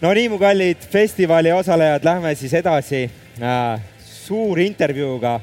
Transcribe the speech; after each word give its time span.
no 0.00 0.14
nii, 0.16 0.30
mu 0.32 0.38
kallid 0.40 0.80
festivali 0.88 1.50
osalejad, 1.52 2.04
lähme 2.04 2.32
siis 2.34 2.54
edasi 2.56 3.02
äh, 3.04 3.80
suur 4.00 4.60
intervjuuga 4.64 5.34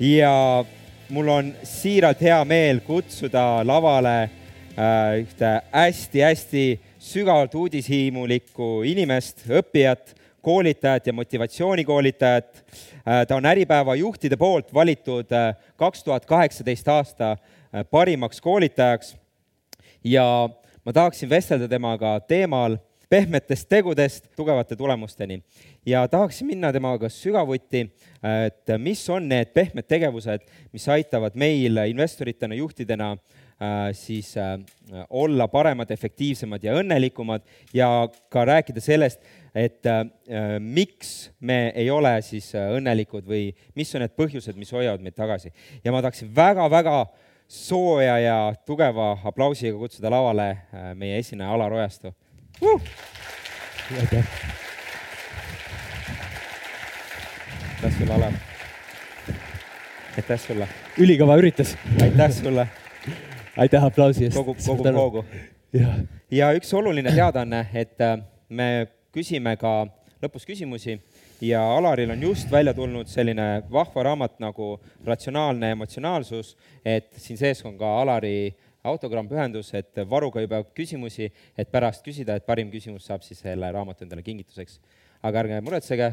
ja 0.00 0.32
mul 1.08 1.30
on 1.32 1.48
siiralt 1.64 2.20
hea 2.20 2.36
meel 2.44 2.82
kutsuda 2.84 3.62
lavale 3.64 4.16
äh, 4.20 5.22
ühte 5.22 5.54
hästi-hästi 5.72 6.66
sügavalt 7.00 7.54
uudishiimulikku 7.56 8.82
inimest, 8.92 9.46
õppijat, 9.48 10.12
koolitajat 10.44 11.08
ja 11.08 11.16
motivatsioonikoolitajat 11.16 12.62
äh,. 13.08 13.24
ta 13.24 13.40
on 13.40 13.46
Äripäeva 13.46 13.96
juhtide 13.96 14.36
poolt 14.36 14.74
valitud 14.74 15.32
äh, 15.32 15.56
kaks 15.80 16.04
tuhat 16.04 16.28
kaheksateist 16.28 16.88
aasta 16.88 17.32
äh, 17.32 17.88
parimaks 17.90 18.40
koolitajaks 18.40 19.16
ja 20.04 20.48
ma 20.84 20.92
tahaksin 20.92 21.30
vestelda 21.30 21.68
temaga 21.68 22.18
teemal 22.20 22.76
pehmetest 23.12 23.68
tegudest 23.68 24.30
tugevate 24.36 24.76
tulemusteni 24.76 25.42
ja 25.86 26.06
tahaksin 26.08 26.46
minna 26.48 26.70
temaga 26.72 27.10
sügavuti, 27.12 27.82
et 28.46 28.72
mis 28.80 29.02
on 29.12 29.26
need 29.28 29.50
pehmed 29.52 29.84
tegevused, 29.90 30.46
mis 30.72 30.86
aitavad 30.88 31.36
meil 31.36 31.76
investoritena, 31.90 32.56
juhtidena 32.56 33.10
äh, 33.12 33.90
siis 33.92 34.32
äh, 34.40 34.54
olla 35.10 35.48
paremad, 35.52 35.90
efektiivsemad 35.92 36.64
ja 36.64 36.78
õnnelikumad 36.80 37.44
ja 37.76 37.90
ka 38.32 38.46
rääkida 38.48 38.80
sellest, 38.80 39.20
et 39.54 39.84
äh, 39.86 40.06
miks 40.60 41.32
me 41.40 41.66
ei 41.76 41.90
ole 41.92 42.14
siis 42.24 42.48
õnnelikud 42.56 43.28
või 43.28 43.50
mis 43.76 43.92
on 43.92 44.06
need 44.06 44.16
põhjused, 44.16 44.56
mis 44.56 44.72
hoiavad 44.72 45.04
meid 45.04 45.18
tagasi. 45.18 45.52
ja 45.84 45.92
ma 45.92 46.00
tahaksin 46.00 46.32
väga-väga 46.36 47.04
sooja 47.48 48.18
ja 48.22 48.40
tugeva 48.64 49.18
aplausiga 49.28 49.76
kutsuda 49.76 50.08
lavale 50.08 50.54
meie 50.96 51.18
esineja 51.20 51.52
Alar 51.52 51.74
Ojastu. 51.76 52.14
Aitäh. 54.00 54.24
aitäh 57.74 57.98
sulle, 57.98 58.14
Alar. 58.14 58.32
aitäh 60.16 60.40
sulle. 60.40 60.68
ülikõva 60.98 61.36
üritus. 61.36 61.76
aitäh 62.02 62.30
sulle. 62.30 62.68
aitäh 63.56 63.84
aplausi 63.84 64.24
eest. 64.24 64.36
kogu, 64.36 64.56
kogu 64.66 64.92
hoogu. 64.92 65.24
ja 66.30 66.52
üks 66.52 66.74
oluline 66.74 67.12
teadaanne, 67.12 67.66
et 67.74 68.00
äh, 68.00 68.18
me 68.48 68.86
küsime 69.12 69.56
ka 69.56 69.86
lõpus 70.22 70.46
küsimusi 70.46 71.00
ja 71.42 71.64
Alaril 71.76 72.10
on 72.10 72.22
just 72.22 72.50
välja 72.50 72.74
tulnud 72.74 73.10
selline 73.10 73.62
vahva 73.72 74.02
raamat 74.02 74.38
nagu 74.40 74.76
Ratsionaalne 75.04 75.70
emotsionaalsus, 75.74 76.56
et 76.84 77.10
siin 77.16 77.38
sees 77.38 77.64
on 77.66 77.74
ka 77.78 77.96
Alari 78.02 78.54
autogramm 78.82 79.28
pühendus, 79.30 79.70
et 79.78 80.02
varuge 80.10 80.42
juba 80.42 80.62
küsimusi, 80.74 81.30
et 81.58 81.70
pärast 81.70 82.04
küsida, 82.06 82.36
et 82.36 82.46
parim 82.46 82.70
küsimus 82.72 83.06
saab 83.06 83.22
siis 83.26 83.42
selle 83.42 83.70
raamatu 83.72 84.06
endale 84.06 84.24
kingituseks. 84.26 84.80
aga 85.22 85.44
ärge 85.44 85.60
muretsege, 85.62 86.08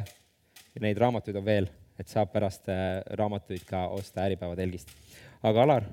neid 0.80 1.00
raamatuid 1.02 1.40
on 1.40 1.46
veel, 1.46 1.70
et 2.00 2.12
saab 2.12 2.30
pärast 2.34 2.70
äh, 2.70 3.00
raamatuid 3.18 3.66
ka 3.68 3.88
osta 3.96 4.28
Äripäeva 4.28 4.56
telgist. 4.56 4.94
aga 5.42 5.64
Alar, 5.64 5.88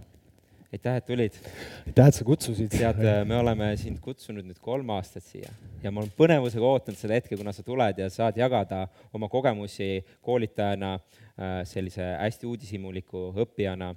aitäh, 0.73 0.99
et 1.01 1.07
tulid. 1.07 1.41
aitäh, 1.87 2.09
et 2.09 2.15
sa 2.15 2.25
kutsusid. 2.29 2.69
tead, 2.71 3.01
äh, 3.01 3.25
me 3.25 3.41
oleme 3.41 3.73
sind 3.81 4.03
kutsunud 4.05 4.45
nüüd 4.45 4.61
kolm 4.61 4.93
aastat 4.99 5.25
siia 5.25 5.51
ja 5.83 5.91
ma 5.91 6.05
olen 6.05 6.13
põnevusega 6.19 6.73
ootanud 6.75 7.01
seda 7.01 7.17
hetke, 7.17 7.41
kuna 7.41 7.57
sa 7.57 7.65
tuled 7.65 8.05
ja 8.05 8.11
saad 8.13 8.37
jagada 8.37 8.85
oma 9.17 9.33
kogemusi 9.33 10.05
koolitajana, 10.21 10.95
äh, 11.41 11.61
sellise 11.65 12.13
hästi 12.21 12.53
uudishimuliku 12.53 13.31
õppijana 13.33 13.95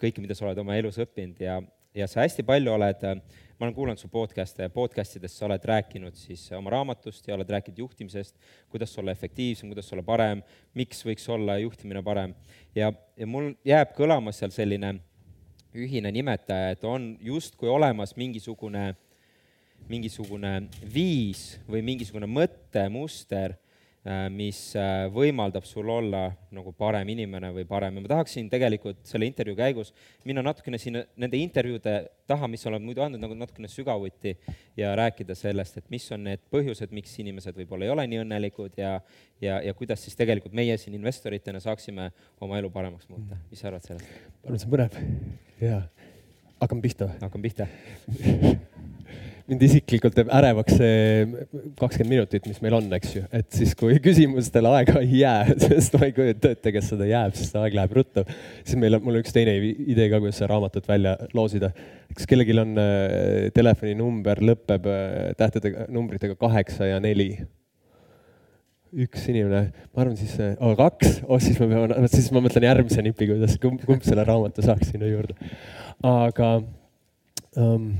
kõike, 0.00 0.22
mida 0.22 0.36
sa 0.36 0.46
oled 0.46 0.60
oma 0.60 0.76
elus 0.78 0.98
õppinud 1.02 1.40
ja, 1.42 1.58
ja 1.96 2.08
sa 2.10 2.22
hästi 2.22 2.44
palju 2.46 2.72
oled, 2.74 3.04
ma 3.56 3.66
olen 3.66 3.74
kuulanud 3.76 4.00
su 4.00 4.10
podcast'e 4.12 4.66
ja 4.66 4.72
podcast 4.72 5.18
idest 5.18 5.40
sa 5.40 5.48
oled 5.48 5.64
rääkinud 5.70 6.16
siis 6.18 6.44
oma 6.56 6.72
raamatust 6.74 7.28
ja 7.28 7.36
oled 7.36 7.50
rääkinud 7.50 7.80
juhtimisest, 7.84 8.36
kuidas 8.72 8.94
olla 9.00 9.14
efektiivsem, 9.16 9.72
kuidas 9.72 9.92
olla 9.94 10.04
parem, 10.06 10.42
miks 10.76 11.04
võiks 11.06 11.26
olla 11.32 11.58
juhtimine 11.62 12.02
parem. 12.04 12.34
ja, 12.74 12.92
ja 13.16 13.26
mul 13.26 13.52
jääb 13.64 13.94
kõlama 13.96 14.34
seal 14.36 14.52
selline 14.54 14.96
ühine 15.76 16.12
nimetaja, 16.12 16.72
et 16.72 16.84
on 16.84 17.14
justkui 17.20 17.68
olemas 17.68 18.14
mingisugune, 18.16 18.94
mingisugune 19.88 20.54
viis 20.92 21.58
või 21.68 21.82
mingisugune 21.84 22.28
mõttemuster 22.28 23.56
Äh, 23.56 23.65
mis 24.30 24.58
äh, 24.78 25.08
võimaldab 25.10 25.64
sul 25.66 25.88
olla 25.90 26.28
nagu 26.54 26.70
parem 26.78 27.08
inimene 27.10 27.48
või 27.54 27.64
parem 27.66 27.96
ja 27.98 28.02
ma 28.04 28.10
tahaksin 28.12 28.46
tegelikult 28.52 29.00
selle 29.08 29.26
intervjuu 29.26 29.56
käigus 29.58 29.90
minna 30.28 30.44
natukene 30.46 30.78
sinna 30.78 31.02
nende 31.18 31.40
intervjuude 31.42 31.96
taha, 32.30 32.46
mis 32.50 32.62
sa 32.62 32.70
oled 32.70 32.84
muidu 32.86 33.02
andnud, 33.02 33.22
nagu 33.22 33.34
natukene 33.34 33.70
sügavuti 33.70 34.36
ja 34.78 34.92
rääkida 34.98 35.34
sellest, 35.38 35.80
et 35.80 35.90
mis 35.90 36.06
on 36.14 36.22
need 36.28 36.44
põhjused, 36.54 36.94
miks 36.94 37.18
inimesed 37.22 37.58
võib-olla 37.58 37.88
ei 37.88 37.94
ole 37.96 38.06
nii 38.12 38.22
õnnelikud 38.22 38.78
ja 38.78 39.00
ja, 39.42 39.58
ja 39.64 39.74
kuidas 39.74 40.04
siis 40.06 40.16
tegelikult 40.16 40.54
meie 40.56 40.78
siin 40.78 40.94
investoritena 40.96 41.60
saaksime 41.60 42.12
oma 42.40 42.60
elu 42.60 42.70
paremaks 42.70 43.10
muuta, 43.10 43.40
mis 43.50 43.60
sa 43.60 43.72
arvad 43.72 43.90
sellest? 43.90 44.14
ma 44.44 44.52
arvan, 44.52 44.62
see 44.62 44.70
on 44.70 44.76
põnev. 44.76 45.02
jaa, 45.66 45.82
hakkame 46.62 46.86
pihta 46.86 47.10
või? 47.10 47.20
hakkame 47.26 47.50
pihta 47.50 47.66
mind 49.46 49.62
isiklikult 49.62 50.14
teeb 50.16 50.30
ärevaks 50.34 50.76
see 50.78 51.26
kakskümmend 51.78 52.12
minutit, 52.12 52.46
mis 52.50 52.58
meil 52.64 52.76
on, 52.78 52.88
eks 52.96 53.12
ju, 53.14 53.24
et 53.38 53.46
siis, 53.54 53.74
kui 53.78 53.98
küsimustele 54.02 54.70
aega 54.78 54.98
ei 55.02 55.20
jää, 55.20 55.54
sest 55.66 55.94
ma 55.94 56.08
ei 56.08 56.14
kujuta 56.16 56.50
ette, 56.56 56.72
kes 56.74 56.88
seda 56.92 57.06
jääb, 57.06 57.36
sest 57.38 57.54
aeg 57.60 57.76
läheb 57.78 57.94
ruttu, 57.94 58.24
siis 58.62 58.78
meil 58.80 58.98
on, 58.98 59.04
mul 59.06 59.18
on 59.18 59.22
üks 59.22 59.34
teine 59.36 59.54
idee 59.62 60.08
ka, 60.10 60.18
kuidas 60.22 60.40
seda 60.40 60.50
raamatut 60.54 60.88
välja 60.90 61.14
loosida. 61.36 61.70
kas 62.16 62.26
kellelgi 62.30 62.56
on 62.58 62.80
äh, 62.80 63.46
telefoninumber, 63.54 64.42
lõpeb 64.50 64.90
äh, 64.90 65.12
tähtedega, 65.38 65.86
numbritega 65.94 66.38
kaheksa 66.40 66.90
ja 66.90 66.98
neli? 67.02 67.30
üks 68.96 69.26
inimene, 69.28 69.72
ma 69.92 70.02
arvan 70.02 70.14
siis 70.16 70.34
oh,, 70.40 70.72
kaks, 70.78 71.20
oh 71.26 71.40
siis 71.42 71.58
me 71.60 71.66
peame, 71.68 72.06
siis 72.08 72.30
ma 72.32 72.40
mõtlen 72.40 72.64
järgmise 72.64 73.02
nipi, 73.04 73.28
kuidas, 73.28 73.58
kumb, 73.60 73.82
kumb 73.84 74.02
selle 74.06 74.24
raamatu 74.24 74.64
saaks 74.64 74.94
sinna 74.94 75.10
juurde. 75.10 75.36
aga 76.06 76.52
um, 77.60 77.90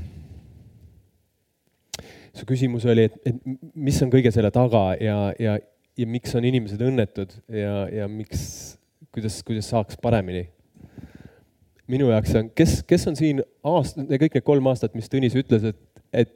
su 2.37 2.45
küsimus 2.49 2.85
oli, 2.89 3.07
et, 3.09 3.17
et 3.25 3.57
mis 3.75 3.97
on 4.03 4.11
kõige 4.13 4.31
selle 4.33 4.51
taga 4.53 4.91
ja, 5.01 5.17
ja, 5.41 5.57
ja 5.97 6.09
miks 6.09 6.35
on 6.37 6.45
inimesed 6.47 6.81
õnnetud 6.83 7.33
ja, 7.53 7.87
ja 7.93 8.07
miks, 8.11 8.77
kuidas, 9.15 9.41
kuidas 9.47 9.71
saaks 9.73 9.99
paremini? 10.01 10.47
minu 11.87 12.09
jaoks 12.11 12.33
on, 12.35 12.49
kes, 12.51 12.81
kes 12.87 13.07
on 13.07 13.15
siin 13.15 13.37
aast-, 13.63 13.99
kõik 13.99 14.33
need 14.35 14.45
kolm 14.45 14.65
aastat, 14.67 14.95
mis 14.97 15.07
Tõnis 15.07 15.37
ütles, 15.39 15.63
et, 15.69 15.77
et, 16.11 16.33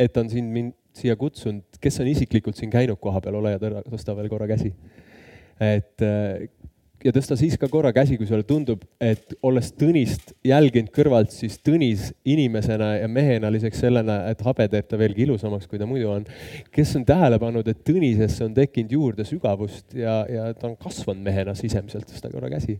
et 0.00 0.20
on 0.20 0.30
siin 0.32 0.48
mind 0.54 0.72
siia 0.96 1.16
kutsunud, 1.20 1.78
kes 1.82 2.00
on 2.02 2.08
isiklikult 2.10 2.56
siin 2.58 2.72
käinud 2.72 2.96
kohapeal, 3.02 3.36
ole 3.38 3.52
hea, 3.54 3.82
tõsta 3.84 4.16
veel 4.16 4.30
korra 4.32 4.48
käsi. 4.50 4.72
et 5.60 6.02
ja 7.04 7.12
tõsta 7.14 7.36
siis 7.38 7.56
ka 7.60 7.68
korra 7.70 7.92
käsi, 7.94 8.16
kui 8.18 8.26
sulle 8.28 8.46
tundub, 8.46 8.82
et 9.02 9.34
olles 9.46 9.70
Tõnist 9.78 10.32
jälginud 10.46 10.90
kõrvalt, 10.94 11.32
siis 11.34 11.58
Tõnis 11.64 12.08
inimesena 12.28 12.94
ja 12.98 13.10
mehena 13.10 13.50
lisaks 13.54 13.82
sellele, 13.84 14.16
et 14.32 14.42
habe 14.46 14.66
teeb 14.72 14.88
ta 14.90 14.98
veelgi 15.00 15.26
ilusamaks, 15.28 15.68
kui 15.70 15.80
ta 15.80 15.86
muidu 15.88 16.10
on, 16.16 16.26
kes 16.74 16.96
on 16.98 17.06
tähele 17.08 17.38
pannud, 17.42 17.70
et 17.70 17.84
Tõnisesse 17.86 18.46
on 18.48 18.56
tekkinud 18.56 18.96
juurde 18.98 19.28
sügavust 19.28 19.94
ja, 19.98 20.20
ja 20.30 20.50
ta 20.58 20.70
on 20.70 20.76
kasvanud 20.80 21.22
mehena 21.24 21.54
sisemiselt, 21.58 22.08
tõsta 22.10 22.32
korra 22.32 22.50
käsi. 22.52 22.78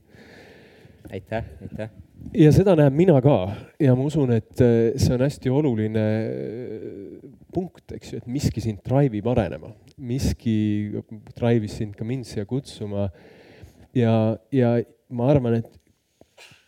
aitäh, 1.13 1.45
aitäh. 1.63 1.95
ja 2.35 2.53
seda 2.53 2.75
näen 2.77 2.93
mina 2.93 3.21
ka 3.23 3.39
ja 3.81 3.95
ma 3.95 4.05
usun, 4.05 4.35
et 4.35 4.61
äh, 4.61 4.99
see 4.99 5.15
on 5.15 5.23
hästi 5.23 5.51
oluline 5.55 6.07
äh, 6.27 7.33
punkt, 7.55 7.87
eks 7.95 8.13
ju, 8.13 8.19
et 8.19 8.27
miski 8.27 8.61
sind 8.61 8.83
drive 8.85 9.17
ib 9.17 9.31
arenema, 9.31 9.71
miski 9.97 10.59
drive'is 11.39 11.79
sind 11.79 11.95
ka 11.97 12.05
mind 12.05 12.27
siia 12.27 12.45
kutsuma 12.49 13.09
ja, 13.97 14.37
ja 14.53 14.77
ma 15.09 15.29
arvan, 15.33 15.61
et 15.61 15.79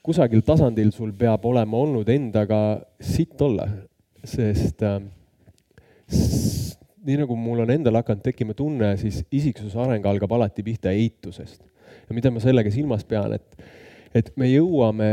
kusagil 0.05 0.43
tasandil 0.47 0.93
sul 0.97 1.13
peab 1.17 1.45
olema 1.49 1.81
olnud 1.85 2.09
endaga 2.13 2.81
sitt 3.01 3.41
olla, 3.45 3.67
sest 4.25 4.85
äh, 4.87 5.01
nii 7.07 7.19
nagu 7.23 7.37
mul 7.39 7.65
on 7.65 7.73
endal 7.73 8.01
hakanud 8.01 8.25
tekkima 8.25 8.57
tunne, 8.57 8.95
siis 9.01 9.23
isiksuse 9.33 9.79
areng 9.81 10.07
algab 10.07 10.33
alati 10.37 10.65
pihta 10.65 10.93
eitusest. 10.93 11.63
ja 12.09 12.15
mida 12.15 12.31
ma 12.31 12.41
sellega 12.43 12.71
silmas 12.73 13.05
pean, 13.05 13.35
et, 13.37 13.69
et 14.15 14.33
me 14.37 14.49
jõuame 14.51 15.11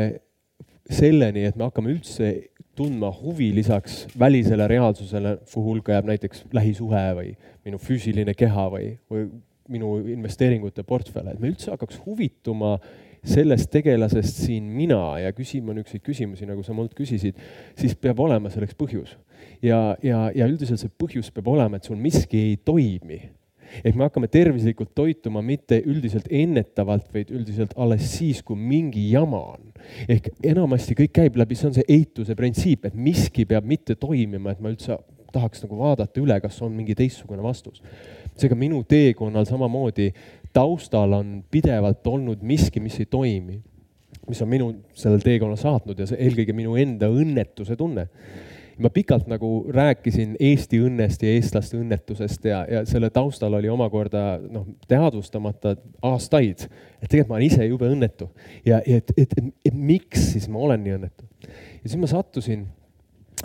selleni, 0.89 1.45
et 1.47 1.55
me 1.55 1.67
hakkame 1.67 1.91
üldse 1.93 2.31
tundma 2.77 3.09
huvi 3.11 3.49
lisaks 3.55 4.05
välisele 4.19 4.67
reaalsusele, 4.69 5.37
kuhu 5.53 5.73
hulka 5.73 5.95
jääb 5.95 6.09
näiteks 6.11 6.45
lähisuhe 6.53 7.03
või 7.17 7.31
minu 7.65 7.79
füüsiline 7.81 8.35
keha 8.37 8.67
või, 8.73 8.91
või 9.09 9.25
minu 9.73 9.97
investeeringute 10.13 10.83
portfelle, 10.87 11.33
et 11.33 11.41
me 11.43 11.51
üldse 11.51 11.71
hakkaks 11.73 11.99
huvituma 12.05 12.77
sellest 13.27 13.71
tegelasest 13.73 14.43
siin 14.45 14.67
mina 14.71 14.99
ja 15.21 15.31
küsima 15.35 15.73
niisuguseid 15.75 16.03
küsimusi, 16.05 16.45
nagu 16.47 16.63
sa 16.63 16.75
mult 16.75 16.93
küsisid, 16.97 17.39
siis 17.77 17.95
peab 17.99 18.19
olema 18.23 18.51
selleks 18.53 18.77
põhjus. 18.77 19.17
ja, 19.61 19.97
ja, 20.03 20.27
ja 20.35 20.47
üldiselt 20.47 20.81
see 20.81 20.93
põhjus 21.01 21.31
peab 21.33 21.49
olema, 21.51 21.77
et 21.77 21.89
sul 21.89 21.97
miski 21.99 22.39
ei 22.51 22.55
toimi. 22.57 23.19
ehk 23.83 23.97
me 23.99 24.05
hakkame 24.05 24.29
tervislikult 24.31 24.93
toituma 24.95 25.41
mitte 25.41 25.81
üldiselt 25.85 26.29
ennetavalt, 26.31 27.09
vaid 27.13 27.31
üldiselt 27.35 27.73
alles 27.75 28.05
siis, 28.17 28.41
kui 28.43 28.55
mingi 28.55 29.09
jama 29.11 29.41
on. 29.57 29.73
ehk 30.07 30.31
enamasti 30.43 30.95
kõik 30.95 31.13
käib 31.19 31.41
läbi, 31.41 31.55
see 31.55 31.67
on 31.67 31.75
see 31.75 31.89
eituse 31.89 32.35
printsiip, 32.35 32.85
et 32.85 32.95
miski 32.95 33.45
peab 33.45 33.65
mitte 33.65 33.95
toimima, 33.95 34.51
et 34.51 34.63
ma 34.63 34.71
üldse 34.71 34.97
tahaks 35.33 35.65
nagu 35.65 35.77
vaadata 35.79 36.21
üle, 36.21 36.39
kas 36.41 36.61
on 36.65 36.73
mingi 36.75 36.95
teistsugune 36.95 37.43
vastus. 37.43 37.81
Seega 38.41 38.57
minu 38.57 38.83
teekonnal 38.87 39.47
samamoodi 39.49 40.11
taustal 40.53 41.13
on 41.17 41.39
pidevalt 41.51 42.07
olnud 42.07 42.43
miski, 42.45 42.81
mis 42.83 42.99
ei 43.01 43.09
toimi, 43.09 43.59
mis 44.27 44.41
on 44.41 44.51
minu 44.51 44.69
sellel 44.97 45.23
teekonnal 45.23 45.59
saatnud 45.59 45.99
ja 45.99 46.07
see 46.09 46.19
eelkõige 46.27 46.55
minu 46.57 46.75
enda 46.79 47.09
õnnetuse 47.13 47.77
tunne 47.79 48.07
ma 48.77 48.89
pikalt 48.93 49.27
nagu 49.29 49.49
rääkisin 49.73 50.35
Eesti 50.39 50.79
õnnest 50.85 51.23
ja 51.25 51.33
eestlaste 51.33 51.79
õnnetusest 51.79 52.45
ja, 52.45 52.61
ja 52.69 52.83
selle 52.85 53.09
taustal 53.13 53.57
oli 53.57 53.69
omakorda 53.73 54.37
noh, 54.43 54.67
teadvustamata 54.89 55.75
aastaid, 56.05 56.67
et 57.01 57.09
tegelikult 57.09 57.31
ma 57.31 57.39
olen 57.39 57.47
ise 57.47 57.65
jube 57.65 57.89
õnnetu 57.89 58.29
ja, 58.65 58.81
et, 58.85 59.11
et, 59.17 59.33
et, 59.33 59.49
et 59.65 59.77
miks 59.77 60.31
siis 60.33 60.47
ma 60.51 60.61
olen 60.67 60.83
nii 60.85 60.97
õnnetu. 60.99 61.25
ja 61.47 61.87
siis 61.87 61.97
ma 62.01 62.11
sattusin 62.11 62.67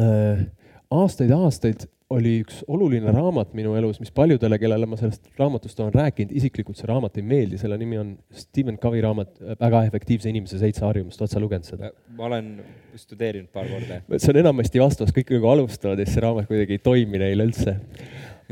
äh, 0.00 0.44
aastaid-aastaid 0.92 1.88
oli 2.12 2.34
üks 2.42 2.62
oluline 2.70 3.12
raamat 3.14 3.52
minu 3.56 3.74
elus, 3.78 4.00
mis 4.02 4.12
paljudele, 4.14 4.58
kellele 4.62 4.88
ma 4.88 4.98
sellest 5.00 5.30
raamatust 5.38 5.80
olen 5.82 5.94
rääkinud, 5.96 6.34
isiklikult 6.38 6.80
see 6.80 6.88
raamat 6.90 7.18
ei 7.20 7.26
meeldi, 7.26 7.60
selle 7.60 7.78
nimi 7.80 8.00
on 8.00 8.14
Stephen 8.44 8.78
Covey 8.82 9.02
raamat 9.04 9.40
Väga 9.60 9.84
efektiivse 9.88 10.30
inimese 10.30 10.60
seitse 10.60 10.84
harjumust, 10.86 11.20
oled 11.22 11.32
sa 11.32 11.42
lugenud 11.42 11.68
seda? 11.68 11.92
ma 12.16 12.28
olen 12.28 12.52
studeerinud 12.98 13.50
paar 13.54 13.70
korda. 13.70 14.02
see 14.16 14.34
on 14.34 14.42
enamasti 14.44 14.82
vastus, 14.82 15.14
kõik 15.16 15.32
nagu 15.36 15.52
alustavad 15.54 16.00
ja 16.00 16.08
siis 16.08 16.18
see 16.18 16.26
raamat 16.26 16.50
kuidagi 16.50 16.78
ei 16.78 16.84
toimi 16.84 17.22
neile 17.22 17.48
üldse 17.48 17.78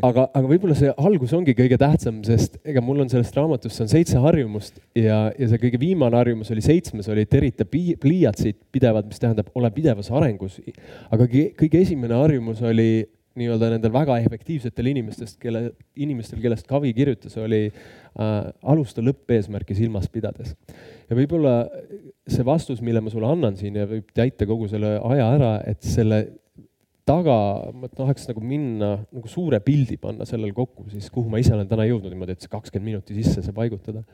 aga, 0.04 0.26
aga 0.36 0.48
võib-olla 0.48 0.76
see 0.78 0.90
algus 1.00 1.32
ongi 1.36 1.54
kõige 1.56 1.78
tähtsam, 1.80 2.20
sest 2.26 2.58
ega 2.68 2.82
mul 2.84 3.02
on 3.04 3.10
sellest 3.12 3.36
raamatust, 3.36 3.76
see 3.76 3.86
on 3.86 3.92
seitse 3.92 4.22
harjumust 4.22 4.80
ja, 4.96 5.22
ja 5.36 5.48
see 5.50 5.62
kõige 5.62 5.80
viimane 5.82 6.18
harjumus 6.20 6.50
oli 6.54 6.64
seitsmes, 6.64 7.08
oli 7.12 7.26
terita 7.30 7.66
pliiatsid 7.68 8.60
pidevalt, 8.72 9.08
mis 9.10 9.22
tähendab, 9.22 9.50
ole 9.58 9.70
pidevas 9.74 10.10
arengus. 10.14 10.60
aga 11.10 11.28
kõige 11.30 11.82
esimene 11.82 12.18
harjumus 12.20 12.62
oli 12.66 12.90
nii-öelda 13.38 13.70
nendel 13.74 13.92
väga 13.94 14.16
efektiivsetel 14.24 14.90
inimestest, 14.90 15.38
kelle, 15.42 15.70
inimestel, 16.02 16.40
kellest 16.42 16.66
Kavi 16.70 16.90
kirjutas, 16.96 17.36
oli 17.38 17.68
äh, 17.68 18.50
alusta 18.72 19.04
lõppeesmärki 19.04 19.76
silmas 19.78 20.08
pidades. 20.10 20.56
ja 21.08 21.18
võib-olla 21.18 21.54
see 22.30 22.46
vastus, 22.46 22.82
mille 22.82 23.02
ma 23.02 23.12
sulle 23.12 23.30
annan 23.30 23.56
siin 23.58 23.78
ja 23.78 23.86
võib 23.90 24.10
täita 24.14 24.48
kogu 24.50 24.68
selle 24.70 24.96
aja 24.98 25.30
ära, 25.36 25.52
et 25.70 25.82
selle 25.86 26.24
taga 27.06 27.38
ma 27.74 27.88
tahaks 27.90 28.28
nagu 28.30 28.42
minna, 28.44 28.92
nagu 29.10 29.30
suure 29.30 29.60
pildi 29.64 29.98
panna 30.00 30.26
sellel 30.28 30.52
kokku, 30.54 30.88
siis 30.92 31.08
kuhu 31.10 31.30
ma 31.30 31.40
ise 31.42 31.54
olen 31.54 31.70
täna 31.70 31.86
jõudnud 31.88 32.12
niimoodi, 32.12 32.36
et 32.36 32.44
see 32.44 32.52
kakskümmend 32.52 32.92
minuti 32.92 33.16
sisse 33.18 33.42
see 33.46 33.56
paigutada. 33.56 34.04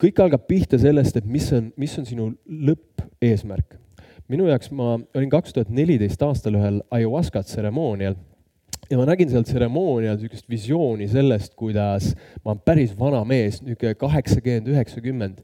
kõik 0.00 0.20
algab 0.20 0.48
pihta 0.48 0.80
sellest, 0.80 1.16
et 1.16 1.28
mis 1.28 1.46
on, 1.56 1.70
mis 1.80 1.92
on 2.00 2.08
sinu 2.08 2.32
lõppeesmärk 2.48 3.83
minu 4.32 4.46
jaoks 4.48 4.70
ma 4.72 4.94
olin 4.96 5.30
kaks 5.32 5.52
tuhat 5.52 5.72
neliteist 5.74 6.22
aastal 6.24 6.56
ühel 6.56 6.80
ayahuasca 6.94 7.42
tseremoonial 7.44 8.16
ja 8.90 8.98
ma 8.98 9.04
nägin 9.08 9.30
seal 9.32 9.44
tseremoonial 9.44 10.16
niisugust 10.16 10.48
visiooni 10.50 11.08
sellest, 11.12 11.54
kuidas 11.60 12.12
ma 12.44 12.54
olen 12.54 12.62
päris 12.64 12.94
vana 12.98 13.22
mees, 13.28 13.60
niisugune 13.62 13.94
kaheksakümmend, 14.00 14.70
üheksakümmend 14.72 15.42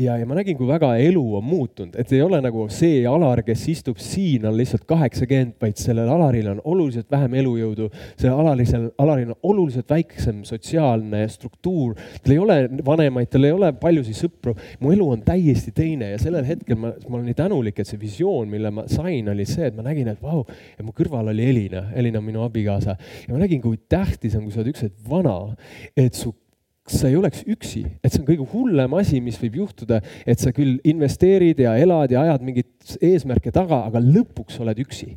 ja, 0.00 0.16
ja 0.18 0.26
ma 0.28 0.36
nägin, 0.38 0.56
kui 0.58 0.68
väga 0.68 0.92
elu 1.02 1.22
on 1.38 1.44
muutunud, 1.44 1.96
et 1.98 2.12
ei 2.14 2.22
ole 2.24 2.40
nagu 2.44 2.66
see 2.72 3.02
Alar, 3.08 3.42
kes 3.46 3.64
istub 3.72 4.00
siin, 4.02 4.46
on 4.48 4.56
lihtsalt 4.58 4.84
kaheksakümmend, 4.88 5.56
vaid 5.62 5.80
sellel 5.80 6.10
Alaril 6.12 6.50
on 6.54 6.62
oluliselt 6.72 7.10
vähem 7.12 7.36
elujõudu. 7.42 7.88
sellel 8.16 8.40
Alarisel, 8.42 8.88
Alaril 9.02 9.32
on 9.34 9.38
oluliselt 9.52 9.90
väiksem 9.90 10.42
sotsiaalne 10.48 11.24
struktuur, 11.32 11.96
tal 12.22 12.36
ei 12.36 12.42
ole 12.42 12.58
vanemaid, 12.86 13.30
tal 13.32 13.48
ei 13.48 13.56
ole 13.56 13.72
paljusid 13.72 14.18
sõpru. 14.18 14.56
mu 14.80 14.92
elu 14.92 15.08
on 15.16 15.24
täiesti 15.26 15.72
teine 15.76 16.12
ja 16.12 16.20
sellel 16.22 16.46
hetkel 16.48 16.78
ma, 16.78 16.92
ma 17.08 17.18
olen 17.18 17.30
nii 17.30 17.38
tänulik, 17.38 17.78
et 17.78 17.88
see 17.88 18.00
visioon, 18.00 18.48
mille 18.50 18.70
ma 18.70 18.86
sain, 18.90 19.28
oli 19.28 19.46
see, 19.48 19.68
et 19.68 19.76
ma 19.76 19.86
nägin, 19.86 20.08
et 20.12 20.22
vau, 20.22 20.44
ja 20.78 20.84
mu 20.84 20.94
kõrval 20.96 21.32
oli 21.32 21.48
Elina, 21.48 21.88
Elina 21.94 22.22
on 22.22 22.28
minu 22.28 22.44
abikaasa 22.46 22.96
ja 22.96 23.34
ma 23.34 23.42
nägin, 23.42 23.62
kui 23.62 23.80
tähtis 23.88 24.36
on, 24.38 24.46
kui 24.46 24.54
sa 24.54 24.62
oled 24.62 24.72
üks 24.72 24.86
hetk 24.86 25.02
vana, 25.08 25.36
et 25.96 26.14
su 26.18 26.34
sa 26.88 27.06
ei 27.06 27.14
oleks 27.16 27.44
üksi, 27.46 27.84
et 28.02 28.10
see 28.10 28.20
on 28.22 28.26
kõige 28.26 28.46
hullem 28.50 28.94
asi, 28.98 29.20
mis 29.22 29.36
võib 29.38 29.60
juhtuda, 29.60 30.00
et 30.26 30.40
sa 30.42 30.50
küll 30.54 30.80
investeerid 30.88 31.60
ja 31.62 31.76
elad 31.78 32.10
ja 32.10 32.24
ajad 32.24 32.42
mingeid 32.42 32.96
eesmärke 33.06 33.52
taga, 33.54 33.84
aga 33.86 34.02
lõpuks 34.02 34.58
oled 34.64 34.80
üksi. 34.82 35.12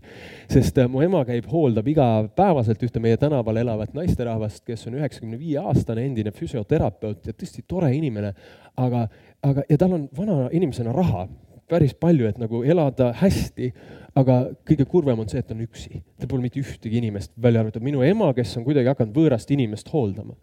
sest 0.52 0.78
äh, 0.78 0.90
mu 0.92 1.02
ema 1.02 1.24
käib, 1.26 1.48
hooldab 1.50 1.88
igapäevaselt 1.90 2.86
ühte 2.86 3.02
meie 3.02 3.18
tänaval 3.18 3.58
elavat 3.64 3.98
naisterahvast, 3.98 4.62
kes 4.68 4.86
on 4.88 5.00
üheksakümne 5.00 5.40
viie 5.42 5.58
aastane 5.64 6.06
endine 6.06 6.34
füsioterapeut 6.36 7.26
ja 7.26 7.34
tõesti 7.34 7.66
tore 7.68 7.90
inimene, 7.98 8.36
aga, 8.78 9.08
aga, 9.42 9.66
ja 9.70 9.82
tal 9.82 9.98
on 9.98 10.06
vana 10.14 10.46
inimesena 10.54 10.94
raha 10.94 11.26
päris 11.70 11.94
palju, 11.98 12.28
et 12.30 12.38
nagu 12.42 12.64
elada 12.64 13.12
hästi 13.18 13.72
aga 14.16 14.36
kõige 14.68 14.86
kurvem 14.88 15.20
on 15.20 15.28
see, 15.30 15.42
et 15.44 15.52
on 15.52 15.64
üksi. 15.66 16.00
tal 16.20 16.30
pole 16.32 16.46
mitte 16.46 16.62
ühtegi 16.62 17.00
inimest, 17.02 17.34
välja 17.42 17.62
arvatud 17.62 17.84
minu 17.84 18.04
ema, 18.06 18.32
kes 18.36 18.54
on 18.60 18.66
kuidagi 18.68 18.88
hakanud 18.88 19.16
võõrast 19.16 19.52
inimest 19.52 19.92
hooldama. 19.92 20.38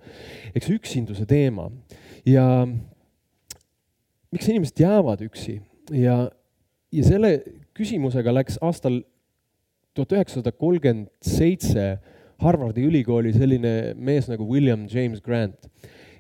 eks 0.55 0.69
üksinduse 0.75 1.25
teema 1.29 1.71
ja 2.29 2.45
miks 4.33 4.49
inimesed 4.49 4.85
jäävad 4.85 5.25
üksi 5.25 5.61
ja, 5.97 6.29
ja 6.93 7.07
selle 7.07 7.33
küsimusega 7.73 8.35
läks 8.37 8.61
aastal 8.61 9.01
tuhat 9.97 10.13
üheksasada 10.19 10.53
kolmkümmend 10.53 11.09
seitse 11.25 11.97
Harvardi 12.43 12.85
ülikooli 12.85 13.33
selline 13.33 13.95
mees 13.97 14.29
nagu 14.29 14.45
William 14.49 14.85
James 14.91 15.23
Grant. 15.25 15.71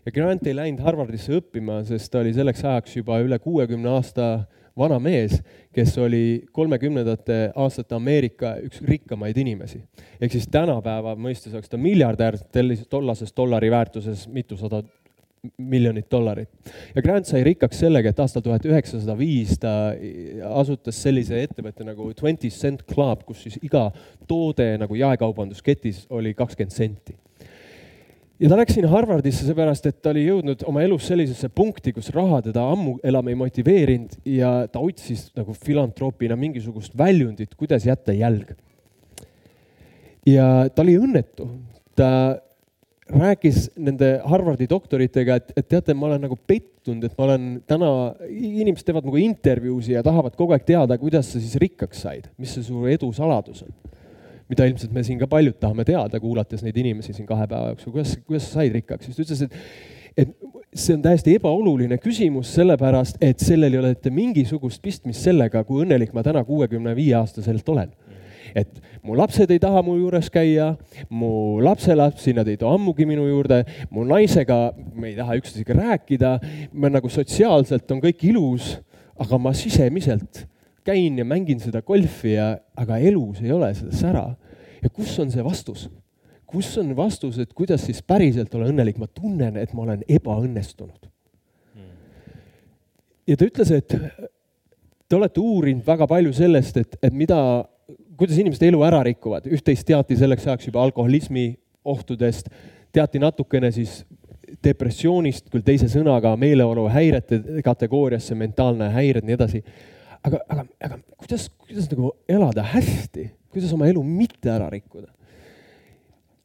ja 0.06 0.12
Grant 0.12 0.46
ei 0.46 0.56
läinud 0.56 0.81
Harvardisse 0.81 1.37
õppima, 1.37 1.82
sest 1.84 2.08
ta 2.12 2.25
oli 2.25 2.32
selleks 2.32 2.64
ajaks 2.64 2.96
juba 2.96 3.20
üle 3.20 3.37
kuuekümne 3.43 3.93
aasta 3.93 4.46
vana 4.78 4.98
mees, 5.02 5.36
kes 5.72 5.96
oli 5.98 6.44
kolmekümnendate 6.52 7.52
aastate 7.56 7.94
Ameerika 7.94 8.54
üks 8.64 8.80
rikkamaid 8.86 9.36
inimesi. 9.36 9.82
ehk 10.20 10.32
siis 10.32 10.48
tänapäeva 10.50 11.14
mõistes 11.16 11.52
oleks 11.52 11.69
ta 11.69 11.76
miljardär, 11.76 12.38
tollases 12.88 13.32
dollari 13.36 13.70
väärtuses 13.70 14.28
mitusada 14.28 14.82
miljonit 15.58 16.06
dollarit. 16.10 16.48
ja 16.94 17.02
Grant 17.02 17.26
sai 17.26 17.42
rikkaks 17.44 17.78
sellega, 17.78 18.08
et 18.08 18.20
aastal 18.20 18.42
tuhat 18.42 18.64
üheksasada 18.64 19.16
viis 19.19 19.58
ta 19.58 19.92
asutas 20.54 21.02
sellise 21.02 21.42
ettevõtte 21.42 21.84
nagu 21.84 22.12
Twenty 22.14 22.50
Cent 22.50 22.86
Club, 22.86 23.24
kus 23.26 23.42
siis 23.42 23.58
iga 23.62 23.90
toode 24.28 24.76
nagu 24.78 24.94
jaekaubandusketis 24.94 26.06
oli 26.10 26.34
kakskümmend 26.34 26.72
senti 26.72 27.16
ja 28.43 28.50
ta 28.50 28.59
läks 28.59 28.75
sinna 28.75 28.91
Harvardisse 28.91 29.47
seepärast, 29.47 29.85
et 29.87 29.99
ta 30.03 30.11
oli 30.11 30.25
jõudnud 30.27 30.65
oma 30.67 30.83
elus 30.83 31.06
sellisesse 31.06 31.50
punkti, 31.55 31.93
kus 31.94 32.11
raha 32.15 32.41
teda 32.43 32.65
ammu 32.73 32.96
enam 33.06 33.29
ei 33.31 33.37
motiveerinud 33.39 34.17
ja 34.27 34.53
ta 34.72 34.82
otsis 34.82 35.29
nagu 35.39 35.55
filantroopina 35.55 36.34
mingisugust 36.39 36.96
väljundit, 36.99 37.55
kuidas 37.58 37.87
jätta 37.87 38.15
jälg. 38.17 38.56
ja 40.27 40.69
ta 40.75 40.82
oli 40.82 40.96
õnnetu, 40.99 41.46
ta 41.94 42.08
rääkis 43.13 43.69
nende 43.77 44.17
Harvardi 44.27 44.67
doktoritega, 44.70 45.39
et, 45.39 45.55
et 45.56 45.69
teate, 45.69 45.94
ma 45.94 46.08
olen 46.08 46.27
nagu 46.27 46.34
pettunud, 46.37 47.05
et 47.06 47.15
ma 47.19 47.29
olen 47.29 47.49
täna, 47.69 47.93
inimesed 48.27 48.89
teevad 48.89 49.06
nagu 49.06 49.22
intervjuusid 49.22 49.99
ja 49.99 50.03
tahavad 50.03 50.34
kogu 50.39 50.56
aeg 50.56 50.67
teada, 50.67 50.99
kuidas 50.99 51.31
sa 51.31 51.39
siis 51.39 51.55
rikkaks 51.63 52.06
said, 52.06 52.31
mis 52.43 52.56
see 52.56 52.67
su 52.67 52.87
edu 52.91 53.13
saladus 53.15 53.63
on 53.69 53.75
mida 54.53 54.69
ilmselt 54.69 54.93
me 54.93 55.05
siin 55.06 55.21
ka 55.21 55.29
paljud 55.31 55.56
tahame 55.61 55.87
teada, 55.89 56.21
kuulates 56.21 56.63
neid 56.65 56.77
inimesi 56.82 57.17
siin 57.17 57.29
kahe 57.29 57.49
päeva 57.49 57.73
jooksul, 57.73 57.97
kuidas, 57.97 58.15
kuidas 58.27 58.49
sa 58.49 58.61
said 58.61 58.77
rikkaks, 58.77 59.09
siis 59.09 59.19
ta 59.19 59.27
ütles, 59.27 59.44
et 59.49 60.01
et 60.23 60.32
see 60.77 60.93
on 60.97 61.03
täiesti 61.05 61.37
ebaoluline 61.39 61.97
küsimus, 62.01 62.51
sellepärast 62.56 63.21
et 63.25 63.41
sellel 63.41 63.73
ei 63.73 63.81
ole 63.81 63.93
mitte 63.94 64.13
mingisugust 64.13 64.82
pistmist 64.85 65.25
sellega, 65.25 65.63
kui 65.69 65.85
õnnelik 65.85 66.13
ma 66.17 66.25
täna 66.25 66.43
kuuekümne 66.49 66.94
viie 66.97 67.15
aastaselt 67.17 67.69
olen. 67.73 67.93
Et 68.56 68.69
mu 69.05 69.17
lapsed 69.17 69.49
ei 69.53 69.61
taha 69.63 69.81
mu 69.85 69.94
juures 69.97 70.29
käia, 70.32 70.75
mu 71.09 71.61
lapselapsi, 71.65 72.35
nad 72.37 72.49
ei 72.49 72.59
too 72.61 72.73
ammugi 72.73 73.06
minu 73.09 73.25
juurde, 73.29 73.63
mu 73.93 74.05
naisega 74.09 74.59
me 74.93 75.13
ei 75.13 75.17
taha 75.17 75.39
üksteisega 75.41 75.77
rääkida, 75.79 76.32
me 76.73 76.93
nagu 76.93 77.09
sotsiaalselt 77.13 77.93
on 77.93 78.03
kõik 78.05 78.25
ilus, 78.29 78.75
aga 79.21 79.41
ma 79.41 79.55
sisemiselt 79.56 80.44
käin 80.85 81.21
ja 81.21 81.25
mängin 81.25 81.61
seda 81.63 81.81
golfi 81.87 82.35
ja, 82.35 82.56
aga 82.77 82.99
elus 82.99 83.41
ei 83.44 83.53
ole 83.55 83.71
seda 83.77 83.97
sära 83.97 84.27
ja 84.82 84.91
kus 84.91 85.19
on 85.22 85.31
see 85.31 85.44
vastus? 85.44 85.89
kus 86.53 86.77
on 86.79 86.93
vastus, 86.96 87.39
et 87.41 87.53
kuidas 87.56 87.86
siis 87.86 88.03
päriselt 88.05 88.53
olla 88.55 88.69
õnnelik, 88.69 88.98
ma 89.01 89.08
tunnen, 89.08 89.56
et 89.56 89.72
ma 89.72 89.86
olen 89.86 90.05
ebaõnnestunud. 90.08 91.08
ja 93.27 93.36
ta 93.39 93.48
ütles, 93.48 93.72
et 93.72 93.96
te 95.08 95.17
olete 95.17 95.41
uurinud 95.41 95.86
väga 95.86 96.08
palju 96.10 96.34
sellest, 96.36 96.77
et, 96.77 96.98
et 97.03 97.17
mida, 97.17 97.39
kuidas 98.20 98.36
inimeste 98.36 98.69
elu 98.69 98.84
ära 98.84 99.01
rikuvad, 99.08 99.48
üht-teist 99.48 99.86
teati 99.89 100.19
selleks 100.19 100.46
ajaks 100.46 100.69
juba 100.69 100.84
alkoholismi 100.84 101.46
ohtudest, 101.84 102.53
teati 102.93 103.22
natukene 103.22 103.72
siis 103.72 104.03
depressioonist, 104.62 105.48
küll 105.48 105.65
teise 105.65 105.89
sõnaga, 105.89 106.34
meeleoluhäirete 106.36 107.62
kategooriasse, 107.65 108.36
mentaalne 108.36 108.93
häired, 108.93 109.24
nii 109.24 109.39
edasi. 109.39 109.62
aga, 110.22 110.43
aga, 110.48 110.67
aga 110.84 110.98
kuidas, 111.17 111.48
kuidas 111.65 111.89
nagu 111.91 112.12
elada 112.29 112.62
hästi 112.74 113.31
kuidas 113.53 113.73
oma 113.77 113.89
elu 113.91 114.03
mitte 114.06 114.51
ära 114.53 114.69
rikkuda. 114.73 115.09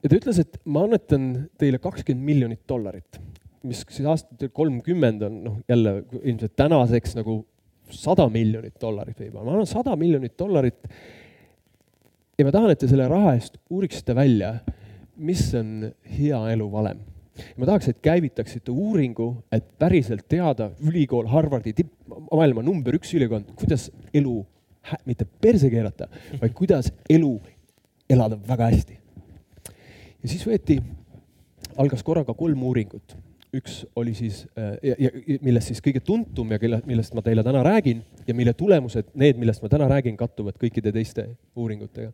ja 0.04 0.10
ta 0.10 0.16
ütles, 0.20 0.40
et 0.44 0.60
ma 0.66 0.86
annetan 0.86 1.50
teile 1.60 1.80
kakskümmend 1.84 2.26
miljonit 2.28 2.64
dollarit, 2.70 3.20
mis 3.68 3.84
siis 3.90 4.08
aastatel 4.08 4.52
kolmkümmend 4.56 5.24
on 5.28 5.38
noh, 5.44 5.60
jälle 5.70 6.02
ilmselt 6.22 6.56
tänaseks 6.60 7.18
nagu 7.18 7.42
sada 7.94 8.28
miljonit 8.32 8.76
dollarit 8.82 9.20
võib-olla, 9.20 9.46
ma 9.46 9.56
annan 9.56 9.70
sada 9.70 9.96
miljonit 10.00 10.36
dollarit. 10.40 10.88
ja 12.38 12.46
ma 12.46 12.54
tahan, 12.54 12.72
et 12.72 12.82
te 12.84 12.90
selle 12.92 13.08
raha 13.10 13.36
eest 13.38 13.58
uuriksite 13.74 14.16
välja, 14.16 14.58
mis 15.18 15.48
on 15.58 15.88
hea 16.18 16.42
elu 16.54 16.68
valem. 16.72 17.00
ma 17.58 17.70
tahaks, 17.70 17.88
et 17.92 18.02
käivitaksite 18.02 18.74
uuringu, 18.74 19.30
et 19.52 19.66
päriselt 19.80 20.28
teada, 20.30 20.72
ülikool, 20.82 21.28
Harvardi 21.30 21.74
tipp, 21.78 21.94
maailma 22.32 22.64
number 22.66 22.96
üks 22.98 23.14
ülikool, 23.14 23.44
kuidas 23.56 23.92
elu 24.14 24.42
mitte 25.06 25.27
perse 25.41 25.70
keerata, 25.70 26.08
vaid 26.41 26.53
kuidas 26.58 26.91
elu 27.10 27.36
elada 28.10 28.39
väga 28.48 28.72
hästi. 28.72 29.00
ja 30.24 30.29
siis 30.29 30.46
võeti, 30.48 30.79
algas 31.77 32.03
korraga 32.03 32.34
kolm 32.34 32.63
uuringut 32.63 33.17
üks 33.56 33.79
oli 33.96 34.13
siis 34.17 34.41
äh, 34.60 34.75
ja, 34.84 34.96
ja 35.08 35.38
millest 35.46 35.72
siis 35.72 35.82
kõige 35.84 36.01
tuntum 36.03 36.51
ja 36.51 36.60
kelle, 36.60 36.82
millest 36.89 37.15
ma 37.15 37.24
teile 37.24 37.44
täna 37.46 37.62
räägin 37.65 38.03
ja 38.27 38.36
mille 38.36 38.53
tulemused, 38.58 39.13
need, 39.15 39.39
millest 39.39 39.63
ma 39.63 39.72
täna 39.72 39.88
räägin, 39.91 40.17
kattuvad 40.20 40.58
kõikide 40.60 40.91
teiste 40.96 41.29
uuringutega. 41.56 42.12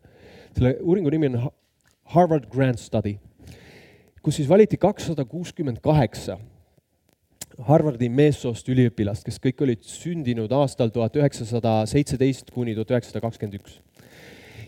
selle 0.54 0.76
uuringu 0.80 1.10
nimi 1.10 1.32
on 1.32 1.48
Harvard 2.14 2.46
Grant 2.52 2.78
Study, 2.78 3.16
kus 4.22 4.38
siis 4.38 4.48
valiti 4.48 4.78
kakssada 4.80 5.24
kuuskümmend 5.24 5.82
kaheksa 5.82 6.38
Harvardi 7.62 8.08
meessoost 8.10 8.66
üliõpilast, 8.72 9.22
kes 9.26 9.38
kõik 9.42 9.60
olid 9.62 9.82
sündinud 9.86 10.50
aastal 10.56 10.90
tuhat 10.90 11.14
üheksasada 11.20 11.84
seitseteist 11.86 12.50
kuni 12.54 12.74
tuhat 12.74 12.96
üheksasada 12.96 13.22
kakskümmend 13.22 13.60
üks 13.60 13.78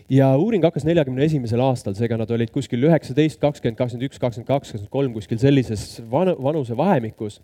ja 0.09 0.29
uuring 0.39 0.63
hakkas 0.63 0.85
neljakümne 0.87 1.25
esimesel 1.25 1.61
aastal, 1.63 1.95
seega 1.97 2.17
nad 2.19 2.31
olid 2.31 2.51
kuskil 2.55 2.85
üheksateist, 2.87 3.41
kakskümmend, 3.41 3.77
kakskümmend 3.79 4.07
üks, 4.07 4.19
kakskümmend 4.21 4.47
kaks, 4.47 4.71
kakskümmend 4.71 4.93
kolm, 4.93 5.15
kuskil 5.17 5.39
sellises 5.41 5.97
van-, 6.11 6.35
vanusevahemikus. 6.39 7.41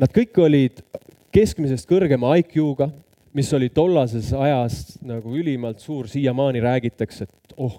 Nad 0.00 0.10
kõik 0.14 0.38
olid 0.42 0.82
keskmisest 1.34 1.88
kõrgema 1.88 2.34
IQ-ga, 2.40 2.90
mis 3.36 3.52
oli 3.54 3.68
tollases 3.70 4.32
ajas 4.34 4.96
nagu 5.04 5.34
ülimalt 5.36 5.82
suur, 5.84 6.08
siiamaani 6.10 6.62
räägitakse, 6.64 7.28
et 7.28 7.56
oh, 7.60 7.78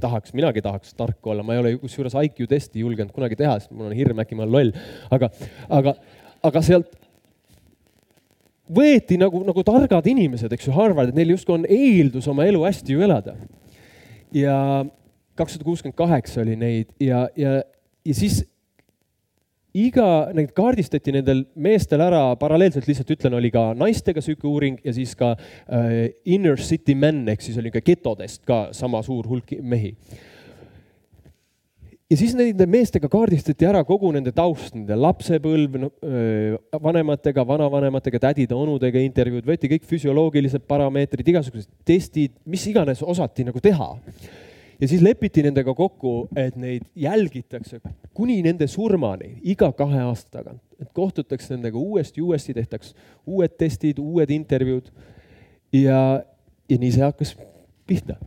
tahaks, 0.00 0.34
minagi 0.36 0.62
tahaks 0.64 0.96
tark 0.96 1.26
olla, 1.28 1.44
ma 1.46 1.54
ei 1.54 1.62
ole 1.62 1.74
kusjuures 1.82 2.16
IQ 2.24 2.46
testi 2.50 2.82
julgenud 2.82 3.14
kunagi 3.14 3.38
teha, 3.38 3.58
sest 3.60 3.74
mul 3.74 3.90
on 3.90 3.96
hirm, 3.96 4.22
äkki 4.24 4.38
ma 4.38 4.46
olen 4.46 4.54
loll. 4.54 4.74
aga, 5.14 5.30
aga, 5.78 5.94
aga 6.44 6.62
sealt 6.64 6.92
võeti 8.74 9.18
nagu, 9.20 9.42
nagu 9.44 9.64
targad 9.66 10.06
inimesed, 10.08 10.52
eks 10.54 10.68
ju, 10.68 10.74
Harvard, 10.76 11.12
et 11.12 11.18
neil 11.18 11.34
justkui 11.34 11.58
on 11.58 11.68
eeldus 11.68 12.28
oma 12.32 12.46
elu 12.48 12.64
hästi 12.64 12.96
ju 12.96 13.04
elada. 13.04 13.36
ja 14.34 14.56
kakssada 15.38 15.64
kuuskümmend 15.64 15.96
kaheksa 15.98 16.40
oli 16.42 16.56
neid 16.56 16.90
ja, 17.00 17.28
ja, 17.36 17.60
ja 18.04 18.14
siis 18.14 18.42
iga, 19.74 20.30
neid 20.34 20.52
kaardistati 20.54 21.12
nendel 21.14 21.44
meestel 21.54 22.02
ära, 22.02 22.22
paralleelselt 22.38 22.86
lihtsalt 22.88 23.10
ütlen, 23.16 23.34
oli 23.38 23.50
ka 23.54 23.72
naistega 23.78 24.22
sihuke 24.22 24.46
uuring 24.46 24.78
ja 24.86 24.94
siis 24.94 25.14
ka 25.18 25.34
äh, 25.34 26.14
inner 26.24 26.58
city 26.58 26.94
men 26.98 27.24
ehk 27.30 27.42
siis 27.42 27.58
oli 27.62 27.74
ka 27.74 27.82
getodest 27.84 28.44
ka 28.46 28.68
sama 28.72 29.02
suur 29.06 29.28
hulk 29.30 29.56
mehi 29.62 29.94
ja 32.14 32.18
siis 32.20 32.34
nende 32.38 32.66
meestega 32.70 33.08
kaardistati 33.10 33.66
ära 33.66 33.80
kogu 33.86 34.12
nende 34.14 34.30
taust, 34.34 34.70
nende 34.76 34.94
lapsepõlv 34.94 35.80
vanematega, 36.84 37.42
vanavanematega, 37.48 38.20
tädide-onudega 38.28 39.02
intervjuud, 39.02 39.46
võeti 39.48 39.70
kõik 39.72 39.88
füsioloogilised 39.90 40.62
parameetrid, 40.70 41.32
igasugused 41.32 41.72
testid, 41.88 42.36
mis 42.46 42.66
iganes 42.70 43.02
osati 43.02 43.48
nagu 43.48 43.62
teha. 43.64 43.88
ja 44.78 44.88
siis 44.90 45.02
lepiti 45.02 45.42
nendega 45.42 45.74
kokku, 45.74 46.28
et 46.36 46.54
neid 46.56 46.86
jälgitakse 46.94 47.80
kuni 48.14 48.40
nende 48.46 48.66
surmani 48.70 49.40
iga 49.42 49.72
kahe 49.72 50.04
aasta 50.06 50.38
tagant, 50.38 50.62
et 50.78 50.92
kohtutakse 50.94 51.56
nendega 51.56 51.78
uuesti, 51.78 52.22
uuesti 52.22 52.54
tehtaks 52.54 52.94
uued 53.26 53.58
testid, 53.58 53.98
uued 53.98 54.30
intervjuud. 54.30 54.90
ja, 55.72 56.22
ja 56.70 56.78
nii 56.78 56.94
see 56.94 57.02
hakkas 57.02 57.36
pihta 57.86 58.20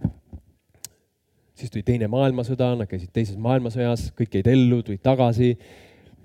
siis 1.58 1.74
tuli 1.74 1.84
Teine 1.86 2.10
maailmasõda, 2.12 2.74
nad 2.78 2.90
käisid 2.90 3.12
Teises 3.16 3.38
maailmasõjas, 3.42 4.12
kõik 4.18 4.40
jäid 4.40 4.50
ellu, 4.52 4.82
tulid 4.86 5.02
tagasi, 5.06 5.54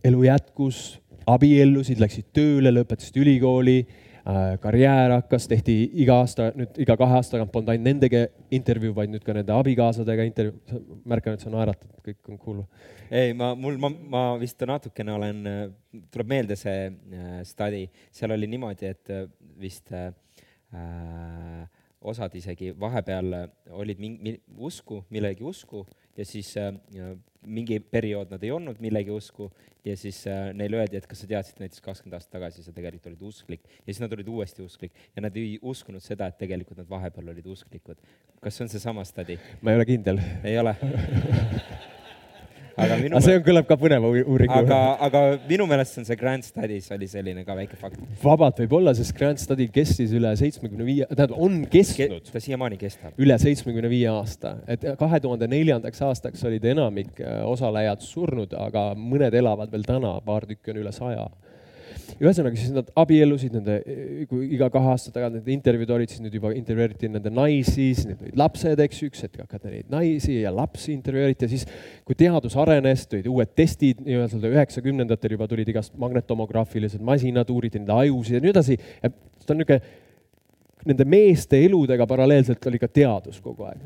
elu 0.04 0.24
jätkus, 0.26 0.84
abiellusid, 1.28 2.00
läksid 2.02 2.32
tööle, 2.34 2.72
lõpetasid 2.74 3.18
ülikooli 3.22 3.76
äh,, 3.82 4.56
karjäär 4.62 5.14
hakkas, 5.16 5.46
tehti 5.50 5.76
iga 6.02 6.18
aasta, 6.22 6.50
nüüd 6.58 6.80
iga 6.82 6.96
kahe 6.98 7.18
aasta 7.18 7.36
tagant 7.36 7.52
polnud 7.54 7.72
ainult 7.72 7.88
nendega 7.88 8.24
intervjuu, 8.54 8.94
vaid 8.96 9.12
nüüd 9.12 9.24
ka 9.26 9.36
nende 9.36 9.54
abikaasadega 9.54 10.26
intervjuu. 10.28 10.82
märkan, 11.08 11.38
et 11.38 11.44
sa 11.44 11.52
naeratad, 11.52 11.90
kõik 12.06 12.32
on 12.32 12.40
cool. 12.42 12.64
ei, 13.10 13.36
ma, 13.38 13.52
mul, 13.58 13.78
ma, 13.82 13.92
ma 14.14 14.24
vist 14.40 14.62
natukene 14.68 15.14
olen, 15.14 15.44
tuleb 16.10 16.34
meelde 16.34 16.58
see 16.58 16.88
äh, 16.88 17.38
study, 17.48 17.86
seal 18.10 18.34
oli 18.34 18.50
niimoodi, 18.50 18.90
et 18.90 19.14
äh, 19.14 19.28
vist 19.62 19.94
äh, 19.94 20.10
osad 22.02 22.34
isegi 22.34 22.72
vahepeal 22.80 23.34
olid 23.70 24.00
mingi 24.02 24.36
usku, 24.58 25.04
millegi 25.10 25.44
usku 25.46 25.84
ja 26.16 26.24
siis 26.28 26.54
äh, 26.56 26.72
mingi 27.46 27.78
periood 27.80 28.32
nad 28.32 28.42
ei 28.44 28.50
olnud 28.54 28.80
millegi 28.82 29.10
usku 29.10 29.50
ja 29.84 29.96
siis 29.96 30.22
äh, 30.30 30.50
neile 30.54 30.82
öeldi, 30.82 30.98
et 30.98 31.06
kas 31.10 31.24
sa 31.24 31.30
teadsid 31.30 31.62
näiteks 31.62 31.84
kakskümmend 31.84 32.18
aastat 32.18 32.36
tagasi 32.38 32.64
sa 32.64 32.74
tegelikult 32.74 33.08
olid 33.12 33.24
usklik 33.30 33.64
ja 33.70 33.88
siis 33.88 34.02
nad 34.04 34.12
olid 34.18 34.28
uuesti 34.28 34.66
usklik 34.66 34.92
ja 35.16 35.24
nad 35.24 35.36
ei 35.36 35.56
uskunud 35.62 36.04
seda, 36.04 36.28
et 36.28 36.38
tegelikult 36.42 36.82
nad 36.82 36.90
vahepeal 36.90 37.32
olid 37.34 37.48
usklikud. 37.54 37.98
kas 38.42 38.56
see 38.56 38.66
on 38.66 38.74
seesama 38.76 39.04
study? 39.08 39.38
ma 39.62 39.72
ei 39.72 39.80
ole 39.80 39.88
kindel. 39.88 40.22
ei 40.44 40.58
ole 40.58 40.76
aga 42.82 42.98
minu 43.00 43.16
aga 43.16 43.24
see 43.24 43.38
on, 43.38 43.44
kõlab 43.46 43.68
ka 43.68 43.76
põneva 43.80 44.10
uuringu. 44.22 44.56
aga, 44.58 44.78
aga 45.08 45.22
minu 45.48 45.66
meelest 45.70 46.00
on 46.02 46.08
see 46.08 46.18
Grand 46.20 46.46
Studies 46.46 46.88
oli 46.94 47.08
selline 47.10 47.44
ka 47.46 47.56
väike 47.58 47.78
fakt. 47.80 48.00
vabalt 48.22 48.62
võib 48.64 48.76
olla, 48.80 48.94
sest 48.98 49.14
Grand 49.18 49.40
Study 49.42 49.68
kestis 49.72 50.14
üle 50.16 50.32
seitsmekümne 50.38 50.86
viie, 50.88 51.08
tähendab, 51.10 51.36
on 51.42 51.62
kestnud 51.72 52.26
Ke,. 52.26 52.34
ta 52.34 52.42
siiamaani 52.44 52.80
kestab. 52.80 53.16
üle 53.22 53.38
seitsmekümne 53.42 53.92
viie 53.92 54.10
aasta, 54.12 54.56
et 54.70 54.86
kahe 55.00 55.22
tuhande 55.24 55.48
neljandaks 55.52 56.02
aastaks 56.08 56.44
olid 56.48 56.66
enamik 56.74 57.22
äh, 57.22 57.40
osalejad 57.48 58.04
surnud, 58.04 58.56
aga 58.58 58.90
mõned 58.98 59.34
elavad 59.42 59.72
veel 59.72 59.86
täna, 59.88 60.16
paar 60.26 60.48
tükki 60.48 60.74
on 60.74 60.82
üle 60.84 60.94
saja 60.94 61.28
ühesõnaga 62.20 62.58
siis 62.58 62.72
nad 62.74 62.88
abiellusid 62.98 63.54
nende, 63.56 63.78
kui 64.30 64.48
iga 64.56 64.68
kahe 64.72 64.92
aasta 64.92 65.12
tagant 65.14 65.38
need 65.38 65.48
intervjuud 65.54 65.92
olid, 65.96 66.12
siis 66.12 66.22
nüüd 66.24 66.36
juba 66.36 66.52
intervjueeriti 66.56 67.10
nende 67.12 67.32
naisi, 67.32 67.88
siis 67.94 68.04
need 68.08 68.22
olid 68.24 68.38
lapsed, 68.40 68.82
eks 68.84 69.02
ju, 69.02 69.10
üks 69.12 69.24
hetk 69.26 69.40
hakati 69.44 69.72
neid 69.72 69.92
naisi 69.92 70.38
ja 70.40 70.52
lapsi 70.54 70.92
intervjueeriti 70.96 71.46
ja 71.46 71.52
siis, 71.54 71.66
kui 72.08 72.18
teadus 72.18 72.56
arenes, 72.60 73.06
tulid 73.10 73.28
uued 73.30 73.54
testid 73.58 74.02
nii-öelda 74.04 74.52
üheksakümnendatel 74.52 75.36
juba 75.36 75.48
tulid 75.50 75.72
igast 75.72 75.96
magnetomograafilised 76.02 77.04
masinad, 77.04 77.50
uuriti 77.52 77.80
nende 77.80 77.96
ajusid 78.04 78.38
ja 78.38 78.44
nii 78.44 78.54
edasi. 78.54 78.78
ta 79.02 79.54
on 79.54 79.62
niisugune, 79.62 79.80
nende 80.88 81.06
meeste 81.06 81.60
eludega 81.62 82.06
paralleelselt 82.10 82.66
oli 82.66 82.80
ka 82.82 82.88
teadus 82.90 83.40
kogu 83.42 83.68
aeg. 83.68 83.82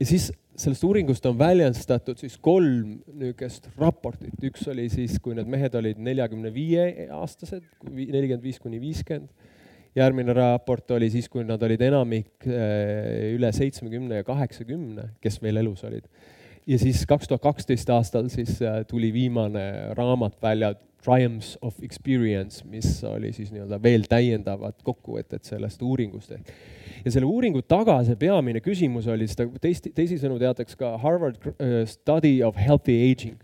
ja 0.00 0.06
siis 0.06 0.30
sellest 0.62 0.84
uuringust 0.86 1.26
on 1.26 1.38
väljastatud 1.38 2.20
siis 2.20 2.36
kolm 2.42 2.98
niisugust 3.18 3.68
raportit, 3.80 4.34
üks 4.46 4.66
oli 4.70 4.88
siis, 4.92 5.18
kui 5.22 5.34
need 5.36 5.50
mehed 5.50 5.74
olid 5.78 6.00
neljakümne 6.02 6.52
viie 6.54 7.08
aastased, 7.12 7.64
nelikümmend 7.88 8.44
viis 8.44 8.60
kuni 8.62 8.80
viiskümmend. 8.82 9.30
järgmine 9.94 10.32
raport 10.32 10.90
oli 10.96 11.10
siis, 11.12 11.28
kui 11.28 11.44
nad 11.44 11.62
olid 11.62 11.82
enamik 11.84 12.46
eh, 12.48 13.34
üle 13.34 13.50
seitsmekümne 13.52 14.22
ja 14.22 14.24
kaheksakümne, 14.24 15.10
kes 15.20 15.36
veel 15.42 15.60
elus 15.60 15.84
olid. 15.84 16.06
ja 16.66 16.78
siis 16.78 17.04
kaks 17.06 17.28
tuhat 17.28 17.42
kaksteist 17.42 17.90
aastal 17.90 18.30
siis 18.32 18.60
eh, 18.62 18.84
tuli 18.88 19.12
viimane 19.12 19.94
raamat 19.98 20.38
välja, 20.42 20.74
Triumphs 21.02 21.56
of 21.62 21.78
Experience, 21.82 22.62
mis 22.68 23.00
oli 23.04 23.32
siis 23.34 23.50
nii-öelda 23.50 23.80
veel 23.82 24.04
täiendavad 24.10 24.76
kokkuvõtted 24.86 25.42
sellest 25.46 25.82
uuringust 25.82 26.36
ja 27.02 27.10
selle 27.10 27.26
uuringu 27.26 27.62
taga 27.66 27.96
see 28.06 28.18
peamine 28.18 28.62
küsimus 28.62 29.08
oli, 29.10 29.26
seda 29.30 29.48
teist, 29.62 29.88
teisisõnu 29.96 30.38
teatakse 30.42 30.78
ka 30.78 30.94
Harvard 31.02 31.40
äh, 31.54 31.82
Study 31.90 32.36
of 32.46 32.58
Healthy 32.60 32.98
Aging. 33.10 33.40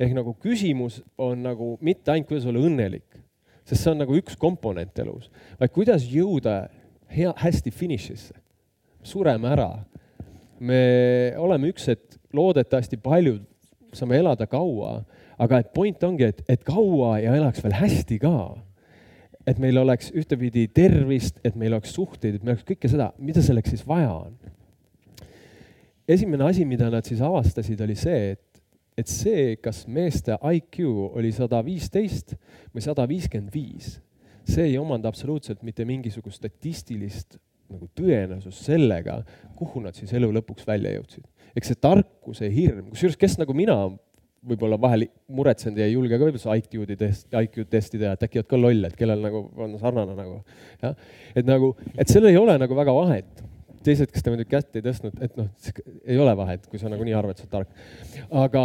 ehk 0.00 0.12
nagu 0.16 0.34
küsimus 0.40 1.00
on 1.18 1.42
nagu 1.44 1.74
mitte 1.84 2.12
ainult, 2.12 2.28
kuidas 2.28 2.46
olla 2.48 2.62
õnnelik, 2.64 3.20
sest 3.64 3.82
see 3.82 3.92
on 3.92 4.00
nagu 4.00 4.16
üks 4.16 4.36
komponent 4.40 4.98
elus, 5.02 5.30
vaid 5.60 5.72
kuidas 5.72 6.06
jõuda 6.08 6.68
hea, 7.12 7.32
hästi 7.36 7.70
finišisse. 7.70 8.34
sureme 9.02 9.48
ära. 9.48 9.84
me 10.60 11.32
oleme 11.38 11.72
üks 11.72 11.88
hetk, 11.88 12.18
loodetavasti 12.36 12.96
paljud 13.00 13.46
saame 13.96 14.20
elada 14.20 14.46
kaua, 14.50 15.00
aga 15.40 15.60
et 15.62 15.70
point 15.74 16.04
ongi, 16.06 16.28
et, 16.30 16.42
et 16.48 16.64
kaua 16.66 17.18
ja 17.22 17.34
elaks 17.38 17.62
veel 17.64 17.78
hästi 17.80 18.20
ka 18.22 18.36
et 19.48 19.58
meil 19.58 19.78
oleks 19.80 20.10
ühtepidi 20.14 20.66
tervist, 20.74 21.40
et 21.44 21.56
meil 21.58 21.74
oleks 21.74 21.94
suhteid, 21.96 22.36
et 22.36 22.44
meil 22.44 22.54
oleks 22.54 22.66
kõike 22.68 22.90
seda, 22.92 23.10
mida 23.18 23.42
selleks 23.42 23.72
siis 23.74 23.86
vaja 23.88 24.12
on? 24.12 24.36
esimene 26.10 26.42
asi, 26.48 26.64
mida 26.66 26.88
nad 26.90 27.06
siis 27.06 27.20
avastasid, 27.22 27.80
oli 27.84 27.94
see, 27.98 28.32
et, 28.34 28.62
et 28.98 29.10
see, 29.10 29.54
kas 29.62 29.84
meeste 29.86 30.34
IQ 30.34 30.80
oli 31.14 31.30
sada 31.34 31.60
viisteist 31.62 32.34
või 32.74 32.82
sada 32.82 33.06
viiskümmend 33.06 33.54
viis, 33.54 33.92
see 34.48 34.72
ei 34.72 34.78
omanda 34.80 35.10
absoluutselt 35.10 35.62
mitte 35.62 35.86
mingisugust 35.86 36.42
statistilist 36.42 37.38
nagu 37.70 37.86
tõenäosust 37.94 38.66
sellega, 38.66 39.20
kuhu 39.54 39.84
nad 39.84 39.94
siis 39.94 40.10
elu 40.18 40.32
lõpuks 40.34 40.66
välja 40.66 40.96
jõudsid. 40.96 41.28
Eks 41.56 41.72
see 41.72 41.80
tarkuse 41.82 42.50
hirm, 42.52 42.88
kusjuures 42.92 43.18
kes 43.20 43.36
nagu 43.40 43.56
mina 43.56 43.76
võib-olla 44.40 44.78
vahel 44.80 45.04
muretsenud 45.36 45.78
ja 45.80 45.86
ei 45.88 45.94
julge 45.94 46.16
ka 46.16 46.24
võib-olla 46.24 46.56
IQ-di 46.60 46.96
test, 47.00 47.26
IQ 47.28 47.60
testi 47.68 48.00
teha, 48.00 48.14
et 48.16 48.24
äkki 48.24 48.40
oled 48.40 48.48
ka 48.48 48.60
loll, 48.60 48.86
et 48.88 48.96
kellel 48.96 49.20
nagu 49.24 49.42
on 49.60 49.74
sarnane 49.80 50.16
nagu 50.16 50.38
jah. 50.80 50.94
et 51.36 51.48
nagu, 51.48 51.74
et 51.96 52.08
sellel 52.08 52.32
ei 52.32 52.40
ole 52.40 52.56
nagu 52.60 52.78
väga 52.78 52.94
vahet. 52.96 53.44
teised, 53.84 54.10
kes 54.12 54.24
te 54.24 54.32
muidugi 54.32 54.52
kätt 54.52 54.76
ei 54.76 54.84
tõstnud, 54.84 55.20
et 55.24 55.36
noh, 55.40 55.48
ei 56.04 56.18
ole 56.20 56.32
vahet, 56.36 56.66
kui 56.68 56.80
sa 56.80 56.90
nagunii 56.92 57.14
arvad, 57.16 57.38
sa 57.40 57.46
oled 57.46 57.52
tark. 57.52 57.70
aga 58.30 58.64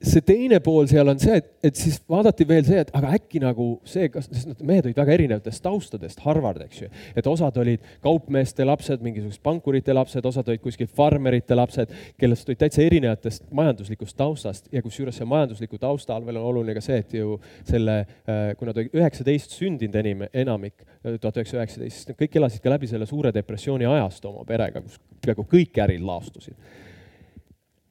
see 0.00 0.22
teine 0.24 0.56
pool 0.64 0.86
seal 0.88 1.10
on 1.12 1.18
see, 1.20 1.36
et, 1.36 1.48
et 1.68 1.76
siis 1.76 1.98
vaadati 2.08 2.46
veel 2.48 2.64
see, 2.64 2.78
et 2.80 2.90
aga 2.96 3.10
äkki 3.18 3.42
nagu 3.42 3.66
see, 3.88 4.08
kas, 4.12 4.30
sest 4.32 4.48
need 4.48 4.62
mehed 4.70 4.86
olid 4.88 4.96
väga 4.96 5.12
erinevatest 5.12 5.60
taustadest, 5.64 6.22
Harvard, 6.24 6.62
eks 6.64 6.78
ju. 6.80 6.88
et 7.20 7.26
osad 7.28 7.58
olid 7.60 7.84
kaupmeeste 8.04 8.64
lapsed, 8.64 9.04
mingisugused 9.04 9.42
pankurite 9.44 9.92
lapsed, 9.96 10.24
osad 10.24 10.48
olid 10.48 10.62
kuskil 10.64 10.88
farmerite 10.96 11.58
lapsed, 11.58 11.92
kellest 12.20 12.48
olid 12.48 12.62
täitsa 12.62 12.80
erinevatest 12.86 13.44
majanduslikust 13.56 14.16
taustast 14.16 14.70
ja 14.72 14.80
kusjuures 14.84 15.20
see 15.20 15.28
majandusliku 15.28 15.80
tausta 15.82 16.16
all 16.16 16.24
veel 16.24 16.40
on 16.40 16.48
oluline 16.54 16.78
ka 16.78 16.84
see, 16.84 17.02
et 17.04 17.12
ju 17.20 17.36
selle, 17.68 17.98
äh, 18.24 18.40
kui 18.56 18.70
nad 18.70 18.80
olid 18.80 18.96
üheksateist 18.96 19.58
sündinud 19.58 20.00
enim, 20.00 20.24
enamik, 20.32 20.80
äh, 21.04 21.20
tuhat 21.20 21.42
üheksasada 21.42 21.66
üheksateist, 21.66 21.98
siis 21.98 22.08
nad 22.08 22.20
kõik 22.24 22.40
elasid 22.40 22.64
ka 22.64 22.72
läbi 22.72 22.88
selle 22.88 23.10
suure 23.10 23.34
depressiooni 23.36 23.88
ajastu 23.90 24.32
oma 24.32 24.48
perega, 24.48 24.80
kus 24.80 24.96
peaaegu 25.20 25.44
kõik 25.52 25.84
ärid 25.84 26.08
laastusid. 26.08 26.56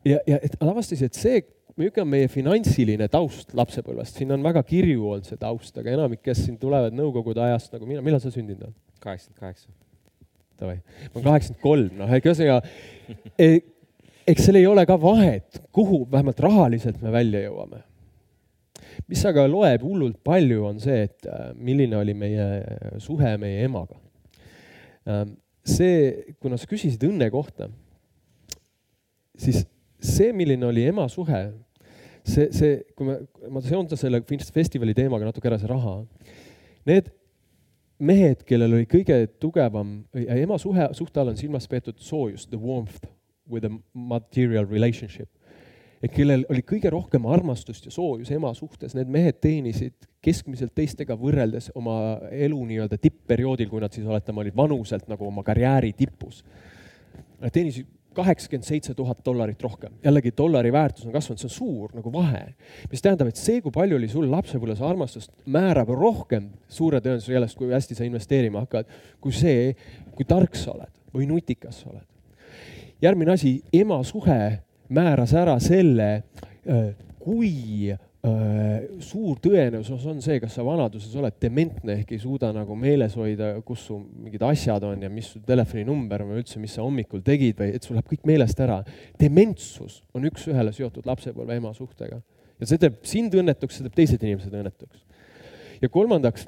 ja, 0.09 0.17
ja 0.25 0.41
et 0.41 0.57
avastasid, 0.57 1.13
et 1.13 1.21
see 1.21 1.45
milline 1.79 2.03
on 2.03 2.09
meie 2.11 2.27
finantsiline 2.31 3.07
taust 3.11 3.53
lapsepõlvest, 3.57 4.19
siin 4.19 4.35
on 4.35 4.43
väga 4.43 4.63
kirju 4.67 5.13
olnud 5.13 5.27
see 5.27 5.39
taust, 5.39 5.75
aga 5.79 5.93
enamik, 5.95 6.21
kes 6.25 6.43
siin 6.45 6.57
tulevad 6.59 6.95
Nõukogude 6.95 7.43
ajast 7.45 7.75
nagu 7.75 7.87
mina, 7.87 8.03
millal 8.05 8.21
sa 8.23 8.31
sündinud 8.33 8.67
oled? 8.67 8.77
kaheksakümmend 8.99 9.39
kaheksa. 9.39 9.69
Davai, 10.59 10.79
ma 10.81 11.13
olen 11.13 11.27
kaheksakümmend 11.29 11.63
kolm, 11.63 11.91
noh, 12.01 12.15
ega 12.17 12.33
ühesõnaga 12.33 12.57
eks 14.33 14.45
seal 14.45 14.59
ei 14.59 14.67
ole 14.67 14.83
ka 14.89 14.97
vahet, 14.99 15.61
kuhu 15.75 16.03
vähemalt 16.11 16.41
rahaliselt 16.43 16.99
me 17.01 17.13
välja 17.15 17.45
jõuame. 17.47 17.85
mis 19.09 19.23
aga 19.25 19.47
loeb 19.49 19.81
hullult 19.81 20.19
palju, 20.23 20.65
on 20.67 20.83
see, 20.83 21.07
et 21.07 21.25
äh, 21.25 21.49
milline 21.55 21.97
oli 21.97 22.13
meie 22.13 22.45
suhe 23.01 23.31
meie 23.41 23.63
emaga. 23.65 23.95
Ähm, 25.09 25.31
see, 25.65 26.35
kuna 26.43 26.59
sa 26.59 26.67
küsisid 26.69 27.01
õnne 27.07 27.31
kohta, 27.33 27.71
siis 29.39 29.63
see, 29.97 30.29
milline 30.35 30.67
oli 30.67 30.85
ema 30.91 31.07
suhe 31.09 31.41
see, 32.27 32.49
see, 32.55 32.75
kui 32.97 33.07
me, 33.07 33.15
ma 33.51 33.61
seondan 33.63 33.99
selle 33.99 34.21
festivali 34.53 34.95
teemaga 34.97 35.29
natuke 35.29 35.49
ära, 35.49 35.59
see 35.61 35.69
raha. 35.69 35.95
Need 36.89 37.11
mehed, 37.99 38.45
kellel 38.47 38.77
oli 38.77 38.87
kõige 38.89 39.17
tugevam, 39.41 39.99
ema 40.15 40.57
suhe, 40.61 40.87
suhte 40.97 41.19
all 41.21 41.33
on 41.33 41.39
silmas 41.39 41.67
peetud 41.69 41.99
soojust, 42.03 42.49
the 42.51 42.59
warmth 42.59 43.09
with 43.49 43.67
a 43.67 43.73
material 43.93 44.67
relationship. 44.69 45.29
et 45.99 46.13
kellel 46.15 46.45
oli 46.47 46.61
kõige 46.63 46.87
rohkem 46.93 47.25
armastust 47.27 47.89
ja 47.89 47.91
soojus 47.91 48.29
ema 48.31 48.53
suhtes, 48.55 48.93
need 48.95 49.09
mehed 49.11 49.41
teenisid 49.43 50.05
keskmiselt 50.23 50.71
teistega 50.71 51.17
võrreldes 51.19 51.67
oma 51.75 52.21
elu 52.31 52.59
nii-öelda 52.69 52.95
tippperioodil, 53.03 53.67
kui 53.67 53.83
nad 53.83 53.91
siis 53.91 54.07
oletame, 54.07 54.45
olid 54.45 54.55
vanuselt 54.55 55.09
nagu 55.11 55.27
oma 55.27 55.43
karjääri 55.43 55.91
tipus. 55.99 56.39
Nad 57.43 57.51
teenisid 57.51 57.89
kaheksakümmend 58.17 58.65
seitse 58.65 58.93
tuhat 58.97 59.19
dollarit 59.25 59.61
rohkem. 59.61 59.93
jällegi 60.03 60.31
dollari 60.37 60.71
väärtus 60.73 61.05
on 61.05 61.13
kasvanud, 61.13 61.39
see 61.39 61.49
on 61.49 61.55
suur 61.55 61.95
nagu 61.95 62.13
vahe. 62.13 62.55
mis 62.91 63.01
tähendab, 63.01 63.29
et 63.29 63.39
see, 63.39 63.61
kui 63.61 63.71
palju 63.71 63.97
oli 63.97 64.09
sul 64.09 64.29
lapsepõlves 64.31 64.81
armastust, 64.85 65.31
määrab 65.45 65.91
rohkem 65.93 66.49
suure 66.67 67.01
tõenäosusega 67.01 67.37
sellest, 67.37 67.57
kui 67.57 67.73
hästi 67.73 67.97
sa 67.97 68.07
investeerima 68.07 68.65
hakkad, 68.65 68.89
kui 69.21 69.35
see, 69.35 69.75
kui 70.15 70.25
tark 70.27 70.57
sa 70.57 70.73
oled 70.73 70.95
või 71.13 71.29
nutikas 71.29 71.83
sa 71.83 71.89
oled. 71.93 72.05
järgmine 73.01 73.31
asi, 73.31 73.61
ema 73.73 74.01
suhe 74.03 74.59
määras 74.89 75.33
ära 75.33 75.59
selle, 75.63 76.23
äh, 76.67 76.95
kui 77.19 77.93
suur 78.19 79.37
tõenäosus 79.39 80.03
on 80.11 80.17
see, 80.19 80.41
kas 80.43 80.57
sa 80.57 80.63
vanaduses 80.67 81.13
oled 81.15 81.37
dementne 81.39 81.93
ehk 82.01 82.09
ei 82.11 82.19
suuda 82.19 82.49
nagu 82.55 82.75
meeles 82.75 83.15
hoida, 83.15 83.53
kus 83.63 83.85
su 83.87 83.95
mingid 83.95 84.43
asjad 84.43 84.83
on 84.83 85.05
ja 85.05 85.09
mis 85.13 85.29
su 85.31 85.39
telefoninumber 85.45 86.25
või 86.27 86.41
üldse, 86.41 86.59
mis 86.59 86.75
sa 86.75 86.83
hommikul 86.83 87.23
tegid 87.23 87.61
või 87.61 87.71
et 87.77 87.87
sul 87.87 87.95
läheb 87.95 88.09
kõik 88.11 88.27
meelest 88.27 88.59
ära. 88.59 88.81
dementsus 89.19 90.01
on 90.13 90.27
üks-ühele 90.27 90.73
seotud 90.75 91.07
lapsepõlve 91.07 91.55
ema 91.61 91.71
suhtega 91.77 92.19
ja 92.59 92.67
see 92.67 92.81
teeb 92.81 92.99
sind 93.07 93.35
õnnetuks, 93.39 93.77
see 93.77 93.87
teeb 93.87 93.95
teised 94.01 94.25
inimesed 94.25 94.51
õnnetuks. 94.51 95.05
ja 95.79 95.89
kolmandaks 95.89 96.47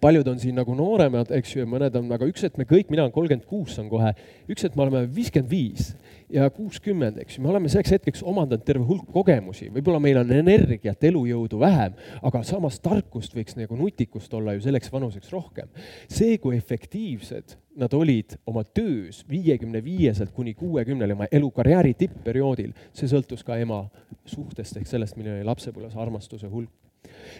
paljud 0.00 0.28
on 0.28 0.38
siin 0.40 0.56
nagu 0.58 0.74
nooremad, 0.78 1.30
eks 1.36 1.54
ju, 1.54 1.62
ja 1.62 1.68
mõned 1.68 1.96
on, 1.98 2.08
aga 2.14 2.28
üks 2.30 2.44
hetk 2.46 2.58
me 2.60 2.66
kõik, 2.68 2.90
mina 2.92 3.04
olen 3.04 3.14
kolmkümmend 3.14 3.46
kuus 3.48 3.76
on 3.82 3.90
kohe, 3.92 4.12
üks 4.50 4.66
hetk 4.66 4.76
me 4.78 4.86
oleme 4.86 5.04
viiskümmend 5.12 5.50
viis 5.50 5.92
ja 6.32 6.48
kuuskümmend, 6.50 7.18
eks 7.22 7.36
ju, 7.36 7.44
me 7.44 7.50
oleme 7.52 7.70
selleks 7.72 7.92
hetkeks 7.96 8.22
omandanud 8.28 8.64
terve 8.66 8.86
hulk 8.88 9.10
kogemusi, 9.12 9.68
võib-olla 9.74 10.00
meil 10.02 10.20
on 10.22 10.32
energiat, 10.34 11.04
elujõudu 11.04 11.60
vähem, 11.60 11.96
aga 12.24 12.42
samas 12.46 12.80
tarkust 12.82 13.36
võiks 13.36 13.58
nagu 13.58 13.76
nutikust 13.78 14.32
olla 14.38 14.56
ju 14.56 14.64
selleks 14.64 14.92
vanuseks 14.92 15.32
rohkem. 15.34 15.68
see, 16.08 16.38
kui 16.38 16.56
efektiivsed 16.56 17.56
nad 17.76 17.94
olid 17.94 18.36
oma 18.46 18.64
töös 18.64 19.22
viiekümne 19.28 19.84
viieselt 19.84 20.32
kuni 20.32 20.54
kuuekümnele 20.54 21.16
oma 21.16 21.28
elukarjääri 21.32 21.94
tippperioodil, 21.94 22.72
see 22.92 23.08
sõltus 23.08 23.44
ka 23.44 23.56
ema 23.60 23.84
suhtest 24.24 24.76
ehk 24.76 24.88
sellest, 24.88 25.16
milline 25.16 25.40
oli 25.40 25.48
lapsepõlves 25.48 25.96
armastuse 25.96 26.48
hulk 26.48 26.81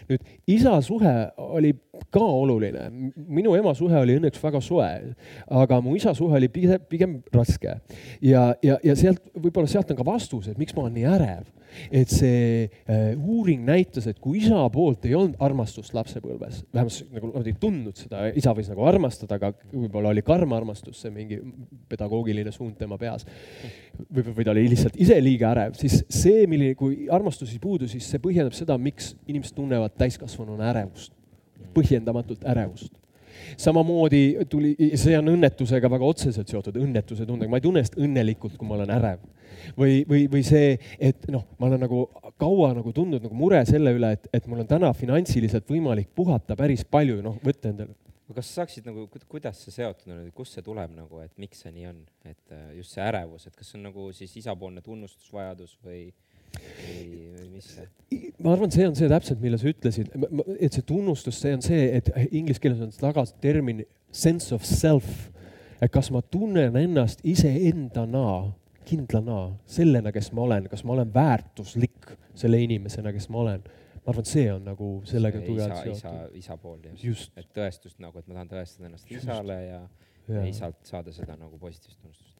nüüd 0.09 0.23
isa 0.47 0.75
suhe 0.85 1.13
oli 1.37 1.73
ka 2.13 2.23
oluline, 2.23 2.87
minu 3.15 3.55
ema 3.57 3.73
suhe 3.77 3.97
oli 3.99 4.17
õnneks 4.19 4.41
väga 4.43 4.61
soe, 4.63 4.91
aga 5.63 5.81
mu 5.83 5.95
isa 5.97 6.15
suhe 6.17 6.37
oli 6.39 6.49
pigem, 6.53 6.81
pigem 6.89 7.17
raske. 7.33 7.77
ja, 8.21 8.45
ja, 8.63 8.79
ja 8.83 8.95
sealt, 8.99 9.21
võib-olla 9.35 9.69
sealt 9.69 9.91
on 9.91 9.99
ka 9.99 10.07
vastus, 10.07 10.49
et 10.51 10.61
miks 10.61 10.75
ma 10.75 10.85
olen 10.85 10.97
nii 10.99 11.09
ärev. 11.17 11.43
Et 11.91 12.11
see 12.11 12.67
äh, 12.67 13.13
uuring 13.17 13.63
näitas, 13.67 14.07
et 14.09 14.19
kui 14.23 14.39
isa 14.41 14.61
poolt 14.73 15.07
ei 15.07 15.15
olnud 15.17 15.39
armastust 15.43 15.95
lapsepõlves, 15.97 16.63
vähemalt 16.73 17.13
nagu 17.15 17.31
nad 17.33 17.49
ei 17.49 17.55
tundnud 17.59 17.99
seda, 17.99 18.25
isa 18.35 18.53
võis 18.55 18.69
nagu 18.71 18.85
armastada, 18.89 19.39
aga 19.39 19.53
võib-olla 19.71 20.13
oli 20.13 20.25
karm 20.25 20.55
armastus, 20.57 21.01
see 21.03 21.13
mingi 21.13 21.39
pedagoogiline 21.91 22.53
suund 22.55 22.77
tema 22.79 22.97
peas. 23.01 23.25
või, 24.09 24.25
või 24.29 24.45
ta 24.45 24.53
oli 24.53 24.67
lihtsalt 24.71 24.97
ise 25.01 25.19
liiga 25.21 25.51
ärev, 25.53 25.77
siis 25.79 26.01
see, 26.09 26.47
milline, 26.49 26.77
kui 26.79 27.07
armastus 27.11 27.53
ei 27.53 27.61
puudu, 27.63 27.89
siis 27.91 28.07
see 28.09 28.21
põhjendab 28.23 28.55
seda, 28.57 28.77
miks 28.77 29.13
inimesed 29.27 29.55
tunnevad 29.57 29.97
täiskasvanuna 29.99 30.71
ärevust 30.73 31.13
põhjendamatult 31.73 32.43
ärevust 32.45 32.93
samamoodi 33.57 34.45
tuli, 34.49 34.73
see 34.99 35.15
on 35.17 35.31
õnnetusega 35.33 35.89
väga 35.91 36.07
otseselt 36.07 36.49
seotud, 36.49 36.77
õnnetuse 36.79 37.25
tundega, 37.27 37.51
ma 37.51 37.59
ei 37.59 37.65
tunne 37.65 37.81
ennast 37.81 37.97
õnnelikult, 37.99 38.57
kui 38.57 38.69
ma 38.69 38.77
olen 38.77 38.93
ärev. 38.93 39.23
Või, 39.77 40.03
või, 40.09 40.25
või 40.31 40.43
see, 40.47 40.77
et 40.99 41.27
noh, 41.33 41.45
ma 41.59 41.69
olen 41.69 41.83
nagu 41.85 42.05
kaua 42.41 42.73
nagu 42.77 42.93
tundnud 42.95 43.23
nagu 43.23 43.37
mure 43.37 43.61
selle 43.69 43.93
üle, 43.95 44.13
et, 44.17 44.29
et 44.33 44.47
mul 44.49 44.63
on 44.63 44.69
täna 44.69 44.93
finantsiliselt 44.97 45.69
võimalik 45.69 46.11
puhata 46.15 46.57
päris 46.59 46.85
palju, 46.85 47.21
noh, 47.25 47.37
võtta 47.43 47.71
endale. 47.71 47.95
kas 48.33 48.49
sa 48.49 48.63
saaksid 48.63 48.87
nagu, 48.89 49.05
kuidas 49.29 49.59
see 49.61 49.75
seotud 49.75 50.09
on, 50.09 50.27
kust 50.33 50.57
see 50.57 50.65
tuleb 50.65 50.93
nagu, 50.95 51.21
et 51.21 51.33
miks 51.41 51.63
see 51.63 51.73
nii 51.75 51.89
on, 51.91 52.03
et 52.25 52.55
äh, 52.55 52.69
just 52.79 52.95
see 52.95 53.03
ärevus, 53.05 53.47
et 53.47 53.55
kas 53.55 53.69
see 53.69 53.77
on 53.77 53.89
nagu 53.91 54.09
siis 54.15 54.33
isapoolne 54.41 54.81
tunnustusvajadus 54.85 55.77
või? 55.85 56.07
see? 57.59 57.87
ma 58.39 58.53
arvan, 58.53 58.71
see 58.73 58.87
on 58.87 58.95
see 58.97 59.09
täpselt, 59.09 59.41
mille 59.41 59.57
sa 59.61 59.69
ütlesid, 59.71 60.11
et 60.59 60.75
see 60.75 60.85
tunnustus, 60.87 61.39
see 61.41 61.53
on 61.57 61.63
see, 61.65 61.85
et 61.99 62.09
inglise 62.31 62.61
keeles 62.61 62.81
on 62.83 62.91
tagasi 62.93 63.37
termin 63.43 63.83
sense 64.13 64.53
of 64.55 64.65
self. 64.67 65.29
et 65.81 65.91
kas 65.91 66.11
ma 66.15 66.21
tunnen 66.21 66.77
ennast 66.79 67.23
iseendana, 67.27 68.53
kindlana, 68.87 69.39
sellena, 69.69 70.11
kes 70.15 70.31
ma 70.35 70.45
olen, 70.47 70.67
kas 70.71 70.83
ma 70.87 70.97
olen 70.97 71.13
väärtuslik 71.13 72.13
selle 72.35 72.59
inimesena, 72.63 73.13
kes 73.15 73.29
ma 73.33 73.41
olen 73.45 73.63
ma 74.03 74.11
arvan, 74.11 74.27
see 74.27 74.45
on 74.51 74.65
nagu 74.67 74.89
sellega 75.07 75.41
tugevalt 75.45 75.79
seotud. 75.79 75.97
isa, 75.97 76.13
isa 76.39 76.57
pool 76.59 76.79
just, 76.89 77.03
just., 77.07 77.33
et 77.39 77.49
tõestust 77.55 77.99
nagu, 78.03 78.19
et 78.19 78.27
ma 78.27 78.39
tahan 78.39 78.51
tõestada 78.51 78.89
ennast 78.89 79.11
isale 79.11 79.59
ja, 79.63 79.81
ja. 80.27 80.37
ja 80.39 80.45
isalt 80.49 80.81
saada 80.87 81.13
seda 81.15 81.37
nagu 81.39 81.59
positiivset 81.61 82.01
tunnustust 82.01 82.33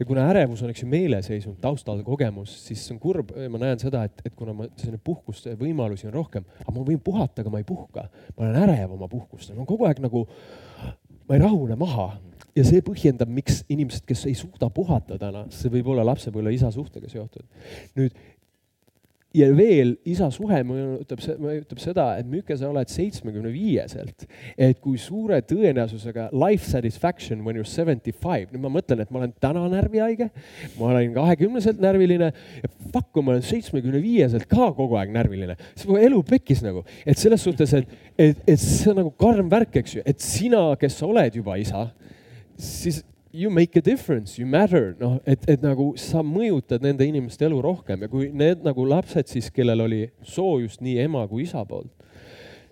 ja 0.00 0.06
kuna 0.06 0.26
ärevus 0.30 0.62
on, 0.62 0.70
eks 0.72 0.82
ju, 0.82 0.88
meeleseisund, 0.92 1.58
taustal 1.62 2.02
kogemus, 2.04 2.52
siis 2.66 2.82
on 2.92 3.00
kurb, 3.00 3.32
ma 3.52 3.60
näen 3.60 3.80
seda, 3.80 4.02
et, 4.08 4.20
et 4.28 4.34
kuna 4.36 4.52
ma 4.56 4.68
selline 4.76 5.00
puhkuste 5.04 5.54
võimalusi 5.60 6.08
on 6.10 6.16
rohkem, 6.16 6.44
aga 6.60 6.74
ma 6.76 6.84
võin 6.84 7.00
puhata, 7.04 7.42
aga 7.42 7.52
ma 7.52 7.62
ei 7.62 7.68
puhka. 7.68 8.06
ma 8.36 8.44
olen 8.44 8.58
ärev 8.66 8.96
oma 8.98 9.08
puhkustel, 9.12 9.56
ma 9.56 9.62
olen 9.62 9.70
kogu 9.70 9.88
aeg 9.88 10.02
nagu, 10.04 10.26
ma 11.28 11.38
ei 11.38 11.42
rahune 11.42 11.78
maha 11.80 12.10
ja 12.56 12.64
see 12.64 12.84
põhjendab, 12.84 13.30
miks 13.32 13.62
inimesed, 13.72 14.06
kes 14.08 14.26
ei 14.30 14.36
suuda 14.38 14.70
puhata 14.72 15.18
täna, 15.20 15.44
see 15.52 15.72
võib 15.72 15.92
olla 15.92 16.06
lapsepõlve 16.12 16.54
isa 16.56 16.72
suhtega 16.74 17.10
seotud. 17.12 17.44
nüüd 17.98 18.16
ja 19.36 19.48
veel 19.52 19.94
isa 20.08 20.28
suhe 20.32 20.60
mõjutab, 20.66 21.20
mõjutab 21.42 21.80
seda, 21.82 22.06
et 22.20 22.28
Müke, 22.30 22.56
sa 22.56 22.70
oled 22.70 22.88
seitsmekümne 22.90 23.50
viieselt, 23.52 24.24
et 24.56 24.80
kui 24.82 24.96
suure 25.00 25.42
tõenäosusega 25.44 26.30
life 26.32 26.64
satisfaction 26.64 27.42
when 27.44 27.58
you 27.58 27.64
are 27.64 27.68
seventy 27.68 28.14
five, 28.14 28.48
nüüd 28.52 28.64
ma 28.64 28.70
mõtlen, 28.78 29.02
et 29.04 29.12
ma 29.12 29.20
olen 29.22 29.34
täna 29.42 29.66
närvihaige, 29.72 30.30
ma 30.78 30.90
olen 30.92 31.12
kahekümneselt 31.16 31.82
närviline 31.82 32.30
ja 32.32 32.72
fuck, 32.94 33.10
kui 33.12 33.26
ma 33.26 33.34
olen 33.34 33.44
seitsmekümne 33.46 34.00
viieselt 34.04 34.48
ka 34.50 34.70
kogu 34.78 34.96
aeg 35.00 35.12
närviline, 35.14 35.58
siis 35.74 35.90
mu 35.90 36.00
elu 36.00 36.22
pekkis 36.26 36.64
nagu, 36.64 36.86
et 37.04 37.20
selles 37.20 37.44
suhtes, 37.44 37.76
et, 37.76 37.96
et, 38.16 38.42
et 38.46 38.60
see 38.62 38.92
on 38.92 39.02
nagu 39.02 39.12
karm 39.20 39.52
värk, 39.52 39.82
eks 39.82 39.98
ju, 39.98 40.06
et 40.06 40.22
sina, 40.24 40.70
kes 40.80 41.00
sa 41.02 41.10
oled 41.10 41.40
juba 41.42 41.60
isa, 41.60 41.90
siis 42.58 43.02
you 43.36 43.50
make 43.50 43.76
a 43.76 43.82
difference, 43.82 44.38
you 44.38 44.46
matter, 44.46 44.94
noh, 45.00 45.18
et, 45.26 45.42
et 45.50 45.62
nagu 45.62 45.90
sa 46.00 46.22
mõjutad 46.24 46.84
nende 46.84 47.04
inimeste 47.04 47.44
elu 47.46 47.58
rohkem. 47.62 48.06
Ja 48.06 48.10
kui 48.12 48.30
need 48.32 48.64
nagu 48.64 48.86
lapsed 48.88 49.28
siis, 49.30 49.50
kellel 49.52 49.84
oli 49.84 50.06
soojust 50.24 50.80
nii 50.84 50.98
ema 51.04 51.26
kui 51.28 51.44
isa 51.44 51.64
poolt, 51.68 51.92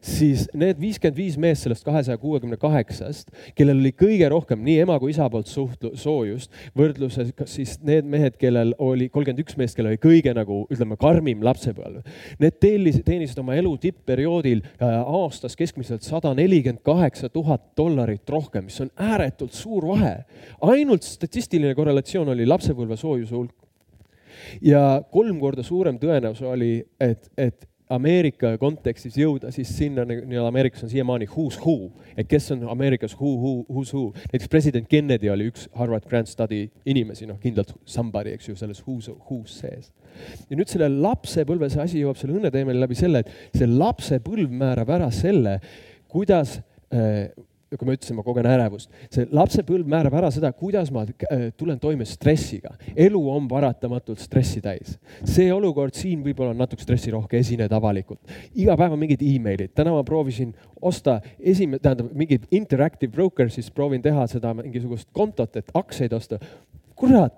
siis 0.05 0.45
need 0.57 0.79
viiskümmend 0.81 1.17
viis 1.17 1.37
meest 1.41 1.65
sellest 1.65 1.85
kahesaja 1.87 2.19
kuuekümne 2.21 2.59
kaheksast, 2.61 3.31
kellel 3.57 3.81
oli 3.81 3.95
kõige 3.97 4.29
rohkem 4.31 4.61
nii 4.65 4.83
ema 4.85 4.99
kui 5.01 5.15
isa 5.15 5.27
poolt 5.33 5.49
suhtlu-, 5.51 5.95
soojust, 5.99 6.53
võrdluses 6.77 7.33
siis 7.51 7.77
need 7.87 8.09
mehed, 8.11 8.37
kellel 8.41 8.75
oli 8.83 9.09
kolmkümmend 9.13 9.45
üks 9.45 9.59
meest, 9.61 9.79
kellel 9.79 9.95
oli 9.95 10.03
kõige 10.03 10.35
nagu 10.37 10.61
ütleme, 10.73 10.99
karmim 11.01 11.45
lapsepõlv. 11.47 12.05
Need 12.43 12.61
teenis, 12.63 13.01
teenisid 13.07 13.41
oma 13.41 13.57
elu 13.59 13.75
tippperioodil 13.87 14.65
äh, 14.65 14.95
aastas 15.01 15.57
keskmiselt 15.59 16.07
sada 16.07 16.35
nelikümmend 16.37 16.85
kaheksa 16.85 17.31
tuhat 17.33 17.71
dollarit 17.79 18.29
rohkem, 18.31 18.69
mis 18.69 18.81
on 18.85 18.93
ääretult 19.01 19.57
suur 19.57 19.89
vahe. 19.95 20.17
ainult 20.61 21.05
statistiline 21.07 21.75
korrelatsioon 21.75 22.33
oli 22.35 22.47
lapsepõlve 22.47 22.97
soojuse 23.01 23.35
hulk 23.35 23.55
ja 24.65 25.03
kolm 25.13 25.39
korda 25.41 25.63
suurem 25.63 25.99
tõenäosus 26.01 26.47
oli, 26.49 26.77
et, 27.01 27.31
et 27.39 27.69
Ameerika 27.93 28.55
kontekstis 28.57 29.19
jõuda 29.21 29.51
siis 29.53 29.69
sinna, 29.77 30.07
nii-öelda 30.09 30.49
Ameerikas 30.49 30.87
on 30.87 30.91
siiamaani 30.93 31.27
who's 31.29 31.59
who, 31.61 31.91
et 32.17 32.29
kes 32.31 32.49
on 32.55 32.63
Ameerikas 32.73 33.13
who, 33.19 33.35
who, 33.37 33.53
who's 33.69 33.93
who. 33.93 34.07
näiteks 34.31 34.49
president 34.49 34.89
Kennedy 34.89 35.29
oli 35.29 35.51
üks 35.51 35.67
Harvard 35.77 36.07
Grant 36.09 36.31
Study 36.31 36.63
inimesi, 36.89 37.29
noh 37.29 37.37
kindlalt 37.43 37.75
somebody, 37.85 38.33
eks 38.39 38.49
ju, 38.49 38.57
selles 38.57 38.81
who's, 38.87 39.11
who's 39.29 39.59
sees. 39.61 39.93
ja 40.49 40.57
nüüd 40.57 40.71
selle 40.73 40.89
lapsepõlve, 40.89 41.69
see 41.69 41.85
asi 41.85 42.01
jõuab 42.01 42.17
selle 42.21 42.39
õnneteemani 42.39 42.81
läbi 42.81 42.97
selle, 42.97 43.21
et 43.21 43.59
see 43.59 43.69
lapsepõlv 43.69 44.55
määrab 44.65 44.95
ära 44.97 45.11
selle, 45.13 45.59
kuidas 46.09 46.57
äh, 46.89 47.29
kui 47.79 47.89
ma 47.89 47.97
ütlesin, 47.97 48.17
ma 48.19 48.25
kogen 48.27 48.47
ärevust. 48.49 48.91
see 49.13 49.27
lapsepõlv 49.35 49.89
määrab 49.91 50.17
ära 50.21 50.31
seda, 50.35 50.51
kuidas 50.53 50.91
ma 50.95 51.05
äh, 51.05 51.49
tulen 51.57 51.81
toime 51.81 52.07
stressiga. 52.09 52.75
elu 52.97 53.23
on 53.31 53.49
paratamatult 53.49 54.23
stressi 54.23 54.61
täis. 54.65 54.99
see 55.25 55.53
olukord 55.53 55.95
siin 55.95 56.23
võib-olla 56.25 56.55
on 56.55 56.63
natuke 56.65 56.83
stressirohke, 56.83 57.39
esined 57.39 57.73
avalikult. 57.73 58.21
iga 58.55 58.77
päev 58.77 58.97
on 58.97 59.03
mingid 59.03 59.23
emailid, 59.23 59.75
täna 59.75 59.95
ma 59.95 60.05
proovisin 60.05 60.55
osta 60.83 61.21
esimene, 61.39 61.81
tähendab 61.83 62.13
mingit 62.15 62.47
interactive 62.51 63.13
broker, 63.13 63.51
siis 63.51 63.71
proovin 63.71 64.03
teha 64.03 64.27
seda 64.31 64.55
mingisugust 64.55 65.09
kontot, 65.13 65.57
et 65.57 65.71
aktsiaid 65.75 66.13
osta. 66.13 66.39
kurat 66.95 67.35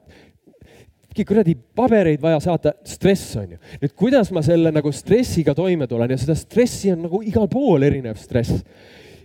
kuradi 1.25 1.55
pabereid 1.57 2.21
vaja 2.21 2.41
saata, 2.45 2.75
stress 2.85 3.37
on 3.41 3.55
ju. 3.55 3.59
nüüd, 3.81 3.95
kuidas 3.97 4.31
ma 4.35 4.43
selle 4.45 4.73
nagu 4.75 4.93
stressiga 4.93 5.55
toime 5.57 5.87
tulen 5.89 6.13
ja 6.13 6.19
seda 6.21 6.37
stressi 6.37 6.93
on 6.93 7.07
nagu 7.07 7.23
igal 7.25 7.49
pool 7.49 7.87
erinev 7.87 8.19
stress 8.21 8.65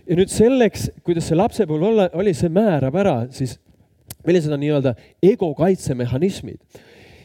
ja 0.06 0.18
nüüd 0.18 0.32
selleks, 0.32 0.88
kuidas 1.06 1.28
see 1.30 1.38
lapsepõlv 1.38 1.88
olla, 1.92 2.08
oli, 2.18 2.34
see 2.36 2.50
määrab 2.52 2.96
ära 3.02 3.16
siis, 3.34 3.56
millised 4.26 4.52
on 4.54 4.62
nii-öelda 4.62 4.94
ego 5.32 5.52
kaitsemehhanismid. 5.58 6.58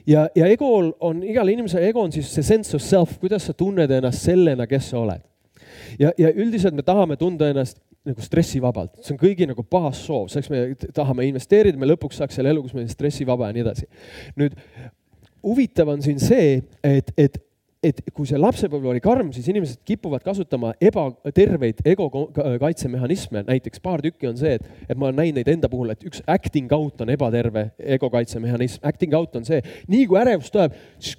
ja, 0.07 0.27
ja 0.35 0.49
egol 0.51 0.93
on, 1.03 1.23
igal 1.25 1.49
inimesel 1.51 1.87
ego 1.87 2.03
on 2.05 2.13
siis 2.13 2.29
see 2.33 2.45
sense 2.45 2.75
of 2.77 2.83
self, 2.85 3.17
kuidas 3.21 3.49
sa 3.49 3.57
tunned 3.57 3.91
ennast 3.91 4.25
sellena, 4.25 4.67
kes 4.69 4.91
sa 4.91 5.01
oled. 5.01 5.23
ja, 5.99 6.13
ja 6.17 6.31
üldiselt 6.33 6.77
me 6.77 6.85
tahame 6.85 7.17
tunda 7.17 7.49
ennast 7.49 7.81
nagu 8.07 8.23
stressivabalt, 8.23 9.01
see 9.03 9.15
on 9.15 9.19
kõigi 9.19 9.47
nagu 9.49 9.65
baassoov, 9.67 10.29
selleks 10.31 10.51
me 10.53 10.91
tahame 10.95 11.25
investeerida, 11.27 11.79
me 11.79 11.89
lõpuks 11.89 12.21
saaks 12.21 12.37
selle 12.39 12.53
elu, 12.53 12.63
kus 12.63 12.77
me 12.77 12.85
stressivaba 12.87 13.49
ja 13.49 13.57
nii 13.57 13.65
edasi. 13.65 13.89
nüüd 14.39 14.55
huvitav 15.43 15.91
on 15.91 16.01
siin 16.03 16.21
see, 16.21 16.61
et, 16.83 17.11
et 17.17 17.35
et 17.83 17.99
kui 18.15 18.25
see 18.29 18.39
lapsepõlv 18.39 18.89
oli 18.91 19.01
karm, 19.03 19.29
siis 19.35 19.47
inimesed 19.51 19.83
kipuvad 19.87 20.23
kasutama 20.25 20.73
ebaterveid 20.81 21.83
ego 21.87 22.07
kaitsemehhanisme, 22.09 23.43
näiteks 23.47 23.83
paar 23.83 24.01
tükki 24.05 24.29
on 24.31 24.39
see, 24.39 24.55
et, 24.57 24.65
et 24.87 24.97
ma 24.97 25.09
olen 25.09 25.21
näinud 25.21 25.39
neid 25.41 25.51
enda 25.53 25.69
puhul, 25.71 25.93
et 25.93 26.03
üks 26.07 26.23
acting 26.25 26.71
out 26.75 27.05
on 27.05 27.13
ebaterve 27.13 27.69
ego 27.97 28.09
kaitsemehhanism, 28.13 28.81
acting 28.87 29.15
out 29.17 29.37
on 29.37 29.45
see, 29.47 29.61
nii 29.91 30.09
kui 30.09 30.19
ärevus 30.21 30.51
tuleb, 30.53 30.75
siis 30.97 31.17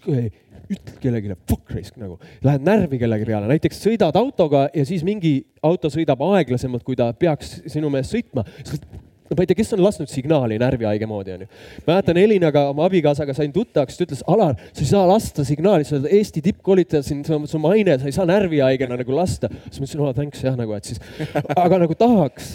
ütled 0.69 0.97
kellelegi 1.01 1.33
fuck 1.49 1.71
raisk 1.73 1.97
nagu, 2.01 2.19
lähed 2.45 2.65
närvi 2.67 2.99
kellegi 3.01 3.29
peale, 3.29 3.49
näiteks 3.49 3.79
sõidad 3.87 4.17
autoga 4.21 4.67
ja 4.75 4.85
siis 4.89 5.05
mingi 5.07 5.41
auto 5.65 5.91
sõidab 5.93 6.21
aeglasemalt, 6.27 6.85
kui 6.85 6.99
ta 6.99 7.13
peaks 7.17 7.61
sinu 7.71 7.89
meelest 7.93 8.19
sõitma. 8.19 8.45
No 8.45 9.08
ma 9.29 9.45
ei 9.45 9.51
tea, 9.51 9.59
kes 9.59 9.75
on 9.77 9.83
lasknud 9.85 10.11
signaali 10.11 10.59
närvihaige 10.61 11.09
moodi, 11.09 11.35
onju. 11.37 11.49
mäletan 11.87 12.21
Elinaga, 12.21 12.65
oma 12.73 12.87
abikaasaga 12.89 13.35
sain 13.37 13.53
tuttavaks, 13.53 13.99
ta 13.99 14.07
ütles, 14.07 14.25
Alar, 14.31 14.57
sa 14.73 14.85
ei 14.85 14.91
saa 14.91 15.05
lasta 15.09 15.45
signaali, 15.45 15.85
sa 15.85 15.99
oled 15.99 16.09
Eesti 16.19 16.43
tippkoolitaja 16.49 17.05
siin, 17.05 17.23
su 17.27 17.63
maine, 17.63 17.99
sa 18.01 18.09
ei 18.09 18.17
saa 18.17 18.27
närvihaigena 18.29 18.99
nagu 19.01 19.17
lasta. 19.17 19.51
siis 19.69 19.83
ma 19.83 19.85
ütlesin, 19.85 20.05
oh 20.07 20.17
thanks 20.17 20.45
jah, 20.45 20.57
nagu, 20.59 20.75
et 20.79 20.89
siis, 20.89 21.03
aga 21.65 21.83
nagu 21.85 21.99
tahaks. 21.99 22.51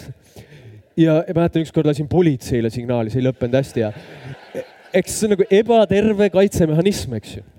ja 0.98 1.22
mäletan, 1.30 1.62
ükskord 1.62 1.86
lasin 1.90 2.10
politseile 2.10 2.70
signaali, 2.74 3.10
see 3.10 3.22
ei 3.22 3.28
lõppenud 3.28 3.58
hästi 3.60 3.86
ja 3.86 3.94
eks 4.94 5.18
see 5.18 5.28
on 5.28 5.34
nagu 5.34 5.46
ebaterve 5.50 6.30
kaitsemehhanism, 6.34 7.18
eks 7.18 7.38
ju 7.38 7.50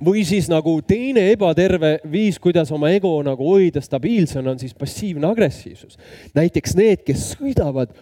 või 0.00 0.22
siis 0.24 0.46
nagu 0.48 0.78
teine 0.86 1.26
ebaterve 1.34 1.98
viis, 2.08 2.38
kuidas 2.40 2.70
oma 2.72 2.88
ego 2.94 3.12
nagu 3.24 3.44
hoida 3.52 3.82
stabiilsena, 3.84 4.54
on 4.54 4.60
siis 4.62 4.72
passiivne 4.72 5.28
agressiivsus. 5.28 5.98
näiteks 6.34 6.76
need, 6.78 7.02
kes 7.04 7.34
sõidavad 7.34 7.92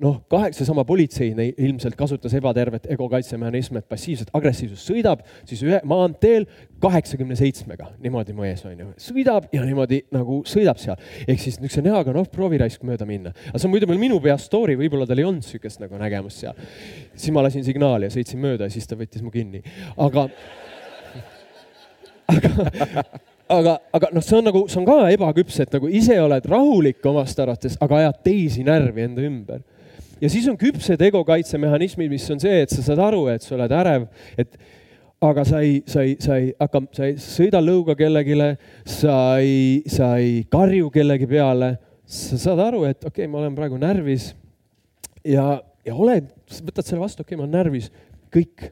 noh, 0.00 0.16
kaheksa 0.28 0.64
sama 0.64 0.84
politsei 0.84 1.34
ilmselt 1.58 1.96
kasutas 1.98 2.34
ebatervet 2.36 2.86
ego 2.92 3.08
kaitsemehhanismi, 3.12 3.82
et 3.82 3.88
passiivset 3.88 4.32
agressiivsust 4.36 4.88
sõidab 4.90 5.22
siis 5.48 5.62
ühe 5.66 5.80
maanteel 5.88 6.46
kaheksakümne 6.80 7.36
seitsmega, 7.38 7.90
niimoodi 8.00 8.34
mu 8.36 8.46
ees 8.48 8.64
on 8.68 8.78
ju, 8.80 8.88
sõidab 9.10 9.50
ja 9.54 9.64
niimoodi 9.66 10.02
nagu 10.14 10.40
sõidab 10.48 10.80
seal. 10.80 10.96
ehk 11.26 11.42
siis 11.42 11.60
niisuguse 11.60 11.84
näoga, 11.84 12.14
noh, 12.16 12.28
proovi 12.32 12.60
raisk 12.62 12.84
mööda 12.86 13.08
minna. 13.08 13.34
aga 13.50 13.58
see 13.60 13.68
on 13.68 13.74
muidu 13.74 13.88
veel 13.90 14.00
minu 14.00 14.20
peas 14.24 14.48
story, 14.48 14.78
võib-olla 14.80 15.08
tal 15.08 15.20
ei 15.20 15.28
olnud 15.28 15.44
niisugust 15.44 15.84
nagu 15.84 16.00
nägemust 16.00 16.44
seal. 16.44 16.54
siis 17.14 17.34
ma 17.36 17.44
lasin 17.44 17.66
signaali 17.66 18.08
ja 18.08 18.16
sõitsin 18.16 18.40
mööda 18.40 18.68
ja 18.68 18.76
siis 18.76 18.88
ta 18.88 18.96
võttis 18.96 19.24
mu 19.24 19.32
kinni, 19.34 19.62
aga 19.96 20.28
aga 22.30 23.04
aga, 23.50 23.76
aga 23.96 24.10
noh, 24.14 24.24
see 24.24 24.38
on 24.38 24.46
nagu, 24.46 24.64
see 24.70 24.80
on 24.80 24.88
ka 24.88 24.96
ebaküps, 25.14 25.60
et 25.64 25.74
nagu 25.74 25.90
ise 26.00 26.16
oled 26.22 26.48
rahulik 26.50 27.06
omast 27.10 27.38
arvates, 27.42 27.76
aga 27.82 28.00
ajad 28.04 28.20
teisi 28.26 28.64
närvi 28.66 29.06
enda 29.06 29.24
ümber. 29.26 29.62
ja 30.20 30.28
siis 30.28 30.48
on 30.50 30.58
küpsed 30.60 31.00
ego 31.02 31.22
kaitsemehhanismid, 31.24 32.10
mis 32.12 32.28
on 32.30 32.42
see, 32.42 32.62
et 32.64 32.72
sa 32.72 32.84
saad 32.84 33.00
aru, 33.10 33.24
et 33.32 33.44
sa 33.44 33.56
oled 33.56 33.72
ärev, 33.72 34.06
et 34.38 34.58
aga 35.20 35.44
sa 35.44 35.60
ei, 35.64 35.80
sa 35.88 36.04
ei, 36.06 36.16
sa 36.20 36.36
ei 36.40 36.50
hakka, 36.60 36.82
sa 36.96 37.08
ei 37.08 37.16
sõida 37.20 37.60
lõuga 37.60 37.96
kellelegi, 37.96 38.36
sa 38.88 39.14
ei, 39.40 39.80
sa 39.88 40.14
ei 40.20 40.44
karju 40.50 40.90
kellegi 40.92 41.28
peale. 41.28 41.76
sa 42.10 42.38
saad 42.40 42.58
aru, 42.58 42.84
et 42.88 43.04
okei 43.04 43.24
okay,, 43.24 43.30
ma 43.30 43.38
olen 43.38 43.54
praegu 43.54 43.76
närvis 43.78 44.32
ja, 45.24 45.60
ja 45.86 45.94
oled, 45.94 46.26
võtad 46.66 46.86
selle 46.86 47.02
vastu, 47.04 47.22
okei 47.22 47.36
okay,, 47.36 47.38
ma 47.38 47.46
olen 47.46 47.56
närvis, 47.58 47.90
kõik. 48.34 48.70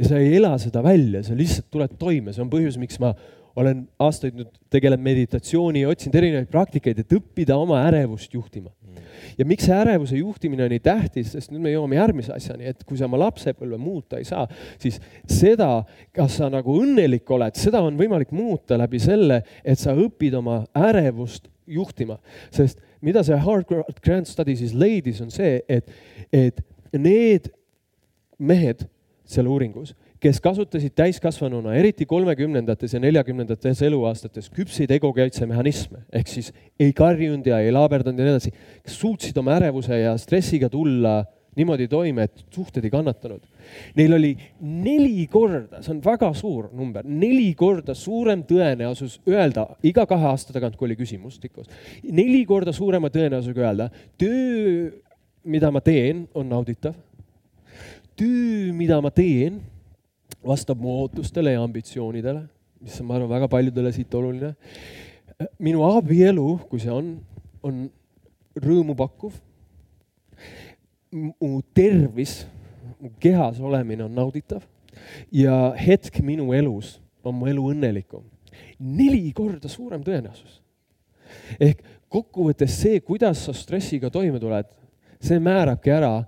ja 0.00 0.08
sa 0.08 0.20
ei 0.22 0.36
ela 0.38 0.54
seda 0.58 0.82
välja, 0.84 1.22
sa 1.26 1.36
lihtsalt 1.36 1.68
tuled 1.70 1.98
toime, 2.00 2.32
see 2.32 2.42
on 2.42 2.50
põhjus, 2.52 2.78
miks 2.80 2.98
ma 3.02 3.12
olen 3.56 3.82
aastaid 4.00 4.36
nüüd 4.36 4.50
tegelenud 4.72 5.04
meditatsiooni 5.04 5.82
ja 5.82 5.90
otsinud 5.92 6.16
erinevaid 6.16 6.50
praktikaid, 6.52 7.02
et 7.02 7.14
õppida 7.16 7.56
oma 7.60 7.82
ärevust 7.86 8.32
juhtima. 8.34 8.72
Mm.. 8.82 9.08
ja 9.38 9.46
miks 9.48 9.66
see 9.68 9.76
ärevuse 9.76 10.18
juhtimine 10.20 10.64
on 10.66 10.72
nii 10.72 10.82
tähtis, 10.84 11.32
sest 11.34 11.52
nüüd 11.52 11.64
me 11.66 11.72
jõuame 11.74 11.98
järgmise 11.98 12.34
asjani, 12.36 12.70
et 12.72 12.84
kui 12.88 12.98
sa 13.00 13.08
oma 13.08 13.20
lapsepõlve 13.26 13.78
muuta 13.80 14.20
ei 14.20 14.28
saa, 14.28 14.46
siis 14.82 14.98
seda, 15.28 15.70
kas 16.16 16.38
sa 16.40 16.48
nagu 16.52 16.76
õnnelik 16.80 17.28
oled, 17.32 17.58
seda 17.60 17.82
on 17.84 17.98
võimalik 18.00 18.32
muuta 18.36 18.78
läbi 18.80 19.00
selle, 19.02 19.42
et 19.64 19.80
sa 19.80 19.96
õpid 19.96 20.36
oma 20.40 20.62
ärevust 20.76 21.50
juhtima, 21.68 22.18
sest 22.54 22.80
mida 23.04 23.22
see 23.26 23.36
Hard 23.38 23.68
Grant 24.02 24.30
Study 24.30 24.56
siis 24.58 24.72
leidis, 24.76 25.20
on 25.24 25.32
see, 25.34 25.60
et, 25.68 25.92
et 26.32 26.62
need 26.92 27.52
mehed 28.42 28.86
seal 29.28 29.48
uuringus 29.48 29.94
kes 30.22 30.38
kasutasid 30.42 30.94
täiskasvanuna, 30.94 31.74
eriti 31.74 32.06
kolmekümnendates 32.06 32.94
ja 32.94 33.00
neljakümnendates 33.02 33.82
eluaastates 33.82 34.48
küpseid 34.54 34.92
egokaitsemehhanisme 34.94 36.04
ehk 36.14 36.30
siis 36.30 36.52
ei 36.80 36.92
karjunud 36.94 37.46
ja 37.46 37.58
ei 37.62 37.72
laaberdanud 37.74 38.22
ja 38.22 38.28
nii 38.28 38.34
edasi, 38.36 38.52
kes 38.86 38.98
suutsid 39.02 39.38
oma 39.42 39.56
ärevuse 39.56 39.98
ja 39.98 40.14
stressiga 40.20 40.70
tulla 40.70 41.24
niimoodi 41.58 41.88
toime, 41.90 42.24
et 42.28 42.44
suhted 42.54 42.84
ei 42.86 42.92
kannatanud. 42.92 43.42
Neil 43.98 44.14
oli 44.16 44.30
neli 44.62 45.26
korda, 45.30 45.82
see 45.82 45.92
on 45.92 46.00
väga 46.04 46.30
suur 46.38 46.70
number, 46.72 47.04
neli 47.04 47.50
korda 47.58 47.96
suurem 47.98 48.46
tõenäosus 48.48 49.18
öelda 49.28 49.66
iga 49.84 50.06
kahe 50.08 50.30
aasta 50.30 50.54
tagant, 50.54 50.78
kui 50.78 50.88
oli 50.88 50.96
küsimustikus, 50.96 51.68
neli 52.08 52.44
korda 52.48 52.72
suurema 52.72 53.10
tõenäosusega 53.12 53.66
öelda, 53.66 53.90
töö, 54.22 54.88
mida 55.44 55.68
ma 55.74 55.82
teen, 55.84 56.24
on 56.32 56.48
nauditav. 56.48 56.94
töö, 58.16 58.72
mida 58.76 59.02
ma 59.02 59.10
teen 59.10 59.60
vastab 60.46 60.80
mu 60.80 60.96
ootustele 61.02 61.54
ja 61.54 61.62
ambitsioonidele, 61.62 62.42
mis 62.82 62.98
on, 63.00 63.06
ma 63.08 63.16
arvan, 63.16 63.30
väga 63.30 63.48
paljudele 63.48 63.92
siit 63.94 64.14
oluline. 64.14 64.54
minu 65.58 65.84
abielu, 65.86 66.46
kui 66.70 66.80
see 66.82 66.92
on, 66.92 67.14
on 67.62 67.86
rõõmupakkuv. 68.58 69.38
mu 71.12 71.60
tervis, 71.74 72.46
mu 73.00 73.10
kehas 73.20 73.60
olemine 73.60 74.04
on 74.04 74.14
nauditav 74.14 74.62
ja 75.32 75.72
hetk 75.76 76.22
minu 76.24 76.52
elus 76.56 76.96
on 77.24 77.34
mu 77.36 77.46
elu 77.46 77.70
õnnelikum. 77.74 78.24
neli 78.78 79.32
korda 79.32 79.68
suurem 79.68 80.02
tõenäosus. 80.02 80.60
ehk 81.60 81.82
kokkuvõttes 82.08 82.74
see, 82.82 83.00
kuidas 83.00 83.46
sa 83.46 83.52
stressiga 83.56 84.10
toime 84.10 84.40
tuled, 84.40 84.66
see 85.20 85.38
määrabki 85.40 85.90
ära 85.90 86.24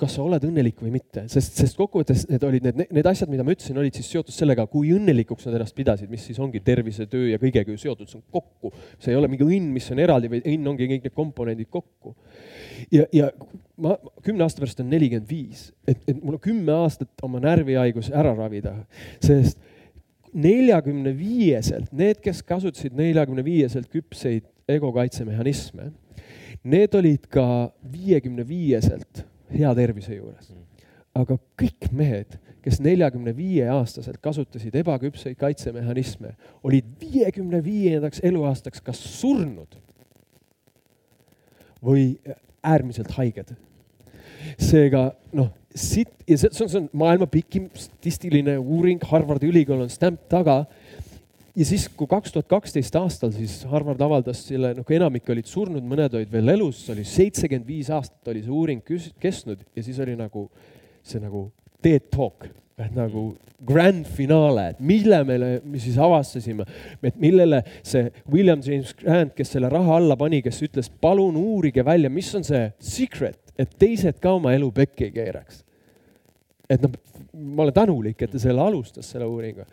kas 0.00 0.16
sa 0.16 0.24
oled 0.24 0.44
õnnelik 0.48 0.80
või 0.80 0.92
mitte, 0.94 1.26
sest, 1.30 1.58
sest 1.60 1.76
kokkuvõttes 1.78 2.24
need 2.30 2.44
olid 2.46 2.66
need, 2.66 2.82
need 2.96 3.08
asjad, 3.10 3.30
mida 3.32 3.44
ma 3.46 3.54
ütlesin, 3.54 3.78
olid 3.80 3.96
siis 3.98 4.08
seotud 4.14 4.34
sellega, 4.34 4.64
kui 4.70 4.92
õnnelikuks 4.96 5.48
nad 5.48 5.58
ennast 5.58 5.76
pidasid, 5.76 6.10
mis 6.12 6.24
siis 6.28 6.40
ongi 6.42 6.62
tervise, 6.64 7.06
töö 7.10 7.28
ja 7.30 7.40
kõigega 7.42 7.74
ju 7.74 7.80
seotud, 7.80 8.08
see 8.08 8.20
on 8.20 8.24
kokku. 8.38 8.72
see 8.98 9.12
ei 9.12 9.18
ole 9.20 9.30
mingi 9.30 9.46
õnn, 9.46 9.70
mis 9.74 9.88
on 9.92 10.02
eraldi, 10.02 10.30
vaid 10.32 10.48
õnn 10.48 10.72
ongi 10.72 10.88
kõik 10.94 11.08
need 11.08 11.16
komponendid 11.16 11.70
kokku. 11.72 12.14
ja, 12.94 13.06
ja 13.12 13.30
ma 13.80 13.96
kümne 14.24 14.44
aasta 14.46 14.62
pärast 14.62 14.80
on 14.82 14.90
nelikümmend 14.92 15.28
viis, 15.28 15.68
et, 15.88 16.00
et 16.08 16.20
mul 16.22 16.38
on 16.38 16.44
kümme 16.44 16.76
aastat 16.80 17.26
oma 17.26 17.40
närvihaigus 17.42 18.12
ära 18.12 18.32
ravida, 18.36 18.76
sest 19.24 19.60
neljakümne 20.32 21.12
viieselt, 21.16 21.90
need, 21.96 22.20
kes 22.22 22.44
kasutasid 22.46 22.94
neljakümne 22.96 23.44
viieselt 23.44 23.90
küpseid 23.90 24.46
ego 24.70 24.92
kaitsemehhanisme, 24.94 25.90
need 26.62 26.94
olid 26.94 27.26
ka 27.32 27.44
viiekümne 27.90 28.44
viieselt 28.46 29.24
hea 29.52 29.72
tervise 29.78 30.16
juures. 30.16 30.52
aga 31.14 31.34
kõik 31.58 31.88
mehed, 31.90 32.36
kes 32.62 32.78
neljakümne 32.80 33.32
viie 33.34 33.64
aastaselt 33.72 34.20
kasutasid 34.22 34.76
ebaküpseid 34.78 35.34
kaitsemehhanisme, 35.40 36.36
olid 36.62 36.86
viiekümne 37.00 37.58
viiendaks 37.64 38.22
eluaastaks 38.22 38.84
kas 38.84 39.00
surnud 39.18 39.74
või 41.82 42.14
äärmiselt 42.62 43.10
haiged. 43.16 43.56
seega 44.56 45.10
noh, 45.36 45.50
siit 45.74 46.12
ja 46.28 46.38
see, 46.38 46.50
see 46.52 46.64
on, 46.64 46.70
see 46.70 46.80
on 46.80 46.88
maailma 47.02 47.26
pikim 47.30 47.68
statistiline 47.74 48.56
uuring, 48.58 49.02
Harvardi 49.10 49.50
ülikool 49.50 49.84
on 49.84 49.90
stamp 49.92 50.22
taga 50.30 50.62
ja 51.56 51.66
siis, 51.66 51.86
kui 51.96 52.08
kaks 52.10 52.34
tuhat 52.34 52.48
kaksteist 52.50 52.96
aastal 53.00 53.32
siis 53.34 53.60
Harvard 53.70 54.00
avaldas 54.04 54.42
selle, 54.46 54.72
noh, 54.78 54.94
enamik 54.96 55.28
olid 55.32 55.48
surnud, 55.50 55.84
mõned 55.86 56.14
olid 56.18 56.32
veel 56.32 56.54
elus, 56.54 56.84
oli 56.92 57.04
seitsekümmend 57.08 57.68
viis 57.68 57.90
aastat 57.94 58.32
oli 58.32 58.44
see 58.44 58.54
uuring 58.54 58.82
kestnud 59.20 59.62
ja 59.76 59.84
siis 59.84 59.98
oli 60.02 60.16
nagu 60.18 60.46
see 61.06 61.22
nagu 61.22 61.48
TED 61.82 62.10
Talk, 62.12 62.46
et 62.80 62.92
nagu 62.96 63.30
grand 63.66 64.06
finaale, 64.08 64.70
et 64.72 64.80
mille 64.84 65.18
me, 65.28 65.36
me 65.64 65.80
siis 65.80 65.98
avastasime, 66.00 66.64
et 67.04 67.18
millele 67.20 67.60
see 67.84 68.06
William 68.32 68.62
James 68.64 68.94
Grant, 68.96 69.34
kes 69.36 69.52
selle 69.56 69.68
raha 69.72 69.98
alla 70.00 70.16
pani, 70.20 70.40
kes 70.44 70.62
ütles, 70.64 70.88
palun 71.02 71.36
uurige 71.40 71.84
välja, 71.84 72.12
mis 72.12 72.30
on 72.36 72.46
see 72.46 72.62
secret, 72.84 73.40
et 73.60 73.72
teised 73.80 74.20
ka 74.22 74.32
oma 74.38 74.54
elu 74.56 74.70
pekki 74.76 75.08
ei 75.08 75.14
keeraks. 75.18 75.64
et 76.70 76.82
noh, 76.84 76.92
ma 77.34 77.64
olen 77.64 77.74
tänulik, 77.74 78.20
et 78.22 78.30
ta 78.32 78.40
selle 78.40 78.62
alustas, 78.62 79.08
selle 79.10 79.26
uuringu 79.28 79.66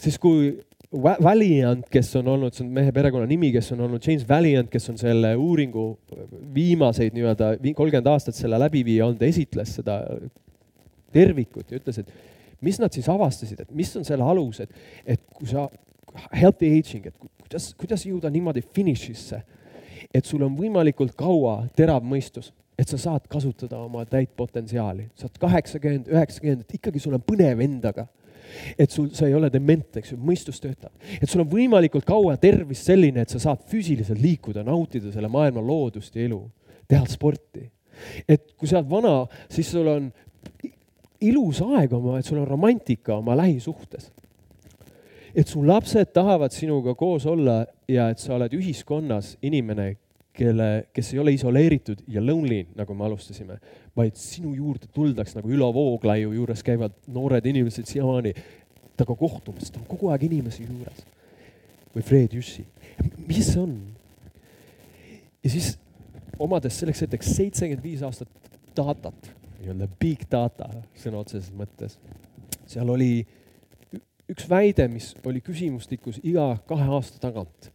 siis 0.00 0.18
kui 0.20 0.50
Valiant, 0.90 1.84
kes 1.86 2.08
on 2.18 2.28
olnud, 2.32 2.54
see 2.56 2.64
on 2.64 2.72
mehe 2.74 2.90
perekonnanimi, 2.90 3.52
kes 3.54 3.68
on 3.76 3.84
olnud 3.86 4.02
James 4.02 4.24
Valiant, 4.26 4.66
kes 4.72 4.90
on 4.90 4.96
selle 4.98 5.36
uuringu 5.38 5.84
viimaseid 6.54 7.14
nii-öelda 7.14 7.52
kolmkümmend 7.62 8.10
aastat 8.10 8.34
selle 8.34 8.58
läbiviija 8.58 9.06
olnud, 9.06 9.22
esitles 9.22 9.76
seda 9.78 10.00
tervikut 11.14 11.70
ja 11.70 11.78
ütles, 11.78 12.02
et 12.02 12.10
mis 12.66 12.80
nad 12.82 12.90
siis 12.94 13.06
avastasid, 13.10 13.62
et 13.62 13.70
mis 13.70 13.94
on 13.96 14.06
selle 14.06 14.26
alus, 14.26 14.64
et, 14.64 14.74
et 15.14 15.22
kui 15.36 15.46
sa, 15.50 15.68
healthy 16.34 16.72
aging, 16.80 17.06
et 17.06 17.30
kuidas, 17.44 17.70
kuidas 17.78 18.06
jõuda 18.06 18.30
niimoodi 18.34 18.66
finišisse, 18.74 19.40
et 20.10 20.26
sul 20.26 20.42
on 20.42 20.58
võimalikult 20.58 21.14
kaua 21.18 21.60
terav 21.78 22.02
mõistus, 22.02 22.50
et 22.74 22.90
sa 22.90 22.98
saad 22.98 23.30
kasutada 23.30 23.78
oma 23.78 24.02
täit 24.10 24.32
potentsiaali, 24.34 25.06
sa 25.14 25.28
oled 25.28 25.38
kaheksakümmend, 25.38 26.10
üheksakümmend, 26.10 26.66
et 26.66 26.80
ikkagi 26.80 27.02
sul 27.02 27.14
on 27.14 27.22
põnev 27.22 27.62
endaga 27.62 28.10
et 28.78 28.90
sul, 28.90 29.10
sa 29.14 29.26
ei 29.28 29.34
ole 29.34 29.50
dement, 29.52 29.96
eks 30.00 30.14
ju, 30.14 30.18
mõistus 30.20 30.60
töötab. 30.62 30.92
et 31.20 31.28
sul 31.28 31.44
on 31.44 31.50
võimalikult 31.50 32.06
kaua 32.08 32.36
tervis 32.40 32.84
selline, 32.86 33.24
et 33.24 33.32
sa 33.32 33.40
saad 33.42 33.62
füüsiliselt 33.70 34.20
liikuda, 34.20 34.64
nautida 34.66 35.12
selle 35.12 35.30
maailma 35.32 35.62
loodust 35.64 36.16
ja 36.16 36.24
elu, 36.24 36.40
teha 36.88 37.06
sporti. 37.10 37.68
et 38.28 38.52
kui 38.56 38.68
sa 38.68 38.80
oled 38.80 38.90
vana, 38.90 39.14
siis 39.52 39.70
sul 39.70 39.88
on 39.90 40.10
ilus 41.20 41.60
aeg 41.62 41.92
oma, 41.92 42.18
et 42.18 42.26
sul 42.26 42.40
on 42.40 42.48
romantika 42.48 43.16
oma 43.18 43.36
lähisuhtes. 43.36 44.10
et 45.34 45.46
su 45.46 45.62
lapsed 45.62 46.12
tahavad 46.12 46.50
sinuga 46.50 46.94
koos 46.98 47.26
olla 47.26 47.64
ja 47.88 48.08
et 48.10 48.18
sa 48.18 48.34
oled 48.34 48.54
ühiskonnas 48.56 49.36
inimene, 49.42 49.96
kelle, 50.40 50.68
kes 50.96 51.12
ei 51.14 51.20
ole 51.20 51.34
isoleeritud 51.36 52.04
ja 52.08 52.22
lonely, 52.24 52.64
nagu 52.78 52.94
me 52.96 53.04
alustasime, 53.06 53.58
vaid 53.96 54.16
sinu 54.18 54.54
juurde 54.56 54.88
tuldaks 54.94 55.36
nagu 55.36 55.52
Ülo 55.52 55.68
Vooglaiu 55.74 56.32
juures 56.32 56.64
käivad 56.64 56.96
noored 57.12 57.46
inimesed 57.46 57.88
siiamaani 57.90 58.32
temaga 58.96 59.16
kohtumas, 59.20 59.70
ta 59.70 59.80
on 59.80 59.88
kogu 59.88 60.10
aeg 60.12 60.28
inimese 60.30 60.64
juures. 60.64 61.06
või 61.90 62.04
Fred 62.06 62.34
Jüssi, 62.36 62.62
mis 63.26 63.48
see 63.50 63.58
on? 63.58 63.74
ja 65.42 65.50
siis 65.50 65.72
omades 66.38 66.76
selleks 66.78 67.02
hetkeks 67.02 67.32
seitsekümmend 67.34 67.82
viis 67.82 68.04
aastat 68.06 68.50
datat, 68.76 69.30
nii-öelda 69.58 69.88
big 70.00 70.22
data 70.30 70.68
sõna 70.94 71.24
otseses 71.24 71.50
mõttes, 71.56 71.98
seal 72.70 72.88
oli 72.94 73.26
üks 74.30 74.46
väide, 74.48 74.86
mis 74.88 75.12
oli 75.26 75.42
küsimustikus 75.42 76.20
iga 76.22 76.52
kahe 76.68 76.86
aasta 76.94 77.18
tagant 77.22 77.72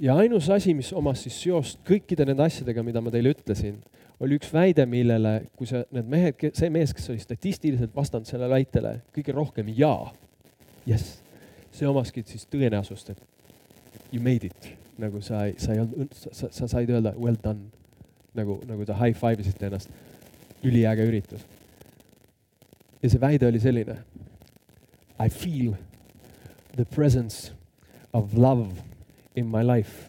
ja 0.00 0.16
ainus 0.16 0.50
asi, 0.50 0.74
mis 0.74 0.92
omas 0.96 1.22
siis 1.24 1.36
seost 1.42 1.80
kõikide 1.86 2.24
nende 2.28 2.44
asjadega, 2.46 2.82
mida 2.84 3.02
ma 3.04 3.12
teile 3.12 3.34
ütlesin, 3.34 3.78
oli 4.20 4.36
üks 4.40 4.50
väide, 4.52 4.84
millele, 4.88 5.34
kui 5.56 5.68
sa, 5.68 5.82
need 5.94 6.08
mehed, 6.10 6.46
see 6.56 6.70
mees, 6.72 6.92
kes 6.96 7.10
oli 7.12 7.22
statistiliselt 7.22 7.94
vastanud 7.96 8.28
sellele 8.28 8.58
väitele 8.58 8.94
kõige 9.16 9.36
rohkem 9.36 9.68
jaa, 9.76 10.10
jess, 10.88 11.20
see 11.72 11.88
omaski 11.88 12.24
siis 12.28 12.46
tõenäosust, 12.50 13.12
et 13.14 14.10
you 14.12 14.22
made 14.24 14.48
it, 14.48 14.72
nagu 15.00 15.22
sa 15.24 15.46
sa 15.60 15.76
ei 15.76 15.84
olnud, 15.84 16.16
sa, 16.16 16.48
sa 16.48 16.68
said 16.68 16.90
öelda 16.90 17.14
well 17.18 17.38
done, 17.42 17.70
nagu, 18.36 18.60
nagu 18.68 18.88
ta 18.88 18.96
high 19.00 19.16
five 19.16 19.40
isite 19.44 19.68
ennast, 19.68 19.92
üliäge 20.64 21.06
üritus. 21.08 21.46
ja 23.02 23.08
see 23.08 23.20
väide 23.20 23.48
oli 23.48 23.60
selline. 23.60 23.96
I 25.20 25.28
feel 25.28 25.74
the 26.76 26.84
presence 26.84 27.52
of 28.12 28.34
love 28.36 28.89
in 29.40 29.50
my 29.50 29.64
life. 29.66 30.08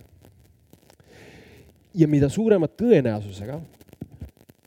ja 1.94 2.08
mida 2.08 2.30
suurema 2.32 2.70
tõenäosusega 2.72 3.60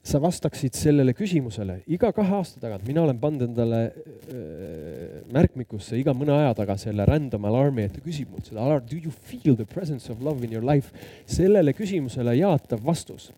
sa 0.05 0.19
vastaksid 0.21 0.77
sellele 0.77 1.15
küsimusele 1.17 1.79
iga 1.89 2.11
kahe 2.13 2.35
aasta 2.37 2.61
tagant, 2.61 2.85
mina 2.85 3.01
olen 3.07 3.17
pannud 3.21 3.47
endale 3.47 3.79
äh, 3.89 5.15
märkmikusse 5.33 5.97
iga 5.97 6.13
mõne 6.17 6.35
aja 6.37 6.53
taga 6.59 6.77
selle 6.81 7.07
random 7.09 7.47
alarmi, 7.49 7.87
et 7.87 7.95
ta 7.97 8.03
küsib 8.05 8.29
mult 8.33 8.51
seda, 8.51 8.67
do 8.85 8.99
you 9.01 9.13
feel 9.13 9.57
the 9.57 9.65
presence 9.65 10.13
of 10.13 10.21
love 10.21 10.45
in 10.45 10.53
your 10.53 10.65
life? 10.65 10.93
sellele 11.25 11.73
küsimusele 11.73 12.37
jaatav 12.37 12.85
vastus 12.85 13.31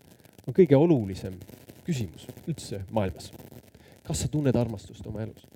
on 0.43 0.55
kõige 0.55 0.75
olulisem 0.75 1.37
küsimus 1.87 2.27
üldse 2.47 2.81
maailmas. 2.91 3.31
kas 4.03 4.25
sa 4.25 4.27
tunned 4.31 4.55
armastust 4.55 5.07
oma 5.07 5.23
elus? 5.23 5.47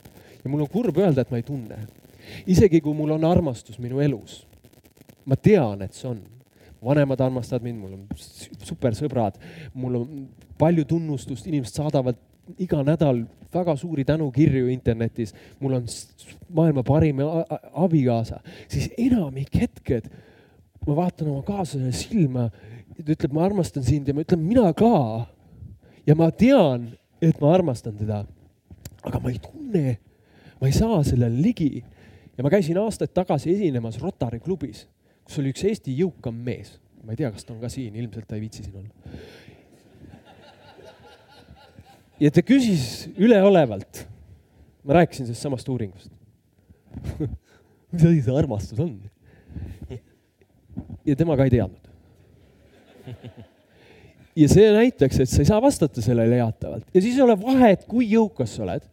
ja 0.44 0.50
mul 0.50 0.64
on 0.64 0.72
kurb 0.72 0.96
öelda, 0.98 1.26
et 1.26 1.32
ma 1.32 1.42
ei 1.42 1.48
tunne. 1.48 1.82
isegi 2.48 2.80
kui 2.80 2.96
mul 2.96 3.18
on 3.18 3.28
armastus 3.28 3.84
minu 3.84 4.00
elus 4.00 4.46
ma 5.26 5.38
tean, 5.38 5.82
et 5.82 5.98
see 5.98 6.10
on. 6.10 6.22
vanemad 6.82 7.20
armastavad 7.22 7.62
mind, 7.62 7.78
mul 7.78 7.92
on 7.94 8.62
supersõbrad, 8.66 9.36
mul 9.78 10.00
on 10.00 10.22
palju 10.58 10.82
tunnustust, 10.90 11.46
inimesed 11.46 11.78
saadavad 11.78 12.18
iga 12.58 12.80
nädal 12.82 13.20
väga 13.54 13.76
suuri 13.78 14.02
tänukirju 14.08 14.66
internetis, 14.74 15.36
mul 15.60 15.78
on 15.78 15.86
maailma 16.50 16.84
parim 16.84 17.22
abikaasa, 17.22 18.40
siis 18.72 18.90
enamik 18.98 19.54
hetked 19.62 20.10
ma 20.88 20.96
vaatan 20.98 21.30
oma 21.30 21.44
kaaslasele 21.46 21.94
silma, 21.94 22.48
ta 22.98 23.14
ütleb, 23.14 23.34
ma 23.36 23.46
armastan 23.46 23.86
sind 23.86 24.10
ja 24.10 24.16
ma 24.18 24.26
ütlen, 24.26 24.42
mina 24.42 24.72
ka. 24.78 25.28
ja 26.08 26.16
ma 26.18 26.32
tean, 26.34 26.90
et 27.22 27.38
ma 27.42 27.54
armastan 27.54 27.98
teda. 28.00 28.24
aga 29.06 29.20
ma 29.22 29.30
ei 29.30 29.38
tunne, 29.42 29.98
ma 30.62 30.70
ei 30.70 30.74
saa 30.74 31.04
sellele 31.06 31.42
ligi. 31.42 31.84
ja 32.38 32.44
ma 32.44 32.50
käisin 32.50 32.80
aastaid 32.82 33.14
tagasi 33.14 33.54
esinemas 33.54 34.02
Rotary 34.02 34.40
klubis 34.40 34.88
kus 35.32 35.40
oli 35.40 35.54
üks 35.54 35.64
Eesti 35.64 35.94
jõukam 35.96 36.36
mees, 36.44 36.74
ma 37.06 37.14
ei 37.14 37.22
tea, 37.22 37.30
kas 37.32 37.48
ta 37.48 37.54
on 37.54 37.62
ka 37.62 37.70
siin, 37.72 37.96
ilmselt 37.96 38.28
ta 38.28 38.36
ei 38.36 38.44
viitsi 38.44 38.66
siin 38.66 38.82
olla. 38.82 38.90
ja 42.20 42.32
ta 42.36 42.44
küsis 42.44 43.08
üleolevalt, 43.16 44.04
ma 44.84 44.98
rääkisin 45.00 45.30
sellest 45.30 45.48
samast 45.48 45.72
uuringust 45.72 46.12
mis 47.94 48.04
asi 48.04 48.20
see 48.26 48.36
armastus 48.36 48.84
on? 48.84 48.98
ja 51.08 51.16
tema 51.16 51.40
ka 51.40 51.48
ei 51.48 51.56
teadnud. 51.56 51.88
ja 54.36 54.52
see 54.52 54.68
näitaks, 54.76 55.24
et 55.24 55.32
sa 55.32 55.40
ei 55.46 55.48
saa 55.48 55.64
vastata 55.64 56.04
sellele 56.04 56.44
jaatavalt 56.44 56.92
ja 56.92 57.00
siis 57.00 57.16
ei 57.16 57.24
ole 57.24 57.40
vahet, 57.40 57.88
kui 57.88 58.12
jõukas 58.12 58.60
sa 58.60 58.68
oled 58.68 58.84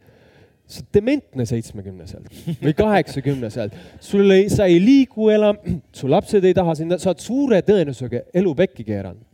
sa 0.69 0.83
oled 0.83 0.89
dementne 0.93 1.45
seitsmekümneselt 1.49 2.59
või 2.61 2.75
kaheksakümneselt, 2.77 3.73
sul 4.05 4.29
ei, 4.35 4.49
sa 4.53 4.67
ei 4.69 4.77
liigu 4.83 5.31
enam, 5.33 5.57
su 5.95 6.09
lapsed 6.11 6.45
ei 6.45 6.53
taha 6.57 6.75
sind, 6.77 6.93
sa 7.01 7.09
oled 7.11 7.23
suure 7.23 7.61
tõenäosusega 7.65 8.27
elu 8.41 8.53
pekki 8.61 8.85
keeranud. 8.87 9.25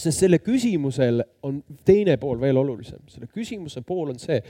sest 0.00 0.22
selle 0.22 0.38
küsimusel 0.40 1.20
on 1.44 1.58
teine 1.84 2.16
pool 2.16 2.40
veel 2.40 2.56
olulisem, 2.56 3.02
selle 3.12 3.28
küsimuse 3.28 3.82
pool 3.84 4.14
on 4.14 4.18
see, 4.18 4.40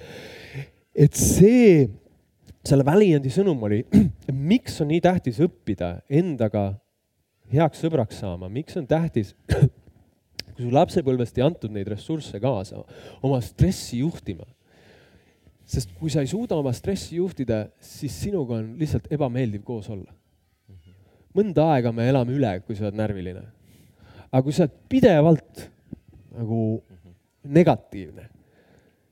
et 0.95 1.19
see, 1.19 1.89
selle 2.63 2.87
Valiandi 2.87 3.33
sõnum 3.35 3.67
oli, 3.67 3.83
miks 4.53 4.79
on 4.81 4.93
nii 4.93 5.03
tähtis 5.03 5.43
õppida 5.43 5.97
endaga 6.07 6.69
heaks 7.51 7.83
sõbraks 7.83 8.23
saama, 8.23 8.49
miks 8.49 8.79
on 8.79 8.87
tähtis 8.87 9.35
kui 10.61 10.69
su 10.69 10.71
lapsepõlvest 10.75 11.39
ei 11.41 11.47
antud 11.47 11.73
neid 11.73 11.89
ressursse 11.89 12.39
kaasa 12.43 12.83
oma 13.25 13.41
stressi 13.43 14.03
juhtima, 14.05 14.45
sest 15.71 15.93
kui 15.99 16.11
sa 16.11 16.25
ei 16.25 16.31
suuda 16.31 16.59
oma 16.59 16.73
stressi 16.75 17.19
juhtida, 17.21 17.65
siis 17.83 18.15
sinuga 18.25 18.59
on 18.59 18.73
lihtsalt 18.81 19.07
ebameeldiv 19.13 19.63
koos 19.67 19.91
olla. 19.93 20.13
mõnda 21.37 21.69
aega 21.77 21.93
me 21.95 22.09
elame 22.11 22.35
üle, 22.35 22.57
kui 22.67 22.75
sa 22.75 22.89
oled 22.89 22.99
närviline. 22.99 23.45
aga 24.31 24.43
kui 24.43 24.55
sa 24.55 24.65
oled 24.67 24.79
pidevalt 24.91 25.63
nagu 26.35 26.61
negatiivne, 27.45 28.27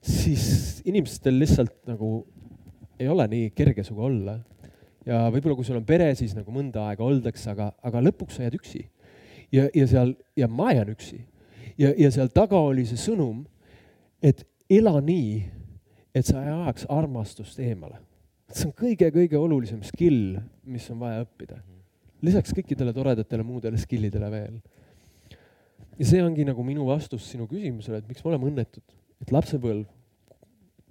siis 0.02 0.82
inimestel 0.86 1.38
lihtsalt 1.38 1.76
nagu 1.88 2.26
ei 2.98 3.08
ole 3.08 3.26
nii 3.30 3.50
kerge 3.54 3.84
sinuga 3.86 4.06
olla. 4.06 4.38
ja 5.06 5.22
võib-olla, 5.32 5.56
kui 5.56 5.64
sul 5.64 5.78
on 5.78 5.86
pere, 5.88 6.10
siis 6.18 6.34
nagu 6.36 6.52
mõnda 6.52 6.88
aega 6.90 7.04
oldakse, 7.04 7.48
aga, 7.54 7.70
aga 7.82 8.02
lõpuks 8.02 8.36
sa 8.36 8.46
jääd 8.46 8.58
üksi. 8.58 8.82
ja, 9.52 9.68
ja 9.74 9.86
seal, 9.86 10.16
ja 10.36 10.48
ma 10.48 10.72
jään 10.74 10.90
üksi. 10.96 11.20
ja, 11.78 11.94
ja 11.94 12.10
seal 12.10 12.34
taga 12.34 12.58
oli 12.58 12.86
see 12.88 12.98
sõnum, 12.98 13.44
et 14.22 14.42
ela 14.68 14.98
nii, 15.00 15.57
et 16.14 16.26
sa 16.26 16.42
ei 16.42 16.52
ajaks 16.52 16.86
armastust 16.92 17.58
eemale. 17.60 18.00
see 18.48 18.64
on 18.70 18.72
kõige-kõige 18.72 19.36
olulisem 19.36 19.82
skill, 19.84 20.38
mis 20.64 20.88
on 20.90 21.00
vaja 21.02 21.24
õppida. 21.26 21.60
lisaks 22.22 22.54
kõikidele 22.56 22.94
toredatele 22.94 23.42
muudele 23.42 23.78
skillidele 23.78 24.30
veel. 24.30 24.60
ja 25.98 26.06
see 26.06 26.22
ongi 26.24 26.44
nagu 26.44 26.64
minu 26.64 26.86
vastus 26.86 27.28
sinu 27.30 27.46
küsimusele, 27.46 27.98
et 27.98 28.08
miks 28.08 28.24
me 28.24 28.30
oleme 28.32 28.50
õnnetud, 28.50 28.96
et 29.20 29.32
lapsepõlv 29.32 29.86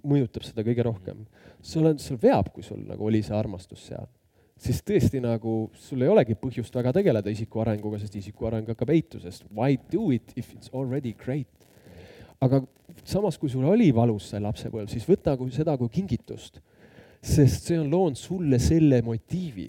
mõjutab 0.06 0.46
seda 0.46 0.62
kõige 0.62 0.86
rohkem. 0.86 1.26
sul 1.62 1.86
on, 1.86 1.98
sul 1.98 2.18
veab, 2.22 2.52
kui 2.52 2.62
sul 2.62 2.84
nagu 2.86 3.04
oli 3.04 3.22
see 3.22 3.36
armastus 3.36 3.86
seal, 3.90 4.06
siis 4.58 4.82
tõesti 4.82 5.20
nagu 5.22 5.70
sul 5.74 6.02
ei 6.02 6.10
olegi 6.12 6.34
põhjust 6.38 6.74
väga 6.74 6.92
tegeleda 6.92 7.30
isiku 7.30 7.62
arenguga, 7.64 7.98
sest 7.98 8.16
isiku 8.18 8.46
areng 8.50 8.68
hakkab 8.70 8.90
eitusest. 8.94 9.46
Why 9.54 9.78
do 9.90 10.10
it 10.14 10.32
if 10.36 10.52
it's 10.54 10.70
already 10.72 11.12
great? 11.12 11.57
Aga 12.44 12.62
samas, 13.04 13.38
kui 13.38 13.50
sul 13.50 13.66
oli 13.68 13.90
valus 13.94 14.30
see 14.32 14.40
lapsepõlv, 14.42 14.90
siis 14.92 15.06
võta 15.08 15.34
seda 15.54 15.76
kui 15.80 15.90
kingitust, 15.92 16.60
sest 17.22 17.68
see 17.68 17.78
on 17.80 17.90
loonud 17.90 18.18
sulle 18.18 18.60
selle 18.62 19.00
motiivi, 19.02 19.68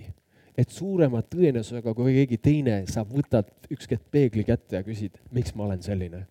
et 0.60 0.70
suurema 0.76 1.22
tõenäosusega 1.24 1.94
kui 1.96 2.18
keegi 2.18 2.38
teine, 2.44 2.82
sa 2.92 3.06
võtad 3.08 3.48
ükskord 3.72 4.04
peegli 4.12 4.44
kätte 4.44 4.80
ja 4.80 4.84
küsid, 4.84 5.16
miks 5.32 5.56
ma 5.56 5.70
olen 5.70 5.82
selline. 5.84 6.26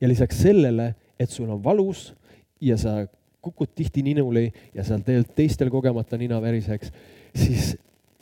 ja 0.00 0.08
lisaks 0.08 0.42
sellele, 0.42 0.94
et 1.18 1.30
sul 1.30 1.50
on 1.50 1.62
valus 1.64 2.12
ja 2.60 2.76
sa 2.78 3.06
kukud 3.42 3.72
tihti 3.74 4.02
ninuli 4.02 4.52
ja 4.74 4.84
seal 4.84 5.02
teed 5.02 5.32
teistel 5.34 5.70
kogemata 5.70 6.18
nina 6.18 6.40
veriseks, 6.42 6.92
siis 7.34 7.76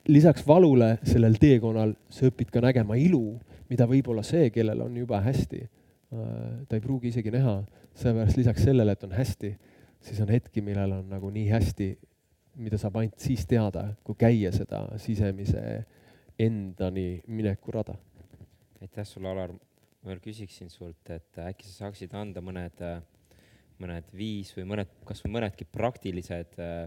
lisaks 0.08 0.46
valule 0.46 0.96
sellel 1.04 1.36
teekonnal 1.40 1.94
sa 2.10 2.30
õpid 2.30 2.50
ka 2.52 2.62
nägema 2.64 2.96
ilu, 2.96 3.36
mida 3.68 3.88
võib-olla 3.90 4.22
see, 4.24 4.50
kellel 4.54 4.86
on 4.86 4.96
juba 4.96 5.20
hästi, 5.20 5.66
ta 6.10 6.76
ei 6.76 6.82
pruugi 6.82 7.10
isegi 7.10 7.32
näha, 7.34 7.58
sellepärast 7.98 8.38
lisaks 8.38 8.66
sellele, 8.68 8.94
et 8.94 9.04
on 9.04 9.14
hästi, 9.16 9.52
siis 10.06 10.20
on 10.22 10.30
hetki, 10.30 10.62
millel 10.62 10.98
on 11.00 11.08
nagu 11.10 11.30
nii 11.34 11.48
hästi, 11.50 11.88
mida 12.62 12.78
saab 12.80 13.00
ainult 13.00 13.20
siis 13.20 13.44
teada, 13.48 13.88
kui 14.06 14.16
käia 14.18 14.52
seda 14.54 14.84
sisemise 15.02 15.62
endani 16.38 17.22
mineku 17.26 17.74
rada. 17.74 17.96
aitäh 18.80 19.06
sulle, 19.06 19.28
Alar. 19.28 19.52
ma 20.02 20.12
veel 20.12 20.22
küsiksin 20.22 20.70
sult, 20.70 21.10
et 21.10 21.38
äkki 21.42 21.66
sa 21.66 21.86
saaksid 21.86 22.14
anda 22.14 22.40
mõned 22.44 22.80
äh, 22.84 23.00
mõned 23.82 24.08
viis 24.16 24.52
või 24.56 24.64
mõned, 24.72 24.92
kasvõi 25.08 25.32
mõnedki 25.36 25.66
praktilised 25.68 26.56
äh, 26.62 26.86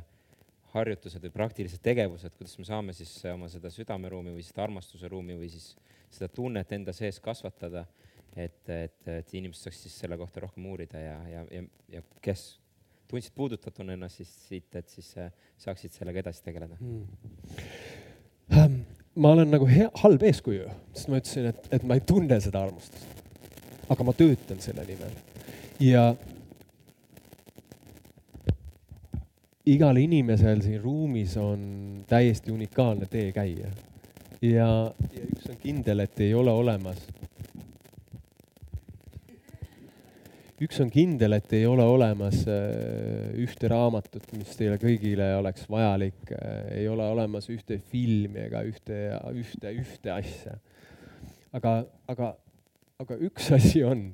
harjutused 0.73 1.21
või 1.25 1.33
praktilised 1.33 1.81
tegevused, 1.85 2.33
kuidas 2.37 2.57
me 2.59 2.65
saame 2.67 2.95
siis 2.97 3.11
oma 3.31 3.49
seda 3.51 3.71
südameruumi 3.73 4.33
või 4.35 4.45
seda 4.45 4.65
armastuse 4.65 5.09
ruumi 5.09 5.37
või 5.37 5.49
siis 5.53 5.73
seda 6.09 6.29
tunnet 6.33 6.71
enda 6.73 6.93
sees 6.95 7.19
kasvatada, 7.21 7.85
et, 8.35 8.69
et, 8.69 9.07
et 9.07 9.33
inimesed 9.33 9.63
saaks 9.67 9.81
siis 9.85 9.99
selle 10.03 10.17
kohta 10.17 10.43
rohkem 10.45 10.65
uurida 10.69 10.99
ja, 11.01 11.17
ja, 11.29 11.45
ja, 11.51 11.63
ja 11.95 12.01
kes 12.21 12.59
tundsid 13.09 13.33
puudutatuna 13.35 13.93
ennast 13.95 14.21
siis 14.21 14.31
siit, 14.47 14.75
et 14.75 14.89
siis 14.89 15.09
äh, 15.17 15.31
saaksid 15.57 15.91
sellega 15.95 16.21
edasi 16.23 16.43
tegeleda 16.45 16.75
hmm.? 16.79 17.05
ma 19.19 19.31
olen 19.35 19.49
nagu 19.51 19.65
hea, 19.69 19.89
halb 20.03 20.23
eeskuju, 20.29 20.69
sest 20.93 21.09
ma 21.11 21.19
ütlesin, 21.21 21.45
et, 21.51 21.61
et 21.75 21.83
ma 21.87 21.97
ei 21.97 22.03
tunne 22.05 22.37
seda 22.43 22.63
armastust. 22.67 23.05
aga 23.89 24.05
ma 24.05 24.13
töötan 24.17 24.59
selle 24.63 24.85
nimel 24.87 25.13
ja 25.83 26.03
igal 29.69 29.97
inimesel 30.01 30.61
siin 30.65 30.81
ruumis 30.81 31.37
on 31.37 32.03
täiesti 32.07 32.51
unikaalne 32.51 33.05
tee 33.05 33.31
käia. 33.31 33.69
ja, 34.41 34.69
ja 35.13 35.25
üks 35.25 35.49
on 35.49 35.57
kindel, 35.61 35.99
et 36.05 36.19
ei 36.19 36.33
ole 36.33 36.51
olemas. 36.51 37.01
Üks 40.63 40.79
on 40.83 40.91
kindel, 40.91 41.37
et 41.37 41.53
ei 41.55 41.65
ole 41.69 41.85
olemas 41.87 42.41
äh, 42.51 43.29
ühte 43.39 43.69
raamatut, 43.71 44.25
mis 44.35 44.57
teile 44.59 44.79
kõigile 44.81 45.31
oleks 45.39 45.67
vajalik, 45.71 46.33
äh, 46.35 46.81
ei 46.81 46.87
ole 46.91 47.05
olemas 47.13 47.47
ühte 47.51 47.79
filmi 47.91 48.43
ega 48.47 48.63
ühte, 48.67 48.99
ühte, 49.39 49.73
ühte 49.83 50.13
asja. 50.15 50.57
aga, 51.55 51.77
aga, 52.11 52.33
aga 52.99 53.19
üks 53.29 53.51
asi 53.59 53.85
on 53.87 54.09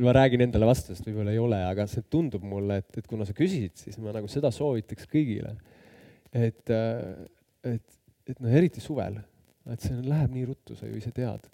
ma 0.00 0.12
räägin 0.16 0.40
endale 0.46 0.66
vastu, 0.66 0.94
sest 0.94 1.06
võib-olla 1.06 1.32
ei 1.34 1.40
ole, 1.40 1.58
aga 1.68 1.84
see 1.90 2.04
tundub 2.10 2.44
mulle, 2.48 2.80
et, 2.80 3.00
et 3.00 3.08
kuna 3.08 3.26
sa 3.28 3.34
küsisid, 3.36 3.76
siis 3.76 3.98
ma 4.00 4.14
nagu 4.14 4.28
seda 4.30 4.50
soovitaks 4.54 5.08
kõigile. 5.12 5.56
et, 6.32 6.64
äh, 6.72 7.26
et, 7.74 7.98
et 8.28 8.40
noh, 8.40 8.52
eriti 8.52 8.80
suvel, 8.80 9.18
et 9.72 9.84
see 9.84 9.98
läheb 10.06 10.32
nii 10.32 10.46
ruttu, 10.48 10.76
sa 10.76 10.88
ju 10.88 10.96
ise 10.96 11.12
tead. 11.12 11.44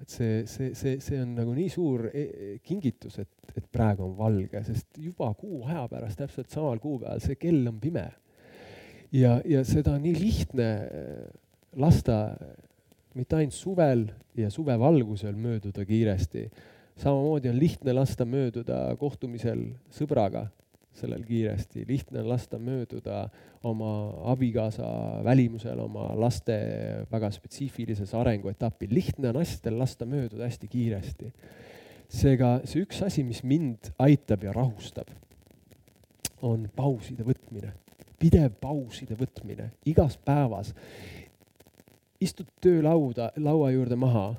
Et 0.00 0.08
see, 0.08 0.40
see, 0.50 0.72
see, 0.78 0.96
see 1.04 1.20
on 1.20 1.34
nagu 1.36 1.52
nii 1.56 1.68
suur 1.72 2.08
e, 2.08 2.22
e 2.22 2.50
kingitus, 2.64 3.18
et, 3.22 3.52
et 3.56 3.68
praegu 3.72 4.06
on 4.06 4.16
valge, 4.18 4.62
sest 4.66 4.98
juba 5.02 5.32
kuu 5.38 5.62
aja 5.68 5.84
pärast, 5.90 6.18
täpselt 6.22 6.50
samal 6.52 6.80
kuupäeval, 6.82 7.20
see 7.22 7.36
kell 7.40 7.68
on 7.68 7.78
pime. 7.82 8.08
ja, 9.12 9.38
ja 9.44 9.64
seda 9.68 9.96
on 9.98 10.04
nii 10.06 10.16
lihtne 10.18 10.68
äh, 10.72 11.22
lasta 11.76 12.18
mitte 13.16 13.36
ainult 13.36 13.56
suvel 13.56 14.06
ja 14.36 14.48
suvevalgusel 14.50 15.36
mööduda 15.36 15.84
kiiresti 15.84 16.46
samamoodi 16.96 17.48
on 17.48 17.58
lihtne 17.58 17.92
lasta 17.96 18.24
mööduda 18.28 18.96
kohtumisel 19.00 19.64
sõbraga 19.92 20.46
sellel 20.94 21.24
kiiresti, 21.24 21.84
lihtne 21.88 22.20
on 22.20 22.28
lasta 22.28 22.58
mööduda 22.60 23.24
oma 23.64 23.92
abikaasa 24.32 24.84
välimusel, 25.24 25.80
oma 25.80 26.10
laste 26.20 26.56
väga 27.12 27.30
spetsiifilises 27.32 28.14
arenguetapil, 28.14 28.92
lihtne 28.92 29.30
on 29.32 29.40
asjadel 29.40 29.78
lasta 29.80 30.06
mööduda 30.06 30.44
hästi 30.44 30.68
kiiresti. 30.68 31.32
seega 32.12 32.58
see 32.68 32.84
üks 32.84 33.00
asi, 33.06 33.24
mis 33.24 33.40
mind 33.42 33.88
aitab 33.98 34.42
ja 34.44 34.52
rahustab, 34.52 35.08
on 36.42 36.68
pauside 36.76 37.24
võtmine, 37.24 37.72
pidev 38.20 38.52
pauside 38.60 39.16
võtmine. 39.16 39.70
Igas 39.86 40.18
päevas. 40.18 40.74
istud 42.20 42.46
töölauda, 42.60 43.32
laua 43.36 43.70
juurde 43.70 43.96
maha 43.96 44.34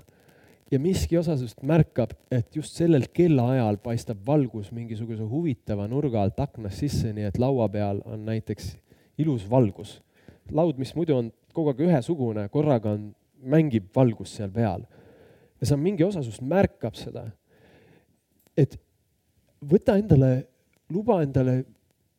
ja 0.73 0.79
miski 0.81 1.17
osa 1.17 1.35
sinust 1.37 1.61
märkab, 1.65 2.15
et 2.33 2.55
just 2.57 2.77
sellel 2.77 3.05
kellaajal 3.13 3.77
paistab 3.83 4.21
valgus 4.25 4.71
mingisuguse 4.73 5.25
huvitava 5.29 5.85
nurga 5.89 6.23
alt 6.23 6.39
aknast 6.41 6.81
sisse, 6.81 7.11
nii 7.13 7.27
et 7.29 7.37
laua 7.41 7.67
peal 7.71 8.01
on 8.09 8.23
näiteks 8.25 8.71
ilus 9.21 9.45
valgus. 9.49 9.99
laud, 10.51 10.77
mis 10.77 10.91
muidu 10.95 11.15
on 11.15 11.29
kogu 11.53 11.71
aeg 11.71 11.83
ühesugune, 11.85 12.47
korraga 12.51 12.95
on, 12.97 13.11
mängib 13.43 13.89
valgus 13.95 14.33
seal 14.37 14.49
peal. 14.51 14.85
ja 15.61 15.69
sa 15.69 15.77
mingi 15.77 16.03
osa 16.03 16.23
sinust 16.23 16.41
märkab 16.41 16.97
seda, 16.97 17.27
et 18.57 18.79
võta 19.61 19.97
endale, 19.99 20.47
luba 20.89 21.21
endale 21.23 21.63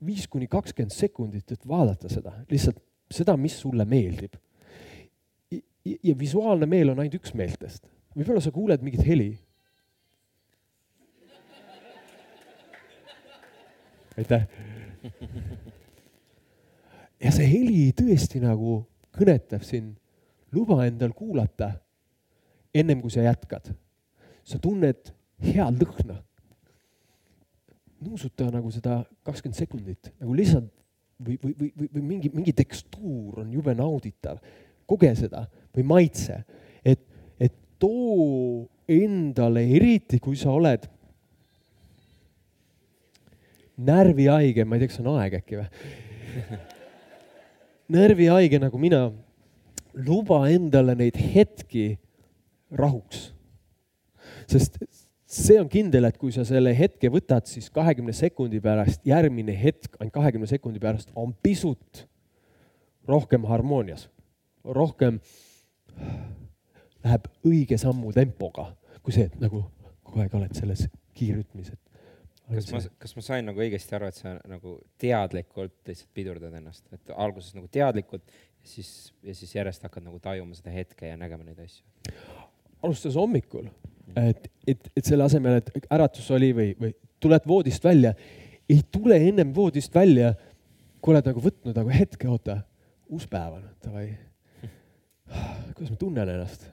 viis 0.04 0.28
kuni 0.28 0.46
kakskümmend 0.46 0.94
sekundit, 0.94 1.50
et 1.52 1.66
vaadata 1.68 2.08
seda, 2.12 2.36
lihtsalt 2.50 2.78
seda, 3.10 3.36
mis 3.36 3.58
sulle 3.58 3.84
meeldib. 3.84 4.38
ja 5.84 6.14
visuaalne 6.18 6.66
meel 6.66 6.94
on 6.94 7.02
ainult 7.02 7.18
üks 7.18 7.34
meeltest 7.36 7.84
võib-olla 8.14 8.42
sa 8.42 8.52
kuuled 8.54 8.82
mingit 8.82 9.04
heli. 9.06 9.32
aitäh. 14.14 14.44
ja 17.24 17.32
see 17.34 17.46
heli 17.50 17.88
tõesti 17.98 18.38
nagu 18.42 18.84
kõnetab 19.14 19.64
sind, 19.66 19.96
luba 20.54 20.84
endal 20.86 21.10
kuulata 21.16 21.72
ennem 22.74 23.00
kui 23.02 23.10
sa 23.10 23.24
jätkad. 23.26 23.72
sa 24.44 24.58
tunned 24.58 25.10
head 25.42 25.82
lõhna. 25.82 26.20
nuusuta 28.04 28.50
nagu 28.52 28.70
seda 28.70 29.02
kakskümmend 29.24 29.58
sekundit 29.58 30.12
nagu 30.20 30.34
lihtsalt 30.36 30.70
või, 31.24 31.38
või, 31.42 31.54
või, 31.58 31.88
või, 31.94 32.02
mingi, 32.02 32.30
mingi 32.34 32.52
tekstuur 32.52 33.40
on 33.40 33.52
jube 33.52 33.74
nauditav. 33.74 34.38
koge 34.86 35.14
seda 35.16 35.46
või 35.74 35.82
maitse, 35.82 36.44
too 37.84 38.64
endale, 38.88 39.64
eriti 39.76 40.20
kui 40.22 40.36
sa 40.40 40.52
oled 40.56 40.88
närvihaige, 43.84 44.64
ma 44.64 44.76
ei 44.76 44.84
tea, 44.84 44.92
kas 44.92 45.02
on 45.02 45.12
aeg 45.18 45.38
äkki 45.40 45.58
või? 45.58 45.68
närvihaige 47.96 48.60
nagu 48.62 48.80
mina, 48.80 49.08
luba 50.06 50.44
endale 50.52 50.94
neid 50.98 51.18
hetki 51.18 51.94
rahuks. 52.74 53.32
sest 54.50 54.78
see 55.34 55.58
on 55.58 55.68
kindel, 55.70 56.06
et 56.06 56.18
kui 56.20 56.32
sa 56.34 56.44
selle 56.46 56.72
hetke 56.76 57.10
võtad, 57.10 57.48
siis 57.50 57.66
kahekümne 57.74 58.14
sekundi 58.14 58.60
pärast, 58.62 59.02
järgmine 59.06 59.56
hetk 59.58 59.98
ainult 59.98 60.14
kahekümne 60.14 60.48
sekundi 60.50 60.82
pärast 60.82 61.10
on 61.18 61.34
pisut 61.42 62.04
rohkem 63.10 63.44
harmoonias, 63.50 64.06
rohkem 64.64 65.18
läheb 67.04 67.30
õige 67.46 67.78
sammu 67.80 68.12
tempoga, 68.16 68.70
kui 69.04 69.14
see, 69.14 69.28
et 69.28 69.40
nagu 69.42 69.64
kogu 70.04 70.22
aeg 70.24 70.36
oled 70.38 70.54
selles 70.56 70.86
kiirrütmis, 71.16 71.72
et 71.74 71.84
kas 72.52 72.70
ma, 72.72 72.80
kas 73.00 73.14
ma 73.16 73.24
sain 73.24 73.46
nagu 73.48 73.62
õigesti 73.64 73.96
aru, 73.96 74.08
et 74.10 74.18
sa 74.18 74.34
nagu 74.50 74.76
teadlikult 75.00 75.76
lihtsalt 75.88 76.10
pidurdad 76.16 76.54
ennast, 76.58 76.84
et 76.94 77.14
alguses 77.16 77.56
nagu 77.56 77.68
teadlikult 77.72 78.24
ja 78.28 78.68
siis, 78.68 78.90
ja 79.24 79.34
siis 79.36 79.54
järjest 79.56 79.84
hakkad 79.86 80.04
nagu 80.06 80.20
tajuma 80.22 80.56
seda 80.56 80.74
hetke 80.74 81.08
ja 81.08 81.18
nägema 81.20 81.46
neid 81.46 81.60
asju? 81.64 81.84
alustas 82.84 83.16
hommikul, 83.16 83.70
et, 84.20 84.50
et, 84.68 84.90
et 84.92 85.06
selle 85.06 85.24
asemel, 85.24 85.56
et 85.62 85.88
äratus 85.94 86.26
oli 86.36 86.50
või, 86.56 86.74
või 86.76 86.92
tuled 87.22 87.46
voodist 87.48 87.84
välja, 87.84 88.12
ei 88.68 88.82
tule 88.92 89.16
ennem 89.28 89.54
voodist 89.56 89.94
välja, 89.94 90.34
kui 91.00 91.14
oled 91.14 91.30
nagu 91.30 91.40
võtnud 91.44 91.80
nagu 91.80 91.92
hetke, 91.92 92.28
oota, 92.28 92.58
uus 93.08 93.24
päev 93.30 93.56
on, 93.56 93.64
davai. 93.84 94.10
kuidas 95.72 95.94
ma 95.94 96.00
tunnen 96.00 96.34
ennast? 96.36 96.68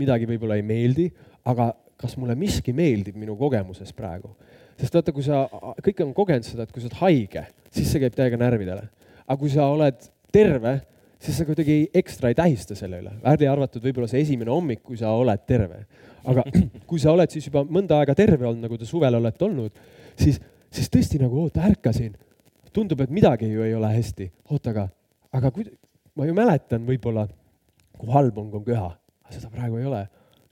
Midagi 0.00 0.28
võib-olla 0.28 0.56
ei 0.58 0.66
meeldi, 0.66 1.08
aga 1.48 1.72
kas 2.02 2.16
mulle 2.18 2.34
miski 2.38 2.74
meeldib 2.74 3.18
minu 3.18 3.36
kogemuses 3.38 3.92
praegu. 3.96 4.34
sest 4.80 4.94
vaata, 4.96 5.12
kui 5.14 5.22
sa, 5.22 5.44
kõik 5.84 6.00
on 6.02 6.14
kogenud 6.16 6.46
seda, 6.46 6.64
et 6.64 6.72
kui 6.72 6.82
sa 6.82 6.88
oled 6.88 6.98
haige, 7.02 7.44
siis 7.70 7.92
see 7.92 8.02
käib 8.02 8.16
täiega 8.16 8.40
närvidele. 8.40 8.88
aga 9.26 9.38
kui 9.38 9.52
sa 9.52 9.68
oled 9.70 10.00
terve, 10.32 10.80
siis 11.22 11.38
sa 11.38 11.46
kuidagi 11.46 11.76
ekstra 11.94 12.32
ei 12.32 12.38
tähista 12.38 12.74
selle 12.78 13.02
üle. 13.02 13.12
välja 13.22 13.52
arvatud 13.52 13.84
võib-olla 13.84 14.08
see 14.10 14.22
esimene 14.24 14.50
hommik, 14.50 14.82
kui 14.82 14.98
sa 14.98 15.12
oled 15.14 15.44
terve. 15.46 15.84
aga 16.24 16.44
kui 16.88 17.02
sa 17.02 17.12
oled 17.12 17.30
siis 17.30 17.46
juba 17.50 17.64
mõnda 17.68 18.00
aega 18.00 18.16
terve 18.18 18.46
olnud, 18.46 18.64
nagu 18.66 18.78
te 18.78 18.88
suvel 18.88 19.20
olete 19.20 19.46
olnud, 19.46 19.84
siis, 20.16 20.40
siis 20.70 20.90
tõesti 20.90 21.22
nagu 21.22 21.44
oota, 21.44 21.62
ärkasin. 21.68 22.16
tundub, 22.72 23.00
et 23.04 23.10
midagi 23.10 23.52
ju 23.52 23.62
ei 23.62 23.74
ole 23.74 23.92
hästi. 23.94 24.32
oota, 24.50 24.74
aga, 24.74 24.88
aga 25.32 25.50
kui, 25.54 25.68
ma 26.16 26.26
ju 26.26 26.34
mäletan 26.34 26.86
võib-olla, 26.88 27.28
kui 27.98 28.10
halb 28.10 28.38
on, 28.38 28.50
kui 28.50 28.60
on 28.60 28.66
köha. 28.66 28.90
Seda 29.34 29.50
praegu 29.52 29.80
ei 29.80 29.88
ole 29.88 30.02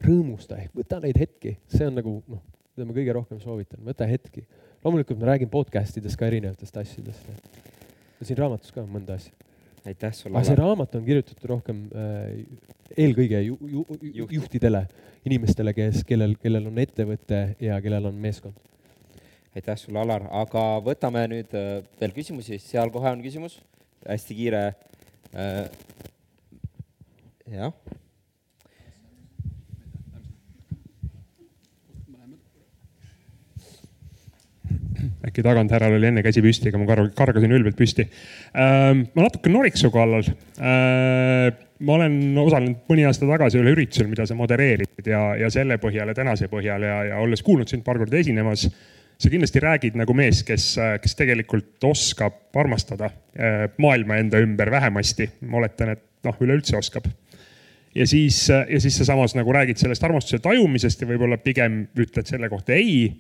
rõõmusta 0.05 0.59
ehk 0.61 0.77
võta 0.77 1.01
neid 1.03 1.19
hetki, 1.21 1.57
see 1.71 1.89
on 1.89 1.99
nagu 2.01 2.17
noh, 2.25 2.43
mida 2.75 2.89
ma 2.89 2.97
kõige 2.97 3.15
rohkem 3.17 3.41
soovitan, 3.43 3.83
võta 3.85 4.09
hetki. 4.09 4.47
loomulikult 4.85 5.21
ma 5.21 5.33
räägin 5.33 5.51
podcast 5.53 5.99
ides 6.01 6.17
ka 6.17 6.29
erinevatest 6.31 6.77
asjadest. 6.81 7.29
ja 8.21 8.27
siin 8.29 8.39
raamatus 8.39 8.73
ka 8.73 8.85
mõnda 8.87 9.19
asja. 9.21 9.35
aitäh 9.85 10.15
sulle. 10.17 10.37
aga 10.39 10.47
see 10.49 10.59
raamat 10.61 10.97
on 10.97 11.05
kirjutatud 11.05 11.51
rohkem 11.53 11.85
äh, 11.93 12.33
eelkõige 12.97 13.43
ju, 13.45 13.59
ju, 13.61 13.85
Juht. 14.03 14.33
juhtidele, 14.39 14.87
inimestele, 15.25 15.75
kes, 15.77 16.03
kellel, 16.09 16.35
kellel 16.41 16.67
on 16.73 16.81
ettevõte 16.83 17.43
ja 17.61 17.81
kellel 17.85 18.09
on 18.11 18.21
meeskond. 18.25 18.57
aitäh 19.55 19.77
sulle, 19.77 20.01
Alar, 20.01 20.29
aga 20.43 20.67
võtame 20.87 21.27
nüüd 21.35 21.57
äh, 21.59 21.73
veel 22.01 22.17
küsimusi, 22.17 22.59
seal 22.63 22.93
kohe 22.95 23.13
on 23.13 23.25
küsimus, 23.25 23.61
hästi 24.09 24.43
kiire 24.43 24.69
äh,. 25.37 25.67
jah 27.51 27.75
äkki 35.27 35.43
taganthärral 35.45 35.97
oli 35.99 36.09
enne 36.09 36.23
käsi 36.25 36.43
püsti, 36.45 36.71
aga 36.71 36.81
ma 36.81 36.87
karg-, 36.89 37.11
kargasin 37.17 37.53
ülbelt 37.57 37.77
püsti. 37.79 38.07
Ähm, 38.57 39.05
ma 39.17 39.27
natuke 39.27 39.53
noriks 39.53 39.85
su 39.85 39.91
kallal. 39.93 40.25
Äh, 40.61 41.51
ma 41.85 41.97
olen 41.97 42.17
osalenud 42.41 42.87
mõni 42.91 43.07
aasta 43.09 43.29
tagasi 43.29 43.61
ühel 43.61 43.73
üritusel, 43.75 44.09
mida 44.11 44.27
sa 44.29 44.37
modereerid 44.39 45.09
ja, 45.09 45.23
ja 45.41 45.51
selle 45.53 45.81
põhjal 45.81 46.13
ja 46.13 46.17
tänase 46.17 46.51
põhjal 46.53 46.85
ja, 46.87 46.97
ja 47.13 47.21
olles 47.23 47.45
kuulnud 47.45 47.71
sind 47.71 47.85
paar 47.87 48.01
korda 48.01 48.21
esinemas, 48.21 48.67
sa 49.21 49.33
kindlasti 49.33 49.61
räägid 49.65 49.97
nagu 50.01 50.17
mees, 50.17 50.43
kes, 50.49 50.73
kes 51.01 51.17
tegelikult 51.19 51.89
oskab 51.89 52.57
armastada 52.61 53.11
äh, 53.37 53.67
maailma 53.81 54.21
enda 54.21 54.41
ümber 54.41 54.73
vähemasti. 54.73 55.31
ma 55.49 55.61
oletan, 55.61 55.97
et 55.97 56.07
noh, 56.25 56.37
üleüldse 56.41 56.77
oskab 56.81 57.09
ja 57.95 58.07
siis, 58.07 58.47
ja 58.49 58.81
siis 58.81 58.97
sa 58.97 59.05
samas 59.09 59.35
nagu 59.35 59.53
räägid 59.53 59.81
sellest 59.81 60.05
armastuse 60.05 60.39
tajumisest 60.43 61.01
ja 61.03 61.09
võib-olla 61.09 61.41
pigem 61.43 61.83
ütled 61.99 62.29
selle 62.29 62.49
kohta 62.53 62.77
ei 62.77 63.11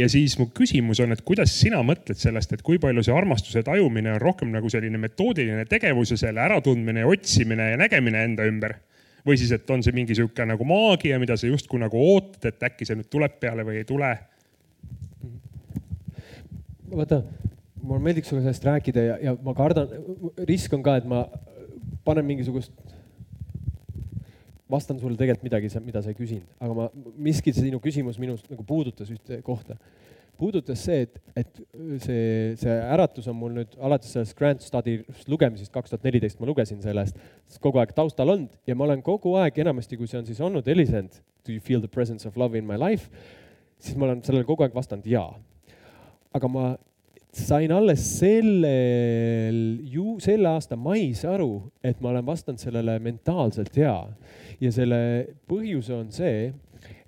ja 0.00 0.08
siis 0.10 0.36
mu 0.40 0.48
küsimus 0.56 1.00
on, 1.04 1.12
et 1.14 1.22
kuidas 1.26 1.52
sina 1.60 1.82
mõtled 1.86 2.18
sellest, 2.18 2.54
et 2.54 2.62
kui 2.66 2.80
palju 2.82 3.04
see 3.04 3.14
armastuse 3.14 3.62
tajumine 3.66 4.14
on 4.14 4.22
rohkem 4.22 4.52
nagu 4.54 4.70
selline 4.72 5.00
metoodiline 5.00 5.66
tegevus 5.68 6.14
ja 6.14 6.20
selle 6.24 6.42
äratundmine 6.44 7.04
ja 7.04 7.10
otsimine 7.10 7.72
ja 7.72 7.80
nägemine 7.80 8.24
enda 8.30 8.48
ümber? 8.48 8.78
või 9.26 9.36
siis, 9.36 9.50
et 9.52 9.68
on 9.68 9.82
see 9.84 9.92
mingi 9.92 10.14
sihuke 10.16 10.46
nagu 10.48 10.64
maagia, 10.64 11.18
mida 11.20 11.34
sa 11.36 11.44
justkui 11.44 11.76
nagu 11.82 11.98
ootad, 12.00 12.46
et 12.48 12.62
äkki 12.70 12.86
see 12.88 12.96
nüüd 12.96 13.10
tuleb 13.12 13.34
peale 13.42 13.66
või 13.68 13.82
ei 13.82 13.84
tule? 13.84 14.14
vaata, 16.90 17.20
mulle 17.82 18.00
meeldiks 18.02 18.32
sulle 18.32 18.40
sellest 18.42 18.64
rääkida 18.66 19.04
ja, 19.04 19.18
ja 19.28 19.34
ma 19.44 19.52
kardan, 19.54 19.92
risk 20.48 20.72
on 20.74 20.82
ka, 20.82 20.96
et 20.98 21.06
ma 21.08 21.26
panen 22.04 22.26
mingisugust 22.26 22.72
vastan 24.70 25.00
sulle 25.00 25.18
tegelikult 25.18 25.46
midagi, 25.48 25.70
mida 25.84 26.02
sa 26.02 26.12
ei 26.12 26.18
küsinud, 26.18 26.46
aga 26.62 26.76
ma, 26.76 26.86
miski 27.20 27.52
sinu 27.56 27.80
küsimus 27.82 28.20
minus 28.22 28.44
nagu 28.50 28.64
puudutas 28.66 29.10
ühte 29.12 29.40
kohta. 29.46 29.76
puudutas 30.40 30.80
see, 30.86 31.02
et, 31.04 31.18
et 31.36 31.58
see, 32.00 32.20
see 32.56 32.76
äratus 32.94 33.26
on 33.28 33.36
mul 33.36 33.52
nüüd 33.58 33.74
alates 33.76 34.14
sellest 34.14 34.36
Grant 34.38 34.62
Study 34.64 35.02
lugemisest 35.28 35.72
kaks 35.74 35.92
tuhat 35.92 36.06
neliteist, 36.06 36.38
ma 36.40 36.48
lugesin 36.48 36.80
sellest, 36.80 37.18
kogu 37.60 37.82
aeg 37.82 37.92
taustal 37.96 38.32
olnud 38.32 38.54
ja 38.66 38.76
ma 38.78 38.86
olen 38.86 39.02
kogu 39.04 39.34
aeg 39.42 39.58
enamasti, 39.60 39.98
kui 40.00 40.08
see 40.08 40.20
on 40.22 40.28
siis 40.28 40.40
olnud 40.40 40.66
helisend, 40.70 41.20
do 41.44 41.52
you 41.52 41.60
feel 41.60 41.82
the 41.84 41.92
presence 41.92 42.28
of 42.28 42.40
love 42.40 42.56
in 42.56 42.64
my 42.64 42.80
life, 42.80 43.10
siis 43.80 43.98
ma 44.00 44.08
olen 44.08 44.24
sellele 44.24 44.48
kogu 44.48 44.64
aeg 44.64 44.76
vastanud 44.76 45.06
jaa. 45.08 45.28
aga 46.32 46.48
ma 46.48 46.64
sain 47.32 47.70
alles 47.72 48.02
sellel 48.18 49.58
ju, 49.86 50.16
selle 50.22 50.50
aasta 50.50 50.76
mais 50.78 51.22
aru, 51.28 51.60
et 51.82 52.00
ma 52.02 52.10
olen 52.10 52.26
vastanud 52.26 52.60
sellele 52.62 52.98
mentaalselt 53.02 53.76
hea. 53.78 53.98
ja 54.60 54.72
selle 54.74 55.00
põhjus 55.48 55.88
on 55.94 56.10
see, 56.12 56.50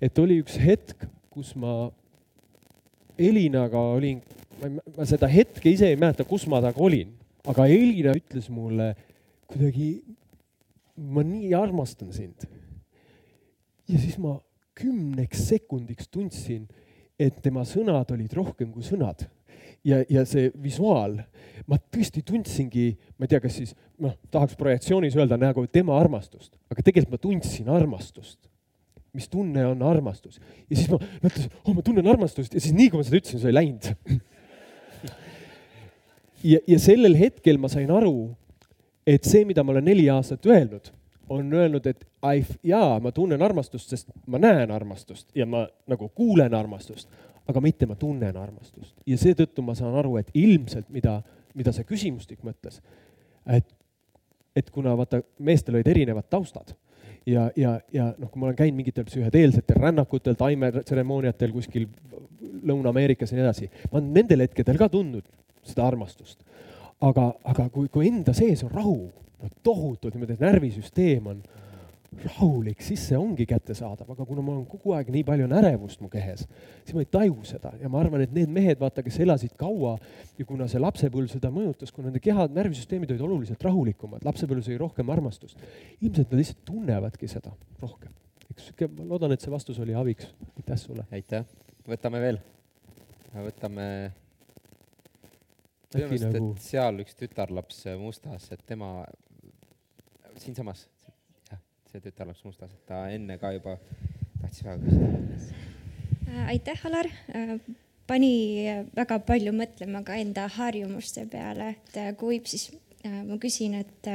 et 0.01 0.19
oli 0.19 0.39
üks 0.41 0.55
hetk, 0.61 1.05
kus 1.33 1.53
ma 1.59 1.91
Elinaga 3.19 3.77
olin, 3.93 4.23
ma 4.63 5.05
seda 5.05 5.27
hetke 5.29 5.69
ise 5.69 5.91
ei 5.91 5.99
mäleta, 5.99 6.25
kus 6.25 6.47
ma 6.49 6.61
temaga 6.63 6.81
olin, 6.81 7.11
aga 7.45 7.67
Elina 7.69 8.15
ütles 8.17 8.47
mulle 8.49 8.93
kuidagi, 9.51 9.91
ma 10.97 11.21
nii 11.27 11.51
armastan 11.57 12.13
sind. 12.15 12.47
ja 13.89 13.99
siis 13.99 14.15
ma 14.17 14.37
kümneks 14.73 15.43
sekundiks 15.51 16.07
tundsin, 16.09 16.63
et 17.19 17.35
tema 17.43 17.61
sõnad 17.67 18.09
olid 18.15 18.33
rohkem 18.33 18.71
kui 18.73 18.81
sõnad 18.87 19.27
ja, 19.87 20.01
ja 20.09 20.23
see 20.27 20.49
visuaal, 20.63 21.17
ma 21.67 21.79
tõesti 21.91 22.23
tundsingi, 22.25 22.89
ma 23.17 23.27
ei 23.27 23.33
tea, 23.33 23.41
kas 23.43 23.59
siis 23.59 23.75
noh, 24.01 24.15
tahaks 24.33 24.57
projektsioonis 24.59 25.17
öelda 25.19 25.37
nagu 25.39 25.65
tema 25.71 25.97
armastust, 25.99 26.55
aga 26.71 26.83
tegelikult 26.83 27.17
ma 27.17 27.23
tundsin 27.27 27.71
armastust. 27.71 28.39
mis 29.13 29.27
tunne 29.29 29.61
on 29.69 29.81
armastus 29.85 30.39
ja 30.71 30.75
siis 30.75 30.87
ma 30.89 30.97
mõtlesin, 30.97 31.51
oh, 31.67 31.73
ma 31.77 31.83
tunnen 31.85 32.07
armastust 32.09 32.55
ja 32.55 32.61
siis 32.63 32.73
nii 32.73 32.87
kui 32.89 32.97
ma 32.97 33.03
seda 33.05 33.19
ütlesin, 33.19 33.41
see 33.43 33.51
ei 33.51 33.53
läinud. 33.53 33.89
ja, 36.51 36.59
ja 36.67 36.79
sellel 36.81 37.13
hetkel 37.19 37.61
ma 37.61 37.69
sain 37.69 37.91
aru, 37.93 38.31
et 39.05 39.29
see, 39.29 39.43
mida 39.45 39.61
ma 39.61 39.75
olen 39.75 39.85
neli 39.85 40.07
aastat 40.09 40.49
öelnud, 40.49 40.89
on 41.29 41.53
öelnud, 41.53 41.85
et 41.87 42.01
I, 42.23 42.41
jaa, 42.65 42.97
ma 43.03 43.13
tunnen 43.13 43.41
armastust, 43.45 43.93
sest 43.93 44.09
ma 44.25 44.41
näen 44.41 44.73
armastust 44.73 45.29
ja 45.37 45.45
ma 45.45 45.67
nagu 45.89 46.09
kuulen 46.15 46.57
armastust, 46.57 47.05
aga 47.47 47.61
mitte 47.61 47.87
ma 47.89 47.95
tunnen 47.99 48.37
armastust. 48.37 48.95
ja 49.07 49.17
seetõttu 49.19 49.61
ma 49.65 49.75
saan 49.75 49.95
aru, 49.99 50.17
et 50.17 50.29
ilmselt, 50.33 50.89
mida, 50.89 51.19
mida 51.53 51.73
see 51.75 51.87
küsimustik 51.87 52.43
mõtles, 52.43 52.79
et, 53.47 53.67
et 54.55 54.69
kuna 54.71 54.95
vaata, 54.97 55.21
meestel 55.39 55.75
olid 55.79 55.91
erinevad 55.91 56.29
taustad 56.29 56.75
ja, 57.25 57.49
ja, 57.55 57.77
ja 57.93 58.09
noh, 58.17 58.29
kui 58.31 58.41
ma 58.41 58.49
olen 58.49 58.59
käinud 58.59 58.77
mingitel 58.79 59.07
psühhedeelsetel 59.07 59.79
rännakutel, 59.79 60.37
taimetseremooniatel 60.39 61.53
kuskil 61.55 61.87
Lõuna-Ameerikas 62.63 63.33
ja 63.33 63.39
nii 63.39 63.45
edasi, 63.45 63.69
ma 63.91 63.99
olen 63.99 64.13
nendel 64.15 64.43
hetkedel 64.45 64.79
ka 64.79 64.89
tundnud 64.91 65.27
seda 65.67 65.87
armastust. 65.87 66.43
aga, 67.03 67.33
aga 67.43 67.67
kui, 67.69 67.89
kui 67.91 68.07
enda 68.07 68.31
sees 68.35 68.63
on 68.63 68.71
rahu, 68.71 68.97
no 69.43 69.49
tohutult 69.63 70.13
niimoodi, 70.15 70.37
et 70.37 70.43
närvisüsteem 70.43 71.27
on 71.27 71.41
rahulik, 72.23 72.81
siis 72.83 73.01
see 73.09 73.17
ongi 73.17 73.45
kättesaadav, 73.49 74.09
aga 74.13 74.25
kuna 74.27 74.43
mul 74.45 74.61
on 74.61 74.65
kogu 74.69 74.93
aeg 74.97 75.09
nii 75.13 75.23
palju 75.27 75.47
ärevust 75.59 76.01
mu 76.03 76.09
kehes, 76.11 76.45
siis 76.83 76.95
ma 76.95 77.03
ei 77.03 77.09
taju 77.11 77.43
seda. 77.47 77.73
Ja 77.81 77.91
ma 77.91 78.01
arvan, 78.01 78.23
et 78.25 78.33
need 78.35 78.51
mehed, 78.53 78.79
vaata, 78.81 79.03
kes 79.05 79.19
elasid 79.23 79.55
kaua 79.59 79.95
ja 80.37 80.47
kuna 80.49 80.67
see 80.71 80.81
lapsepõlv 80.81 81.31
seda 81.31 81.51
mõjutas, 81.53 81.93
kuna 81.95 82.09
nende 82.09 82.21
kehad, 82.23 82.53
närvisüsteemid 82.55 83.13
olid 83.13 83.25
oluliselt 83.27 83.63
rahulikumad, 83.67 84.25
lapsepõlves 84.27 84.71
oli 84.71 84.79
rohkem 84.81 85.13
armastust, 85.13 85.59
ilmselt 85.99 86.31
nad 86.31 86.41
lihtsalt 86.41 86.63
tunnevadki 86.69 87.29
seda 87.31 87.53
rohkem. 87.81 88.13
eks 88.53 88.73
ma 88.97 89.07
loodan, 89.13 89.33
et 89.33 89.43
see 89.43 89.53
vastus 89.53 89.79
oli 89.83 89.95
abiks, 89.97 90.29
aitäh 90.57 90.79
sulle. 90.79 91.07
aitäh, 91.11 91.47
võtame 91.89 92.21
veel, 92.23 92.41
võtame 93.33 93.87
meelest 95.93 96.29
nagu..., 96.29 96.53
et 96.53 96.65
seal 96.65 97.03
üks 97.03 97.17
tütarlaps 97.17 97.85
Mustas, 98.01 98.49
et 98.53 98.61
tema 98.67 98.95
siinsamas, 100.41 100.87
see 101.93 102.01
tütar 102.01 102.25
läks 102.25 102.41
mustas, 102.41 102.73
et 102.73 102.85
ta 102.89 103.05
enne 103.13 103.37
ka 103.37 103.51
juba 103.53 103.77
tahtis 104.41 104.63
väga 104.65 104.79
küsida. 104.81 105.53
Äh, 106.27 106.47
aitäh, 106.55 106.85
Alar. 106.89 107.09
Äh, 107.29 107.57
pani 108.09 108.33
väga 108.97 109.19
palju 109.27 109.53
mõtlema 109.55 110.01
ka 110.05 110.17
enda 110.17 110.47
harjumuste 110.57 111.27
peale, 111.29 111.75
et 111.77 111.99
äh, 112.01 112.11
kui 112.17 112.33
võib, 112.37 112.49
siis 112.49 112.71
ma 113.03 113.35
küsin, 113.35 113.75
et 113.75 114.07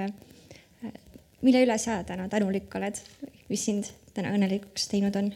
mille 1.44 1.60
üle 1.60 1.74
sa 1.78 1.98
täna 2.08 2.24
tänulik 2.32 2.72
oled, 2.74 2.96
mis 3.50 3.64
sind 3.68 3.90
täna 4.16 4.32
õnnelikuks 4.32 4.88
teinud 4.90 5.16
on? 5.20 5.30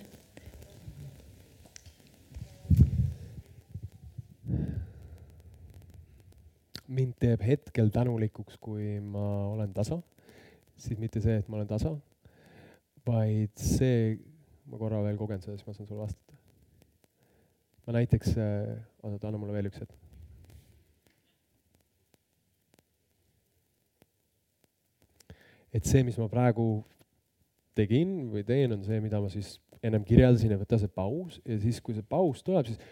mind 6.92 7.14
teeb 7.20 7.40
hetkel 7.44 7.88
tänulikuks, 7.92 8.58
kui 8.60 8.98
ma 9.00 9.22
olen 9.52 9.70
tasa, 9.72 9.96
siis 10.76 10.98
mitte 11.00 11.22
see, 11.24 11.38
et 11.40 11.46
ma 11.48 11.56
olen 11.56 11.70
tasa, 11.70 11.94
vaid 13.06 13.52
see, 13.58 14.14
ma 14.70 14.78
korra 14.80 15.02
veel 15.04 15.18
kogen 15.20 15.42
seda, 15.42 15.56
siis 15.56 15.66
ma 15.66 15.74
saan 15.74 15.88
sulle 15.88 16.04
vastata. 16.04 16.38
ma 17.86 17.98
näiteks 17.98 18.36
äh,, 18.38 18.78
oota, 19.02 19.28
anna 19.28 19.40
mulle 19.42 19.56
veel 19.56 19.70
üks 19.72 19.82
hetk. 19.82 19.98
et 25.72 25.88
see, 25.88 26.02
mis 26.04 26.18
ma 26.20 26.28
praegu 26.28 26.82
tegin 27.76 28.28
või 28.32 28.44
teen, 28.44 28.74
on 28.74 28.82
see, 28.84 29.00
mida 29.00 29.20
ma 29.22 29.30
siis 29.32 29.56
ennem 29.82 30.04
kirjeldasin, 30.06 30.52
et 30.52 30.60
võtta 30.60 30.78
see 30.78 30.90
paus 30.92 31.38
ja 31.48 31.56
siis, 31.62 31.80
kui 31.80 31.96
see 31.96 32.04
paus 32.06 32.44
tuleb, 32.44 32.68
siis, 32.68 32.82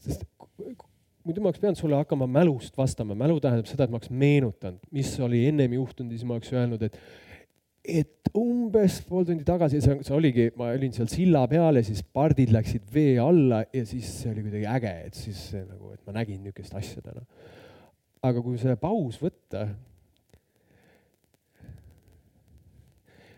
sest 0.00 0.24
muidu 1.26 1.42
ma 1.42 1.50
oleks 1.50 1.60
pidanud 1.60 1.78
sulle 1.78 1.98
hakkama 2.00 2.26
mälust 2.30 2.76
vastama, 2.78 3.14
mälu 3.18 3.36
tähendab 3.42 3.68
seda, 3.68 3.84
et 3.84 3.92
ma 3.92 4.00
oleks 4.00 4.10
meenutanud, 4.10 4.80
mis 4.94 5.12
oli 5.22 5.44
ennem 5.50 5.76
juhtunud 5.76 6.12
ja 6.12 6.18
siis 6.18 6.28
ma 6.28 6.38
oleks 6.38 6.52
öelnud, 6.54 6.86
et 6.88 6.96
et 8.00 8.30
umbes 8.36 9.00
pool 9.08 9.26
tundi 9.26 9.44
tagasi, 9.46 9.80
see, 9.82 9.98
see 10.06 10.14
oligi, 10.14 10.46
ma 10.58 10.70
olin 10.74 10.94
seal 10.94 11.10
silla 11.10 11.42
peal 11.50 11.80
ja 11.80 11.84
siis 11.86 12.02
pardid 12.14 12.52
läksid 12.54 12.86
vee 12.94 13.18
alla 13.22 13.62
ja 13.74 13.84
siis 13.88 14.08
see 14.20 14.32
oli 14.32 14.44
kuidagi 14.46 14.68
äge, 14.70 14.94
et 15.08 15.18
siis 15.18 15.42
nagu, 15.58 15.92
et 15.94 16.02
ma 16.06 16.16
nägin 16.20 16.42
niisugust 16.44 16.76
asja 16.78 17.04
täna. 17.04 17.24
aga 18.22 18.42
kui 18.44 18.58
see 18.60 18.76
paus 18.80 19.16
võtta, 19.20 19.66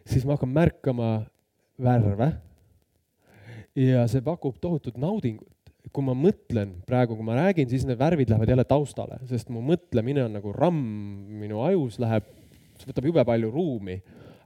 siis 0.04 0.26
ma 0.26 0.36
hakkan 0.36 0.52
märkama 0.52 1.10
värve 1.82 2.32
ja 3.78 4.04
see 4.10 4.24
pakub 4.24 4.58
tohutut 4.60 4.98
naudingut 5.00 5.52
kui 5.90 6.04
ma 6.06 6.14
mõtlen 6.16 6.76
praegu, 6.86 7.16
kui 7.18 7.26
ma 7.26 7.36
räägin, 7.36 7.68
siis 7.68 7.84
need 7.88 7.98
värvid 8.00 8.30
lähevad 8.30 8.52
jälle 8.52 8.64
taustale, 8.68 9.18
sest 9.28 9.50
mu 9.52 9.62
mõtlemine 9.66 10.24
on 10.24 10.36
nagu 10.38 10.52
ramm 10.54 10.78
minu 11.42 11.62
ajus 11.66 11.98
läheb, 12.02 12.28
see 12.78 12.88
võtab 12.88 13.08
jube 13.10 13.24
palju 13.28 13.50
ruumi. 13.52 13.98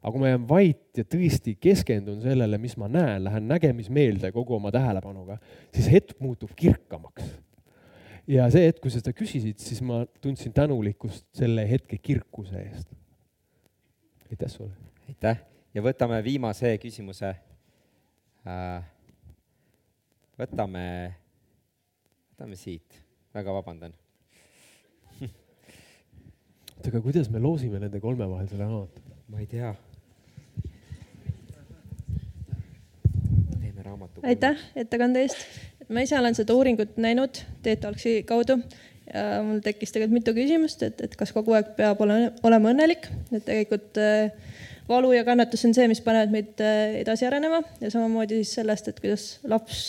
Aga 0.07 0.13
kui 0.15 0.23
ma 0.23 0.29
jään 0.31 0.45
vait 0.47 1.01
ja 1.01 1.03
tõesti 1.03 1.57
keskendun 1.59 2.21
sellele, 2.23 2.61
mis 2.63 2.77
ma 2.79 2.87
näen, 2.87 3.25
lähen 3.27 3.49
nägemismeelde 3.51 4.31
kogu 4.35 4.55
oma 4.55 4.71
tähelepanuga, 4.75 5.41
siis 5.75 5.89
hetk 5.91 6.21
muutub 6.23 6.53
kirkamaks. 6.55 7.27
ja 8.31 8.47
see 8.51 8.69
hetk, 8.69 8.79
kui 8.85 8.95
sa 8.95 9.03
seda 9.03 9.15
küsisid, 9.17 9.59
siis 9.63 9.83
ma 9.83 10.05
tundsin 10.23 10.55
tänulikkust 10.55 11.27
selle 11.35 11.67
hetke 11.71 11.99
kirkuse 11.99 12.63
eest. 12.63 12.95
aitäh 14.31 14.53
sulle. 14.53 14.79
aitäh 15.09 15.43
ja 15.75 15.83
võtame 15.83 16.23
viimase 16.23 16.77
küsimuse 16.79 17.35
äh,. 18.47 18.87
võtame 20.39 20.87
võtame 22.31 22.59
siit, 22.61 23.03
väga 23.35 23.59
vabandan 23.59 23.99
oota, 26.77 26.93
aga 26.93 27.03
kuidas 27.03 27.31
me 27.33 27.43
loosime 27.43 27.81
nende 27.83 28.01
kolme 28.01 28.29
vahel 28.31 28.49
selle 28.49 28.65
raamatu? 28.65 29.03
ma 29.29 29.43
ei 29.43 29.47
tea. 29.51 29.75
Raamatu. 33.87 34.25
aitäh 34.27 34.61
ettekande 34.77 35.25
eest. 35.27 35.47
ma 35.89 36.05
ise 36.05 36.19
olen 36.19 36.37
seda 36.39 36.55
uuringut 36.55 36.97
näinud 37.01 37.43
Teet 37.63 37.85
Alksi 37.89 38.21
kaudu 38.29 38.61
ja 39.15 39.43
mul 39.47 39.61
tekkis 39.65 39.95
tegelikult 39.95 40.19
mitu 40.19 40.35
küsimust, 40.37 40.83
et, 40.87 41.03
et 41.07 41.19
kas 41.19 41.33
kogu 41.35 41.55
aeg 41.57 41.75
peab 41.79 42.01
olema, 42.03 42.33
olema 42.47 42.73
õnnelik, 42.75 43.07
et 43.31 43.45
tegelikult 43.47 44.01
äh, 44.03 44.33
valu 44.89 45.13
ja 45.15 45.23
kannatus 45.27 45.65
on 45.69 45.77
see, 45.77 45.87
mis 45.91 46.03
panevad 46.05 46.35
meid 46.35 46.65
äh, 46.65 46.99
edasi 47.03 47.29
arenema 47.29 47.63
ja 47.83 47.93
samamoodi 47.93 48.43
siis 48.43 48.57
sellest, 48.61 48.91
et 48.91 48.99
kuidas 49.03 49.29
laps 49.47 49.85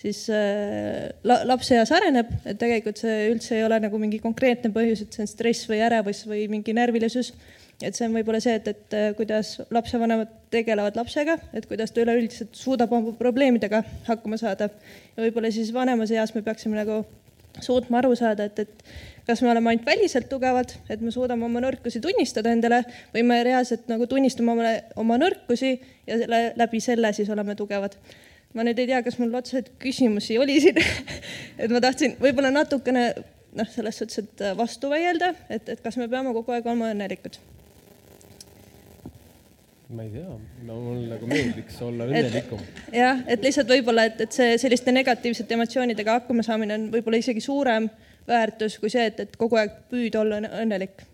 siis 0.00 0.26
äh, 0.32 1.08
la, 1.26 1.40
lapseeas 1.48 1.92
areneb, 1.96 2.32
et 2.44 2.58
tegelikult 2.60 3.00
see 3.00 3.28
üldse 3.32 3.56
ei 3.58 3.64
ole 3.66 3.80
nagu 3.82 4.00
mingi 4.00 4.20
konkreetne 4.22 4.72
põhjus, 4.74 5.04
et 5.04 5.16
see 5.16 5.24
on 5.24 5.30
stress 5.30 5.68
või 5.70 5.82
ärevus 5.86 6.24
või 6.28 6.46
mingi 6.52 6.76
närvilisus. 6.76 7.32
Et 7.82 7.96
see 7.96 8.06
on 8.06 8.14
võib-olla 8.16 8.40
see, 8.40 8.56
et, 8.56 8.68
et 8.72 8.96
äh, 8.96 9.10
kuidas 9.18 9.56
lapsevanemad 9.74 10.32
tegelevad 10.52 10.96
lapsega, 10.96 11.36
et 11.56 11.66
kuidas 11.68 11.92
ta 11.92 12.02
üleüldiselt 12.04 12.56
suudab 12.56 12.92
oma 12.96 13.12
probleemidega 13.18 13.82
hakkama 14.08 14.38
saada. 14.40 14.70
ja 15.16 15.24
võib-olla 15.26 15.52
siis 15.52 15.72
vanemas 15.74 16.12
eas 16.14 16.32
me 16.34 16.42
peaksime 16.46 16.78
nagu 16.78 17.02
suutma 17.60 18.00
aru 18.02 18.14
saada, 18.16 18.46
et, 18.48 18.58
et 18.64 19.26
kas 19.26 19.42
me 19.42 19.50
oleme 19.50 19.72
ainult 19.72 19.86
väliselt 19.86 20.28
tugevad, 20.28 20.72
et 20.92 21.00
me 21.00 21.12
suudame 21.12 21.44
oma 21.44 21.60
nõrkusi 21.64 22.00
tunnistada 22.04 22.52
endale 22.52 22.82
või 23.14 23.24
me 23.28 23.42
reaalselt 23.44 23.88
nagu 23.92 24.08
tunnistame 24.08 24.52
oma, 24.52 24.72
oma 24.96 25.20
nõrkusi 25.20 25.76
ja 26.06 26.20
selle, 26.20 26.40
läbi 26.56 26.80
selle 26.84 27.12
siis 27.16 27.30
oleme 27.32 27.56
tugevad 27.58 27.96
ma 28.56 28.64
nüüd 28.64 28.78
ei 28.80 28.88
tea, 28.88 29.02
kas 29.04 29.18
mul 29.20 29.34
otseselt 29.36 29.72
küsimusi 29.82 30.38
oli 30.40 30.60
siin 30.64 30.80
et 31.60 31.72
ma 31.72 31.82
tahtsin 31.84 32.16
võib-olla 32.20 32.52
natukene 32.54 33.10
noh, 33.56 33.68
selles 33.72 34.00
suhtes, 34.00 34.22
et 34.24 34.46
vastu 34.56 34.92
vaielda, 34.92 35.32
et, 35.52 35.68
et 35.68 35.84
kas 35.84 35.96
me 36.00 36.08
peame 36.12 36.32
kogu 36.36 36.56
aeg 36.56 36.68
olema 36.68 36.92
õnnelikud? 36.94 37.40
Ma 39.88 40.02
ei 40.02 40.10
tea, 40.10 40.38
no 40.66 40.78
mul 40.82 41.04
nagu 41.12 41.28
meeldiks 41.30 41.76
olla 41.86 42.08
õnnelikum. 42.08 42.62
jah, 42.94 43.20
et 43.30 43.44
lihtsalt 43.46 43.70
võib-olla, 43.70 44.08
et, 44.10 44.24
et 44.26 44.34
see 44.34 44.56
selliste 44.58 44.94
negatiivsete 44.94 45.54
emotsioonidega 45.54 46.18
hakkama 46.20 46.42
saamine 46.46 46.74
on 46.74 46.88
võib-olla 46.94 47.20
isegi 47.22 47.44
suurem 47.44 47.86
väärtus 48.26 48.80
kui 48.82 48.90
see, 48.90 49.06
et, 49.12 49.22
et 49.22 49.38
kogu 49.38 49.60
aeg 49.60 49.76
püüda 49.90 50.24
olla 50.24 50.40
õnnelik. 50.62 51.06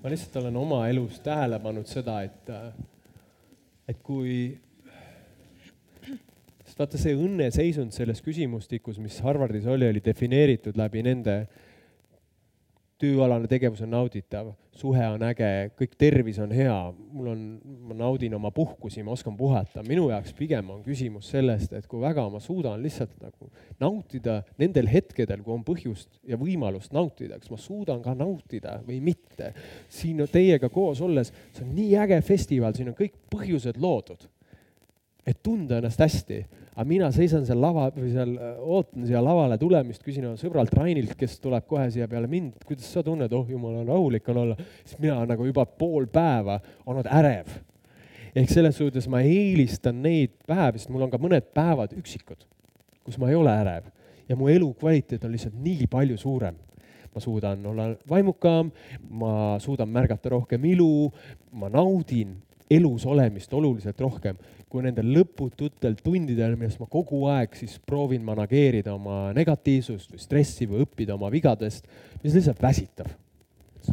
ma 0.00 0.12
lihtsalt 0.12 0.40
olen 0.40 0.56
oma 0.60 0.82
elus 0.88 1.20
tähele 1.24 1.60
pannud 1.60 1.88
seda, 1.88 2.22
et 2.24 2.52
äh, 2.52 2.72
et 3.88 4.00
kui, 4.04 4.56
sest 6.64 6.80
vaata 6.80 7.00
see 7.00 7.14
õnneseisund 7.18 7.92
selles 7.92 8.22
küsimustikus, 8.24 8.98
mis 9.02 9.20
Harvardis 9.24 9.68
oli, 9.68 9.88
oli 9.92 10.02
defineeritud 10.04 10.78
läbi 10.80 11.04
nende 11.04 11.42
tööalane 13.00 13.50
tegevus 13.50 13.82
on 13.84 13.92
nauditav, 13.92 14.54
suhe 14.78 15.04
on 15.06 15.22
äge, 15.26 15.48
kõik 15.78 15.94
tervis 15.98 16.38
on 16.42 16.52
hea, 16.54 16.74
mul 17.14 17.30
on, 17.30 17.42
ma 17.88 17.96
naudin 17.98 18.34
oma 18.36 18.50
puhkusi, 18.54 19.04
ma 19.06 19.14
oskan 19.14 19.36
puhata. 19.38 19.84
minu 19.86 20.08
jaoks 20.10 20.34
pigem 20.36 20.70
on 20.74 20.82
küsimus 20.84 21.30
sellest, 21.30 21.72
et 21.78 21.86
kui 21.90 22.02
väga 22.02 22.26
ma 22.30 22.40
suudan 22.42 22.82
lihtsalt 22.82 23.14
nagu 23.22 23.50
nautida 23.80 24.40
nendel 24.58 24.90
hetkedel, 24.90 25.44
kui 25.46 25.54
on 25.54 25.64
põhjust 25.66 26.20
ja 26.26 26.38
võimalust 26.40 26.94
nautida, 26.96 27.38
kas 27.38 27.52
ma 27.54 27.60
suudan 27.60 28.02
ka 28.02 28.16
nautida 28.18 28.80
või 28.86 29.00
mitte. 29.04 29.52
siin 29.88 30.24
teiega 30.30 30.68
koos 30.68 31.00
olles, 31.04 31.32
see 31.52 31.64
on 31.66 31.74
nii 31.74 31.94
äge 32.04 32.20
festival, 32.26 32.74
siin 32.74 32.90
on 32.90 32.98
kõik 32.98 33.14
põhjused 33.30 33.78
loodud, 33.80 34.26
et 35.26 35.40
tunda 35.42 35.78
ennast 35.80 36.00
hästi. 36.00 36.38
Aga 36.74 36.84
mina 36.88 37.08
seisan 37.14 37.44
seal 37.46 37.60
lava 37.62 37.86
või 37.94 38.10
seal, 38.12 38.34
äh, 38.34 38.56
ootan 38.60 39.06
siia 39.06 39.22
lavale 39.24 39.56
tulemist, 39.60 40.02
küsin 40.04 40.26
oma 40.28 40.38
sõbralt 40.40 40.72
Rainilt, 40.74 41.14
kes 41.18 41.38
tuleb 41.42 41.68
kohe 41.70 41.86
siia 41.94 42.08
peale 42.10 42.28
mind, 42.30 42.64
kuidas 42.66 42.90
sa 42.92 43.04
tunned, 43.06 43.32
oh 43.32 43.46
jumala 43.50 43.84
rahulik 43.86 44.28
on 44.32 44.40
olla, 44.42 44.56
siis 44.82 44.98
mina 45.02 45.20
nagu 45.28 45.46
juba 45.46 45.64
pool 45.66 46.08
päeva 46.12 46.58
olnud 46.86 47.08
ärev. 47.08 47.54
ehk 48.34 48.50
selles 48.50 48.74
suhtes 48.74 49.06
ma 49.08 49.20
eelistan 49.22 50.00
neid 50.02 50.32
päevi, 50.46 50.80
sest 50.82 50.90
mul 50.90 51.06
on 51.06 51.10
ka 51.12 51.20
mõned 51.22 51.46
päevad 51.54 51.94
üksikud, 51.94 52.42
kus 53.06 53.18
ma 53.22 53.30
ei 53.30 53.38
ole 53.38 53.52
ärev. 53.54 53.86
Ja 54.28 54.36
mu 54.36 54.48
elukvaliteet 54.48 55.24
on 55.24 55.30
lihtsalt 55.30 55.54
nii 55.54 55.86
palju 55.86 56.16
suurem. 56.18 56.56
Ma 57.14 57.20
suudan 57.22 57.60
olla 57.70 57.92
vaimukam, 58.10 58.72
ma 59.06 59.60
suudan 59.62 59.88
märgata 59.88 60.32
rohkem 60.32 60.64
ilu, 60.66 61.12
ma 61.52 61.68
naudin 61.70 62.34
elus 62.70 63.06
olemist 63.06 63.52
oluliselt 63.54 64.00
rohkem 64.00 64.40
kui 64.74 64.82
nendel 64.82 65.06
lõpututel 65.14 65.94
tundidel, 66.02 66.56
milles 66.58 66.80
ma 66.80 66.88
kogu 66.90 67.20
aeg 67.30 67.52
siis 67.54 67.76
proovin 67.86 68.24
manageerida 68.26 68.96
oma 68.96 69.28
negatiivsust 69.36 70.16
või 70.16 70.22
stressi 70.22 70.66
või 70.66 70.82
õppida 70.82 71.14
oma 71.14 71.30
vigadest, 71.30 71.86
mis 72.24 72.34
lihtsalt 72.34 72.62
väsitab. 72.62 73.12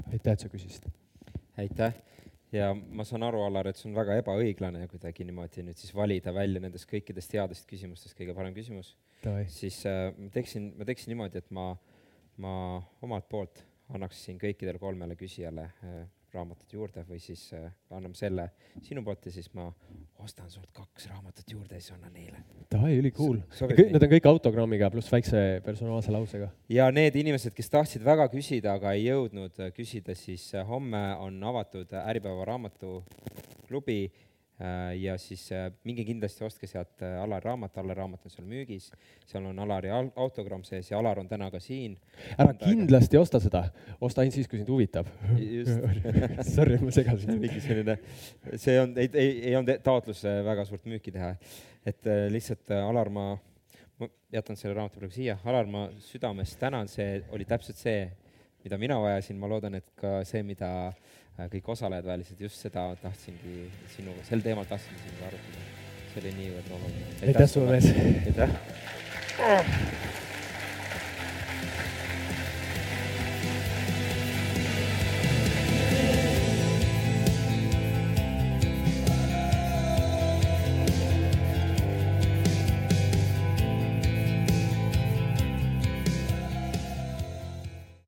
aitäh, 0.09 0.33
et 0.33 0.39
sa 0.39 0.49
küsisid. 0.49 0.87
aitäh 1.61 1.93
ja 2.51 2.71
ma 2.73 3.05
saan 3.07 3.23
aru, 3.23 3.43
Allar, 3.45 3.69
et 3.69 3.79
see 3.79 3.89
on 3.89 3.95
väga 3.95 4.17
ebaõiglane 4.21 4.87
kuidagi 4.91 5.25
niimoodi 5.27 5.63
nüüd 5.67 5.79
siis 5.79 5.93
valida 5.95 6.33
välja 6.35 6.61
nendest 6.63 6.89
kõikidest 6.89 7.37
headest 7.37 7.67
küsimustest 7.69 8.17
kõige 8.17 8.35
parem 8.35 8.55
küsimus. 8.55 8.95
siis 9.47 9.83
äh, 9.85 10.09
ma 10.17 10.29
teeksin, 10.33 10.71
ma 10.77 10.87
teeksin 10.87 11.13
niimoodi, 11.13 11.43
et 11.43 11.51
ma, 11.51 11.75
ma 12.41 12.55
omalt 13.05 13.29
poolt 13.29 13.63
annaks 13.93 14.25
siin 14.25 14.39
kõikidele 14.41 14.79
kolmele 14.81 15.15
küsijale 15.19 15.69
äh, 15.85 16.01
raamatut 16.35 16.73
juurde 16.73 17.03
või 17.07 17.19
siis 17.21 17.43
äh, 17.57 17.67
anname 17.91 18.17
selle 18.17 18.47
sinu 18.85 19.03
poolt 19.05 19.25
ja 19.27 19.33
siis 19.33 19.49
ma 19.57 19.67
ostan 20.21 20.49
sult 20.51 20.69
kaks 20.75 21.07
raamatut 21.11 21.51
juurde 21.51 21.77
ja 21.77 21.83
siis 21.83 21.95
annan 21.95 22.13
neile. 22.15 22.43
Davai, 22.71 22.93
ülikool. 22.99 23.41
Need 23.75 24.05
on 24.05 24.11
kõik 24.13 24.29
autogrammiga 24.31 24.91
pluss 24.93 25.11
väikse 25.11 25.61
personaalse 25.65 26.13
lausega. 26.13 26.51
ja 26.69 26.89
need 26.93 27.17
inimesed, 27.19 27.55
kes 27.57 27.71
tahtsid 27.73 28.05
väga 28.05 28.27
küsida, 28.33 28.77
aga 28.79 28.95
ei 28.97 29.07
jõudnud 29.09 29.59
äh, 29.59 29.71
küsida, 29.75 30.15
siis 30.17 30.49
äh, 30.55 30.67
homme 30.67 31.03
on 31.19 31.41
avatud 31.51 31.93
Äripäeva 32.05 32.45
raamatuklubi 32.53 34.01
ja 34.99 35.15
siis 35.17 35.47
äh, 35.55 35.69
minge 35.87 36.03
kindlasti 36.05 36.43
ostke 36.45 36.67
sealt 36.69 37.01
äh, 37.01 37.15
Alari 37.21 37.47
raamat, 37.47 37.77
Alari 37.81 37.97
raamat 37.97 38.25
on 38.27 38.33
seal 38.33 38.47
müügis, 38.49 38.89
seal 39.29 39.45
on 39.49 39.59
Alari 39.63 39.89
al- 39.93 40.11
autogramm 40.19 40.63
sees 40.67 40.91
ja 40.91 40.99
Alar 40.99 41.21
on 41.21 41.29
täna 41.29 41.49
ka 41.53 41.59
siin. 41.63 41.95
ära 42.37 42.53
kindlasti 42.59 43.17
osta 43.17 43.39
seda, 43.41 43.63
osta 44.01 44.21
ainult 44.21 44.37
siis, 44.37 44.49
kui 44.51 44.59
sind 44.61 44.69
huvitab. 44.69 45.09
Just. 45.39 45.71
Sorry, 46.55 46.77
ma 46.83 46.93
segasin. 46.93 47.39
mingi 47.41 47.61
selline, 47.63 47.97
see 48.53 48.77
on, 48.81 48.93
ei, 49.01 49.09
ei, 49.13 49.31
ei 49.49 49.55
olnud 49.59 49.81
taotlus 49.85 50.25
äh, 50.29 50.41
väga 50.45 50.67
suurt 50.69 50.85
müüki 50.89 51.13
teha. 51.15 51.33
et 51.85 52.05
äh, 52.05 52.27
lihtsalt 52.33 52.75
äh, 52.75 52.83
Alar, 52.85 53.09
ma, 53.09 53.29
ma 53.97 54.11
jätan 54.33 54.59
selle 54.59 54.75
raamatu 54.77 55.01
praegu 55.01 55.15
siia. 55.15 55.39
Alar, 55.45 55.65
ma 55.65 55.87
südamest 56.05 56.59
tänan, 56.61 56.91
see 56.91 57.23
oli 57.31 57.49
täpselt 57.49 57.81
see, 57.81 58.03
mida 58.61 58.77
mina 58.77 58.99
vajasin, 59.01 59.39
ma 59.41 59.49
loodan, 59.49 59.79
et 59.81 59.89
ka 59.97 60.19
see, 60.27 60.43
mida 60.45 60.69
äh, 60.91 61.17
kõik 61.51 61.69
osalejad 61.75 62.05
vajasid, 62.05 62.41
just 62.47 62.61
seda 62.61 62.87
tahtsingi 63.01 63.67
sinuga, 63.95 64.25
sel 64.27 64.43
teemal 64.45 64.67
tahtsingi 64.69 65.05
sinuga 65.05 65.31
arutada. 65.31 65.69
see 66.11 66.23
oli 66.23 66.33
niivõrd 66.39 66.73
oluline. 66.77 67.05
aitäh 67.27 67.49
sulle, 67.49 67.71
mees. 67.71 67.87
aitäh. 68.27 68.49